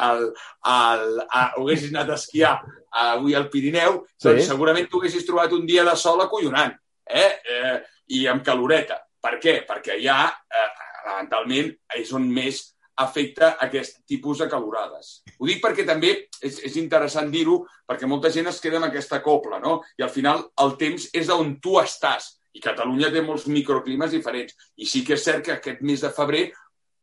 al, 0.01 0.31
al, 0.65 1.03
a, 1.27 1.43
haguessis 1.59 1.91
anat 1.93 2.09
a 2.09 2.17
esquiar 2.17 2.53
avui 3.03 3.35
al 3.37 3.49
Pirineu, 3.53 3.99
sí. 4.15 4.29
doncs 4.29 4.49
segurament 4.49 4.87
tu 4.89 5.01
haguessis 5.01 5.27
trobat 5.27 5.53
un 5.53 5.67
dia 5.69 5.85
de 5.85 5.93
sol 5.99 6.23
acollonant 6.23 6.73
eh? 7.05 7.29
eh 7.43 7.75
i 8.13 8.25
amb 8.27 8.43
caloreta. 8.43 8.97
Per 9.23 9.37
què? 9.39 9.53
Perquè 9.67 9.95
ja, 10.03 10.25
eh, 10.27 10.65
fonamentalment, 11.03 11.73
és 11.99 12.13
on 12.15 12.25
més 12.31 12.63
afecta 12.95 13.55
aquest 13.61 14.03
tipus 14.07 14.39
de 14.39 14.47
calorades. 14.49 15.23
Ho 15.39 15.47
dic 15.49 15.61
perquè 15.63 15.85
també 15.85 16.13
és, 16.41 16.59
és 16.61 16.75
interessant 16.77 17.31
dir-ho, 17.33 17.63
perquè 17.89 18.07
molta 18.09 18.29
gent 18.33 18.47
es 18.51 18.61
queda 18.61 18.77
amb 18.77 18.89
aquesta 18.89 19.21
copla, 19.25 19.59
no? 19.59 19.81
I 19.97 20.05
al 20.05 20.13
final 20.13 20.45
el 20.61 20.75
temps 20.77 21.09
és 21.13 21.29
on 21.33 21.57
tu 21.61 21.79
estàs. 21.81 22.35
I 22.53 22.61
Catalunya 22.61 23.09
té 23.09 23.23
molts 23.25 23.47
microclimes 23.49 24.13
diferents. 24.13 24.53
I 24.77 24.85
sí 24.85 25.01
que 25.05 25.17
és 25.17 25.23
cert 25.25 25.45
que 25.45 25.55
aquest 25.57 25.81
mes 25.81 26.03
de 26.05 26.11
febrer 26.13 26.51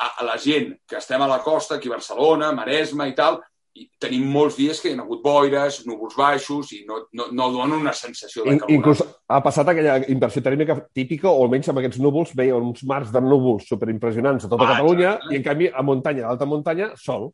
a, 0.01 0.23
la 0.25 0.37
gent 0.39 0.77
que 0.87 1.01
estem 1.01 1.23
a 1.23 1.29
la 1.29 1.41
costa, 1.43 1.77
aquí 1.77 1.91
a 1.91 1.97
Barcelona, 1.97 2.53
Maresme 2.55 3.09
i 3.11 3.17
tal, 3.19 3.41
i 3.79 3.85
tenim 4.03 4.25
molts 4.33 4.57
dies 4.59 4.81
que 4.83 4.91
hi 4.91 4.97
ha 4.97 5.03
hagut 5.05 5.21
boires, 5.23 5.81
núvols 5.87 6.17
baixos 6.19 6.73
i 6.75 6.81
no, 6.89 7.05
no, 7.15 7.29
no 7.37 7.51
dona 7.55 7.77
una 7.79 7.93
sensació 7.95 8.43
de 8.45 8.57
calor. 8.59 8.73
Inclús 8.75 9.03
ha 9.05 9.41
passat 9.45 9.71
aquella 9.71 9.99
inversió 10.11 10.43
tèrmica 10.43 10.77
típica, 10.97 11.31
o 11.31 11.45
almenys 11.45 11.71
amb 11.71 11.83
aquests 11.83 12.01
núvols 12.03 12.33
veia 12.37 12.59
uns 12.59 12.83
mars 12.91 13.13
de 13.15 13.23
núvols 13.23 13.69
superimpressionants 13.71 14.47
a 14.47 14.51
tota 14.51 14.67
ah, 14.67 14.73
Catalunya 14.75 15.13
exacte. 15.13 15.35
i, 15.35 15.39
en 15.39 15.47
canvi, 15.47 15.71
a 15.71 15.87
muntanya, 15.87 16.25
a 16.25 16.33
l'alta 16.33 16.51
muntanya, 16.51 16.91
sol. 16.99 17.31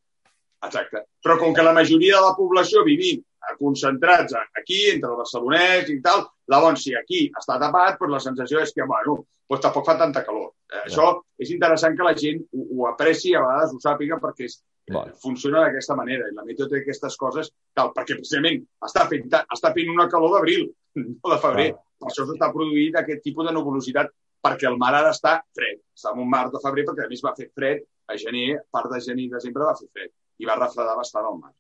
Exacte. 0.67 1.07
Però 1.25 1.39
com 1.41 1.57
que 1.57 1.65
la 1.65 1.75
majoria 1.77 2.21
de 2.21 2.27
la 2.29 2.37
població 2.37 2.85
vivim 2.85 3.25
concentrats 3.59 4.35
aquí, 4.59 4.91
entre 4.93 5.13
el 5.13 5.21
barcelonès 5.21 5.91
i 5.93 6.01
tal, 6.03 6.27
llavors, 6.51 6.83
si 6.83 6.95
aquí 6.99 7.27
està 7.31 7.61
tapat, 7.63 7.99
doncs 8.01 8.17
la 8.17 8.23
sensació 8.25 8.63
és 8.63 8.73
que, 8.75 8.87
bueno, 8.89 9.21
doncs 9.49 9.63
tampoc 9.63 9.87
fa 9.87 9.97
tanta 10.01 10.25
calor. 10.27 10.51
Eh, 10.67 10.77
ja. 10.77 10.85
Això 10.89 11.11
és 11.39 11.53
interessant 11.55 11.97
que 11.97 12.07
la 12.07 12.17
gent 12.19 12.43
ho, 12.51 12.65
ho 12.67 12.89
apreci, 12.91 13.35
a 13.35 13.45
vegades 13.45 13.75
ho 13.75 13.83
sàpiga, 13.83 14.19
perquè 14.23 14.51
és, 14.51 14.59
vale. 14.95 15.15
funciona 15.23 15.65
d'aquesta 15.65 15.97
manera. 15.99 16.29
I 16.29 16.37
la 16.37 16.45
meteo 16.45 16.69
té 16.71 16.83
aquestes 16.83 17.17
coses, 17.21 17.51
tal, 17.75 17.93
perquè 17.97 18.19
precisament 18.19 18.63
està 18.89 19.07
fent, 19.11 19.27
està 19.31 19.73
fent 19.75 19.91
una 19.93 20.09
calor 20.13 20.37
d'abril, 20.37 20.71
no 21.03 21.35
de 21.35 21.41
febrer. 21.43 21.69
Vale. 21.73 21.83
Per 21.97 22.11
això 22.13 22.29
s'està 22.29 22.53
produint 22.53 22.99
aquest 23.01 23.23
tipus 23.25 23.49
de 23.49 23.57
nuvolositat, 23.57 24.11
perquè 24.47 24.69
el 24.69 24.79
mar 24.79 24.95
ara 24.95 25.13
està 25.17 25.39
fred. 25.57 25.83
Està 25.97 26.13
en 26.15 26.25
un 26.25 26.31
mar 26.31 26.47
de 26.53 26.63
febrer, 26.63 26.87
perquè 26.89 27.07
a 27.07 27.13
més 27.13 27.25
va 27.25 27.37
fer 27.37 27.51
fred 27.55 27.87
a 28.07 28.19
gener, 28.21 28.49
part 28.71 28.93
de 28.93 29.01
gener 29.03 29.27
i 29.27 29.31
desembre 29.33 29.67
va 29.67 29.79
fer 29.79 29.89
fred, 29.91 30.13
i 30.39 30.49
va 30.49 30.59
refredar 30.61 30.99
bastant 30.99 31.27
el 31.27 31.41
mar 31.41 31.55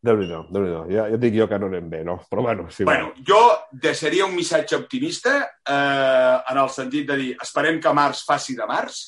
déu 0.00 0.16
nhi 0.16 0.28
déu 0.32 0.64
nhi 0.64 0.70
ja, 0.72 0.82
ja 0.96 1.06
et 1.12 1.20
dic 1.20 1.34
jo 1.36 1.46
que 1.48 1.58
no 1.60 1.68
anem 1.68 1.88
bé, 1.92 2.00
no? 2.04 2.16
Però 2.30 2.42
bueno, 2.42 2.68
sí. 2.72 2.84
Bueno, 2.88 3.12
va. 3.12 3.24
jo 3.26 3.40
deixaria 3.82 4.26
un 4.26 4.34
missatge 4.34 4.78
optimista 4.78 5.34
eh, 5.44 6.36
en 6.50 6.60
el 6.62 6.70
sentit 6.72 7.08
de 7.10 7.16
dir 7.20 7.30
esperem 7.42 7.80
que 7.80 7.92
març 7.96 8.24
faci 8.24 8.56
de 8.56 8.68
març, 8.68 9.02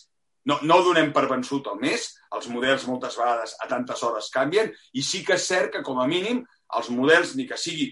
no, 0.48 0.58
no 0.62 0.80
donem 0.82 1.12
per 1.14 1.28
vençut 1.30 1.68
el 1.72 1.78
mes, 1.82 2.08
els 2.34 2.48
models 2.50 2.86
moltes 2.88 3.16
vegades 3.18 3.54
a 3.62 3.68
tantes 3.70 4.02
hores 4.02 4.30
canvien, 4.34 4.72
i 4.92 5.04
sí 5.06 5.22
que 5.26 5.36
és 5.38 5.46
cert 5.46 5.72
que, 5.76 5.82
com 5.86 6.00
a 6.02 6.08
mínim, 6.10 6.42
els 6.78 6.90
models, 6.90 7.36
ni 7.36 7.46
que 7.48 7.58
sigui, 7.60 7.90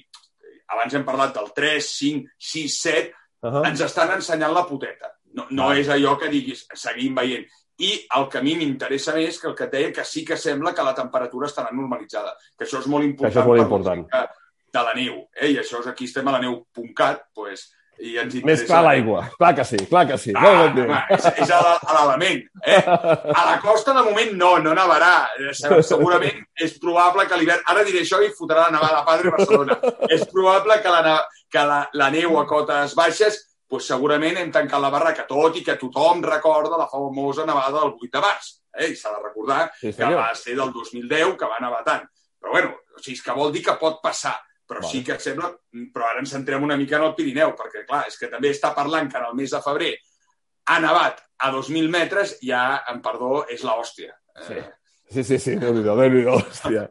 abans 0.75 0.95
hem 0.95 1.07
parlat 1.07 1.35
del 1.37 1.51
3, 1.57 1.89
5, 2.01 2.37
6, 2.51 2.77
7, 2.83 3.15
uh 3.43 3.51
-huh. 3.51 3.65
ens 3.69 3.81
estan 3.81 4.13
ensenyant 4.17 4.55
la 4.55 4.67
poteta. 4.67 5.15
No, 5.33 5.47
no 5.51 5.67
uh 5.67 5.73
-huh. 5.73 5.81
és 5.81 5.89
allò 5.89 6.19
que 6.19 6.29
diguis, 6.29 6.67
seguim 6.75 7.15
veient. 7.15 7.47
I 7.79 8.07
el 8.17 8.29
que 8.29 8.39
a 8.39 8.43
mi 8.43 8.57
m'interessa 8.57 9.15
més 9.15 9.39
que 9.41 9.49
el 9.49 9.55
que 9.55 9.65
et 9.65 9.73
deia 9.73 9.93
que 9.93 10.05
sí 10.05 10.25
que 10.25 10.37
sembla 10.37 10.75
que 10.75 10.83
la 10.83 10.95
temperatura 10.95 11.47
estarà 11.47 11.71
normalitzada. 11.73 12.37
Que 12.59 12.65
això 12.65 12.79
és 12.79 12.87
molt 12.87 13.05
important. 13.05 13.33
Que 13.33 13.39
això 13.39 13.41
és 13.41 13.47
molt 13.47 13.61
important. 13.61 14.07
De 14.73 14.83
la 14.83 14.95
neu. 14.95 15.29
Eh? 15.35 15.51
I 15.51 15.59
això 15.59 15.81
és 15.81 15.87
aquí 15.87 16.05
estem 16.05 16.29
a 16.29 16.33
la 16.33 16.41
neu.cat, 16.41 17.23
pues, 17.35 17.73
i 18.01 18.15
ens 18.21 18.37
Més 18.47 18.63
clar 18.65 18.81
l'aigua. 18.87 19.27
Clar 19.37 19.51
que 19.59 19.65
sí, 19.69 19.79
clar 19.91 20.07
que 20.09 20.17
sí. 20.21 20.33
Ah, 20.37 20.67
home, 20.71 21.01
és, 21.17 21.27
és 21.45 21.53
a 21.53 21.97
l'element. 21.99 22.41
Eh? 22.65 22.79
A 22.81 23.45
la 23.47 23.59
costa, 23.63 23.93
de 23.97 24.05
moment, 24.07 24.33
no, 24.41 24.55
no 24.65 24.73
nevarà. 24.77 25.13
Eh, 25.37 25.53
segurament 25.85 26.41
és 26.57 26.79
probable 26.81 27.27
que 27.29 27.39
l'hivern... 27.41 27.63
Ara 27.73 27.85
diré 27.87 28.05
això 28.05 28.23
i 28.25 28.33
fotrà 28.37 28.67
la 28.67 28.75
nevada 28.79 29.03
a 29.03 29.07
Padre 29.09 29.35
Barcelona. 29.37 29.77
És 30.09 30.25
probable 30.33 30.81
que 30.81 30.95
la, 30.95 31.19
que 31.53 31.67
la, 31.73 31.81
la 32.01 32.11
neu 32.15 32.41
a 32.41 32.47
cotes 32.49 32.97
baixes 32.99 33.45
pues 33.71 33.87
segurament 33.87 34.41
hem 34.41 34.49
tancat 34.51 34.83
la 34.83 34.91
barraca, 34.91 35.29
tot 35.29 35.55
i 35.61 35.61
que 35.63 35.77
tothom 35.79 36.25
recorda 36.25 36.79
la 36.79 36.89
famosa 36.91 37.45
nevada 37.47 37.85
del 37.85 37.93
8 37.95 38.09
de 38.17 38.23
març. 38.25 38.49
Eh? 38.75 38.89
I 38.91 38.97
s'ha 38.99 39.13
de 39.15 39.21
recordar 39.23 39.69
sí, 39.79 39.93
que 39.95 40.09
va 40.17 40.33
ser 40.35 40.57
del 40.59 40.73
2010, 40.75 41.37
que 41.39 41.51
va 41.51 41.61
nevar 41.63 41.85
tant. 41.87 42.09
Però 42.41 42.57
bueno, 42.57 42.73
o 42.97 43.03
sigui, 43.03 43.19
és 43.21 43.23
que 43.23 43.37
vol 43.37 43.53
dir 43.55 43.63
que 43.69 43.77
pot 43.79 44.01
passar 44.03 44.35
però 44.71 44.85
vale. 44.85 44.93
sí 44.93 45.03
que 45.03 45.19
sembla... 45.19 45.51
Però 45.91 46.07
ara 46.07 46.23
ens 46.23 46.31
centrem 46.31 46.63
una 46.63 46.79
mica 46.79 47.01
en 47.01 47.09
el 47.09 47.17
Pirineu, 47.19 47.57
perquè, 47.59 47.83
clar, 47.89 48.05
és 48.07 48.19
que 48.21 48.31
també 48.31 48.55
està 48.55 48.71
parlant 48.77 49.11
que 49.11 49.19
en 49.19 49.27
el 49.33 49.39
mes 49.39 49.51
de 49.51 49.63
febrer 49.65 49.95
ha 50.71 50.79
nevat 50.83 51.19
a 51.43 51.51
2.000 51.51 51.91
metres, 51.91 52.37
ja, 52.47 52.85
en 52.93 53.01
perdó, 53.03 53.41
és 53.51 53.65
l'hòstia. 53.67 54.15
Sí. 54.47 54.61
Sí, 55.11 55.25
sí, 55.27 55.39
sí, 55.43 55.57
Déu-n'hi-do, 55.59 55.97
déu 55.99 56.11
nhi 56.13 56.21
déu 56.23 56.37
hòstia. 56.37 56.85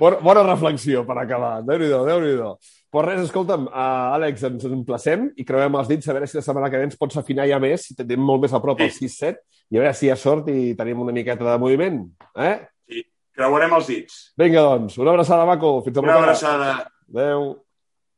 Bona, 0.00 0.16
bona 0.18 0.42
reflexió 0.48 1.04
per 1.06 1.14
acabar. 1.22 1.60
Déu-n'hi-do, 1.68 2.02
déu 2.08 2.18
nhi 2.24 2.32
déu 2.40 2.56
Pues 2.90 3.04
res, 3.06 3.20
escolta'm, 3.26 3.66
uh, 3.68 4.16
Àlex, 4.16 4.42
ens 4.48 4.64
emplacem 4.66 5.28
i 5.36 5.44
creuem 5.46 5.74
els 5.78 5.90
dits 5.90 6.08
a 6.08 6.16
veure 6.16 6.26
si 6.26 6.38
la 6.38 6.42
setmana 6.42 6.70
que 6.72 6.80
ve 6.80 6.86
ens 6.88 6.98
pots 6.98 7.18
afinar 7.20 7.46
ja 7.46 7.60
més, 7.62 7.84
si 7.86 7.96
tenim 7.98 8.22
molt 8.24 8.42
més 8.46 8.54
a 8.56 8.60
prop 8.62 8.80
sí. 8.80 8.88
el 8.88 8.94
6-7, 8.96 9.60
i 9.70 9.78
a 9.78 9.82
veure 9.82 9.94
si 9.94 10.08
hi 10.08 10.12
ha 10.14 10.18
sort 10.18 10.50
i 10.50 10.72
tenim 10.78 11.04
una 11.04 11.14
miqueta 11.14 11.44
de 11.44 11.56
moviment. 11.62 12.02
Eh? 12.40 12.54
Sí, 12.88 13.04
creuarem 13.36 13.78
els 13.78 13.90
dits. 13.92 14.18
Vinga, 14.40 14.64
doncs, 14.66 14.98
una 15.02 15.14
abraçada, 15.14 15.46
Maco. 15.46 15.76
Fins 15.86 15.98
a 16.00 16.06
Una 16.06 16.18
abraçada. 16.22 16.70
Adéu. 16.72 16.95
Adéu, 17.08 17.62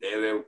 adéu. 0.00 0.44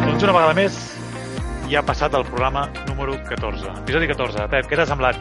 Doncs 0.00 0.24
una 0.24 0.32
vegada 0.32 0.54
més 0.56 0.72
ja 1.68 1.80
ha 1.80 1.84
passat 1.84 2.14
el 2.14 2.24
programa 2.24 2.70
número 2.86 3.12
14. 3.28 3.74
Episodi 3.82 4.08
14. 4.08 4.48
Pep, 4.48 4.70
què 4.70 4.78
t'ha 4.80 4.88
semblat? 4.88 5.20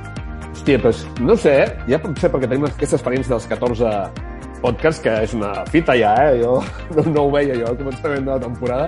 Hòstia, 0.54 0.80
doncs, 0.80 1.04
no 1.20 1.36
sé? 1.36 1.58
Ja 1.92 2.00
potser 2.00 2.32
perquè 2.32 2.48
tenim 2.48 2.70
aquesta 2.70 2.96
experiència 2.96 3.36
dels 3.36 3.52
14 3.52 3.92
podcast, 4.66 5.04
que 5.06 5.14
és 5.22 5.34
una 5.38 5.52
fita 5.70 5.94
ja, 5.98 6.16
eh? 6.26 6.40
Jo 6.42 6.58
no, 6.96 7.06
no 7.12 7.26
ho 7.28 7.32
veia 7.34 7.58
jo 7.60 7.70
al 7.70 7.78
començament 7.78 8.26
de 8.26 8.34
la 8.34 8.42
temporada, 8.42 8.88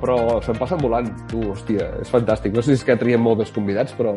però 0.00 0.38
se'm 0.44 0.56
passa 0.60 0.78
volant. 0.80 1.10
Tu, 1.28 1.42
hòstia, 1.52 1.88
és 2.02 2.12
fantàstic. 2.12 2.54
No 2.54 2.64
sé 2.64 2.72
si 2.72 2.80
és 2.80 2.86
que 2.86 2.96
triem 3.00 3.20
molt 3.24 3.42
més 3.42 3.52
convidats, 3.52 3.92
però 3.98 4.14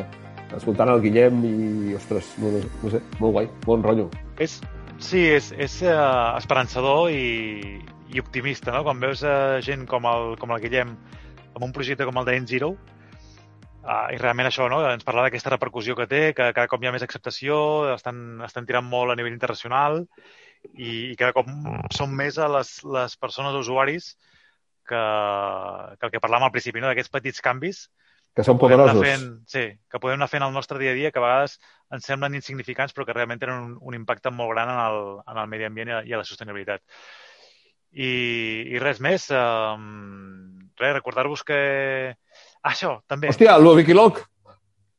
escoltant 0.56 0.92
el 0.92 1.02
Guillem 1.04 1.42
i, 1.48 1.56
ostres, 1.98 2.32
no, 2.44 2.54
no 2.84 2.94
sé, 2.94 3.02
molt 3.20 3.36
guai, 3.38 3.50
bon 3.66 3.84
rotllo. 3.84 4.08
És, 4.44 4.60
sí, 5.00 5.26
és, 5.36 5.52
és 5.60 5.78
uh, 5.88 6.38
esperançador 6.40 7.12
i, 7.12 7.82
i 8.12 8.24
optimista, 8.24 8.72
no? 8.76 8.86
Quan 8.88 9.04
veus 9.04 9.26
uh, 9.28 9.60
gent 9.64 9.84
com 9.92 10.08
el, 10.08 10.36
com 10.40 10.56
el 10.56 10.64
Guillem 10.64 10.96
amb 11.52 11.68
un 11.68 11.76
projecte 11.76 12.08
com 12.08 12.24
el 12.24 12.32
de 12.32 12.40
Zero, 12.56 12.76
Uh, 13.82 14.12
I 14.14 14.18
realment 14.22 14.46
això, 14.46 14.68
no? 14.70 14.78
ens 14.86 15.02
parla 15.02 15.24
d'aquesta 15.26 15.50
repercussió 15.50 15.96
que 15.98 16.06
té, 16.06 16.20
que 16.38 16.52
cada 16.54 16.70
cop 16.70 16.84
hi 16.84 16.86
ha 16.86 16.92
més 16.94 17.02
acceptació, 17.02 17.56
estan, 17.96 18.20
estan 18.46 18.68
tirant 18.70 18.86
molt 18.86 19.10
a 19.10 19.16
nivell 19.18 19.34
internacional 19.34 20.04
i, 20.74 21.12
i 21.12 21.16
cada 21.20 21.34
cop 21.36 21.50
són 21.96 22.14
més 22.16 22.38
a 22.38 22.50
les, 22.52 22.76
les 22.84 23.18
persones 23.18 23.58
usuaris 23.58 24.14
que, 24.88 25.02
que 25.98 26.08
el 26.08 26.14
que 26.14 26.22
parlàvem 26.24 26.48
al 26.50 26.54
principi, 26.54 26.82
no? 26.82 26.90
d'aquests 26.92 27.14
petits 27.14 27.44
canvis 27.44 27.86
que 28.36 28.46
són 28.48 28.60
poderosos. 28.60 29.02
Fent, 29.04 29.26
sí, 29.52 29.66
que 29.92 30.00
podem 30.00 30.20
anar 30.20 30.30
fent 30.32 30.46
al 30.46 30.54
nostre 30.56 30.80
dia 30.80 30.94
a 30.94 30.98
dia, 30.98 31.12
que 31.12 31.20
a 31.20 31.26
vegades 31.26 31.58
ens 31.92 32.08
semblen 32.08 32.38
insignificants, 32.38 32.96
però 32.96 33.06
que 33.08 33.16
realment 33.16 33.42
tenen 33.42 33.66
un, 33.66 33.74
un 33.92 33.98
impacte 33.98 34.32
molt 34.32 34.54
gran 34.54 34.72
en 34.72 34.80
el, 34.86 35.02
en 35.28 35.42
el 35.42 35.50
medi 35.52 35.68
ambient 35.68 35.92
i 35.92 35.96
a, 35.98 36.00
i 36.08 36.16
a 36.16 36.22
la 36.22 36.28
sostenibilitat. 36.28 36.84
I, 37.92 38.12
i 38.72 38.80
res 38.80 39.02
més, 39.04 39.28
um, 39.36 40.62
res, 40.80 40.96
recordar-vos 40.96 41.44
que... 41.44 41.60
Ah, 42.62 42.72
això, 42.72 43.02
també. 43.12 43.34
Hòstia, 43.34 43.58
el 43.60 43.68
Wikiloc. 43.68 44.24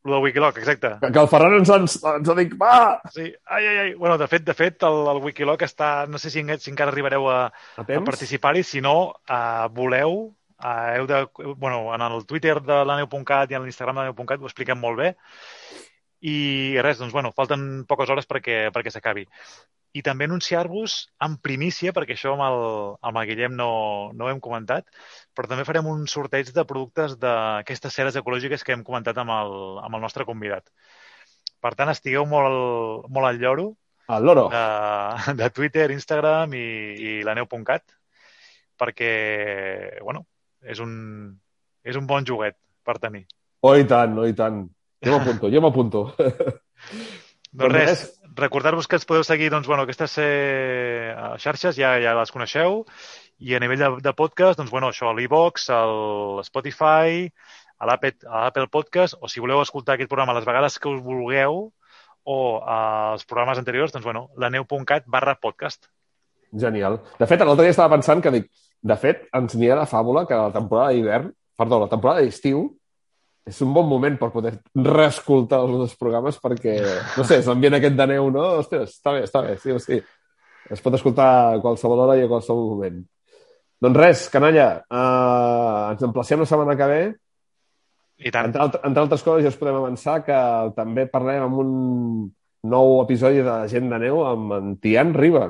El 0.05 0.11
del 0.11 0.23
Wikiloc, 0.23 0.59
exacte. 0.59 0.97
Que, 1.01 1.13
que 1.15 1.21
el 1.21 1.29
Ferran 1.31 1.55
ens, 1.61 1.71
ens, 1.71 1.97
ens 2.11 2.31
ha 2.33 2.35
dit, 2.35 2.55
va! 2.59 3.01
Sí, 3.15 3.29
ai, 3.47 3.67
ai, 3.67 3.77
ai. 3.85 3.93
Bueno, 3.95 4.17
de 4.19 4.27
fet, 4.27 4.43
de 4.49 4.55
fet, 4.59 4.83
el, 4.89 4.99
el 5.13 5.21
Wikiloc 5.23 5.63
està... 5.63 5.93
No 6.11 6.19
sé 6.19 6.33
si, 6.35 6.43
si 6.43 6.73
encara 6.73 6.91
arribareu 6.91 7.29
a, 7.31 7.37
a, 7.79 7.85
a 7.85 8.01
participar-hi, 8.09 8.65
si 8.67 8.83
no, 8.83 8.97
uh, 9.31 9.69
voleu, 9.77 10.17
uh, 10.59 10.73
heu 10.97 11.07
de... 11.07 11.23
Bueno, 11.55 11.85
en 11.95 12.07
el 12.09 12.27
Twitter 12.27 12.57
de 12.67 12.81
laneu.cat 12.89 13.55
i 13.55 13.59
en 13.61 13.63
l'Instagram 13.63 14.01
de 14.01 14.09
laneu.cat 14.09 14.43
ho 14.43 14.51
expliquem 14.51 14.83
molt 14.83 14.99
bé. 14.99 15.13
I 16.27 16.37
res, 16.83 16.99
doncs, 16.99 17.15
bueno, 17.15 17.31
falten 17.37 17.85
poques 17.87 18.11
hores 18.11 18.27
perquè, 18.31 18.65
perquè 18.75 18.91
s'acabi 18.95 19.29
i 19.93 20.03
també 20.05 20.25
anunciar-vos 20.25 20.97
en 21.25 21.37
primícia, 21.45 21.93
perquè 21.93 22.17
això 22.17 22.33
amb 22.33 22.47
el, 22.47 22.59
amb 23.05 23.21
el 23.21 23.29
Guillem 23.29 23.55
no, 23.59 23.69
no 24.17 24.27
ho 24.27 24.33
hem 24.33 24.41
comentat, 24.41 24.89
però 25.37 25.51
també 25.51 25.67
farem 25.69 25.91
un 25.91 26.07
sorteig 26.09 26.49
de 26.57 26.65
productes 26.69 27.19
d'aquestes 27.21 27.95
ceres 27.95 28.17
ecològiques 28.17 28.65
que 28.65 28.73
hem 28.73 28.85
comentat 28.87 29.21
amb 29.21 29.35
el, 29.37 29.55
amb 29.85 29.99
el 29.99 30.05
nostre 30.05 30.25
convidat. 30.29 30.73
Per 31.63 31.75
tant, 31.79 31.93
estigueu 31.93 32.25
molt, 32.27 33.09
molt 33.13 33.29
al 33.29 33.41
lloro 33.43 33.73
al 34.13 34.25
loro. 34.25 34.49
De, 34.51 35.35
de 35.35 35.51
Twitter, 35.51 35.91
Instagram 35.91 36.55
i, 36.59 36.67
i 36.99 37.13
la 37.25 37.37
neu.cat 37.39 37.85
perquè, 38.83 39.13
bueno, 40.03 40.25
és 40.67 40.81
un, 40.83 40.93
és 41.87 41.97
un 41.99 42.09
bon 42.09 42.27
joguet 42.27 42.57
per 42.83 42.99
tenir. 42.99 43.23
Oh, 43.63 43.77
i 43.79 43.87
tant, 43.87 44.17
oh, 44.19 44.27
i 44.27 44.35
tant. 44.35 44.65
Jo 45.03 45.15
m'apunto, 45.15 45.51
jo 45.53 45.63
m'apunto. 45.63 46.03
doncs 47.61 47.75
res, 47.75 48.03
recordar-vos 48.37 48.89
que 48.89 48.97
ens 48.99 49.07
podeu 49.09 49.25
seguir, 49.25 49.51
doncs, 49.53 49.69
bueno, 49.69 49.85
aquestes 49.85 50.17
eh, 50.23 51.13
xarxes 51.43 51.77
ja, 51.77 51.95
ja 52.03 52.15
les 52.19 52.33
coneixeu, 52.35 52.83
i 53.43 53.55
a 53.55 53.61
nivell 53.63 53.81
de, 53.81 53.91
de 54.05 54.15
podcast, 54.17 54.59
doncs, 54.61 54.71
bueno, 54.73 54.93
això, 54.93 55.13
l'e-box, 55.17 55.69
el 55.75 56.43
Spotify, 56.47 57.27
a 57.83 57.89
l'Apple 57.91 58.69
Podcast, 58.71 59.19
o 59.21 59.29
si 59.29 59.43
voleu 59.43 59.63
escoltar 59.63 59.97
aquest 59.97 60.11
programa 60.11 60.37
les 60.37 60.47
vegades 60.47 60.79
que 60.79 60.91
us 60.91 61.03
vulgueu, 61.03 61.65
o 62.23 62.39
als 62.63 63.25
programes 63.27 63.59
anteriors, 63.59 63.93
doncs, 63.93 64.07
bueno, 64.07 64.29
la 64.39 64.51
neu.cat 64.51 65.09
barra 65.11 65.35
podcast. 65.41 65.91
Genial. 66.53 67.01
De 67.19 67.27
fet, 67.27 67.43
l'altre 67.43 67.67
dia 67.67 67.75
estava 67.75 67.97
pensant 67.97 68.23
que 68.23 68.31
dic, 68.31 68.51
de 68.83 68.97
fet, 68.99 69.27
ens 69.35 69.57
n'hi 69.59 69.71
ha 69.73 69.81
de 69.81 69.89
fàbula 69.91 70.27
que 70.29 70.39
la 70.39 70.53
temporada 70.55 70.95
d'hivern, 70.95 71.33
perdó, 71.59 71.81
la 71.83 71.91
temporada 71.91 72.23
d'estiu, 72.23 72.69
és 73.49 73.59
un 73.65 73.73
bon 73.75 73.89
moment 73.91 74.17
per 74.21 74.31
poder 74.31 74.53
reescoltar 74.77 75.63
els 75.65 75.73
nostres 75.75 75.99
programes 75.99 76.39
perquè, 76.43 76.77
no 77.17 77.25
sé, 77.27 77.41
és 77.41 77.49
l'ambient 77.51 77.79
aquest 77.79 77.97
de 77.99 78.07
neu, 78.13 78.29
no? 78.35 78.45
Ostres, 78.61 78.93
està 78.99 79.17
bé, 79.17 79.25
està 79.27 79.43
bé, 79.43 79.57
sí, 79.63 79.75
sí. 79.83 79.99
Es 80.73 80.83
pot 80.85 80.95
escoltar 80.95 81.31
a 81.49 81.59
qualsevol 81.63 82.05
hora 82.05 82.15
i 82.21 82.23
a 82.23 82.31
qualsevol 82.31 82.71
moment. 82.77 83.01
Doncs 83.83 83.99
res, 83.99 84.29
canalla, 84.31 84.69
uh, 84.87 85.91
ens 85.91 86.05
emplacem 86.07 86.39
la 86.39 86.47
setmana 86.47 86.77
que 86.79 86.87
ve. 86.87 87.03
I 88.23 88.31
tant. 88.31 88.53
Entre, 88.53 88.63
alt 88.63 88.79
entre 88.87 89.03
altres 89.03 89.27
coses, 89.27 89.43
ja 89.43 89.51
us 89.51 89.59
podem 89.59 89.81
avançar 89.81 90.21
que 90.23 90.39
també 90.77 91.09
parlem 91.11 91.49
amb 91.49 91.59
un 91.65 91.73
nou 92.71 92.95
episodi 93.03 93.43
de 93.43 93.57
Gent 93.73 93.91
de 93.91 93.99
Neu 94.05 94.23
amb 94.23 94.55
en 94.55 94.77
Tian 94.79 95.11
Riba, 95.19 95.49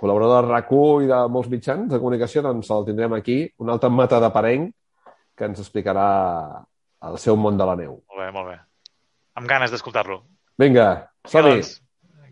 col·laborador 0.00 0.46
de 0.46 0.54
rac 0.54 0.72
i 1.04 1.10
de 1.10 1.18
molts 1.28 1.50
mitjans 1.52 1.92
de 1.92 2.00
comunicació, 2.00 2.40
doncs 2.42 2.72
el 2.72 2.88
tindrem 2.88 3.12
aquí, 3.12 3.42
un 3.60 3.68
altre 3.68 3.92
mata 3.92 4.22
de 4.24 4.32
pareny 4.32 4.70
que 5.36 5.44
ens 5.44 5.60
explicarà 5.60 6.08
el 7.08 7.18
seu 7.20 7.36
món 7.36 7.58
de 7.60 7.66
la 7.68 7.76
neu. 7.78 7.98
Molt 8.10 8.20
bé, 8.20 8.30
molt 8.34 8.50
bé. 8.52 8.58
Amb 9.38 9.50
ganes 9.50 9.72
d'escoltar-lo. 9.72 10.22
Vinga, 10.58 10.88
som-hi. 11.26 11.58
Doncs, 11.58 11.80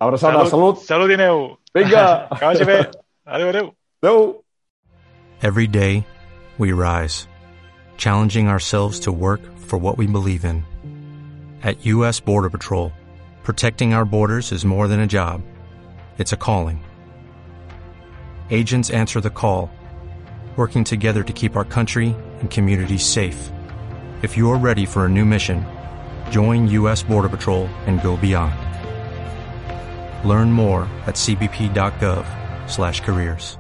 Abraçada, 0.03 0.39
salut. 0.39 0.51
Salut, 0.51 0.79
salut 0.87 1.11
i 1.11 1.17
neu. 1.17 1.57
Vinga. 1.75 2.29
que 2.39 2.45
vagi 2.45 2.65
bé. 2.65 2.79
Adéu, 3.27 3.49
adéu. 3.49 3.75
Adéu. 4.03 4.45
Every 5.43 5.67
day, 5.67 6.07
we 6.59 6.73
rise, 6.73 7.27
challenging 7.97 8.49
ourselves 8.49 9.01
to 9.01 9.13
work 9.13 9.41
for 9.59 9.79
what 9.79 9.99
we 9.99 10.07
believe 10.07 10.45
in. 10.45 10.65
At 11.63 11.85
U.S. 11.87 12.21
Border 12.21 12.51
Patrol, 12.51 12.93
protecting 13.43 13.95
our 13.95 14.05
borders 14.05 14.53
is 14.53 14.65
more 14.65 14.89
than 14.89 15.01
a 15.01 15.07
job, 15.07 15.43
it's 16.19 16.33
a 16.33 16.37
calling. 16.37 16.85
Agents 18.51 18.91
answer 18.91 19.21
the 19.21 19.31
call, 19.31 19.71
working 20.57 20.85
together 20.85 21.23
to 21.23 21.33
keep 21.33 21.57
our 21.57 21.65
country 21.65 22.15
and 22.41 22.51
communities 22.51 23.05
safe. 23.05 23.51
If 24.23 24.37
you're 24.37 24.57
ready 24.57 24.87
for 24.87 25.07
a 25.07 25.09
new 25.09 25.25
mission, 25.25 25.67
join 26.31 26.69
U.S. 26.69 27.03
Border 27.03 27.29
Patrol 27.29 27.67
and 27.87 28.01
go 28.01 28.17
beyond. 28.17 28.55
Learn 30.25 30.53
more 30.53 30.83
at 31.07 31.17
cbp.gov/careers. 31.17 33.57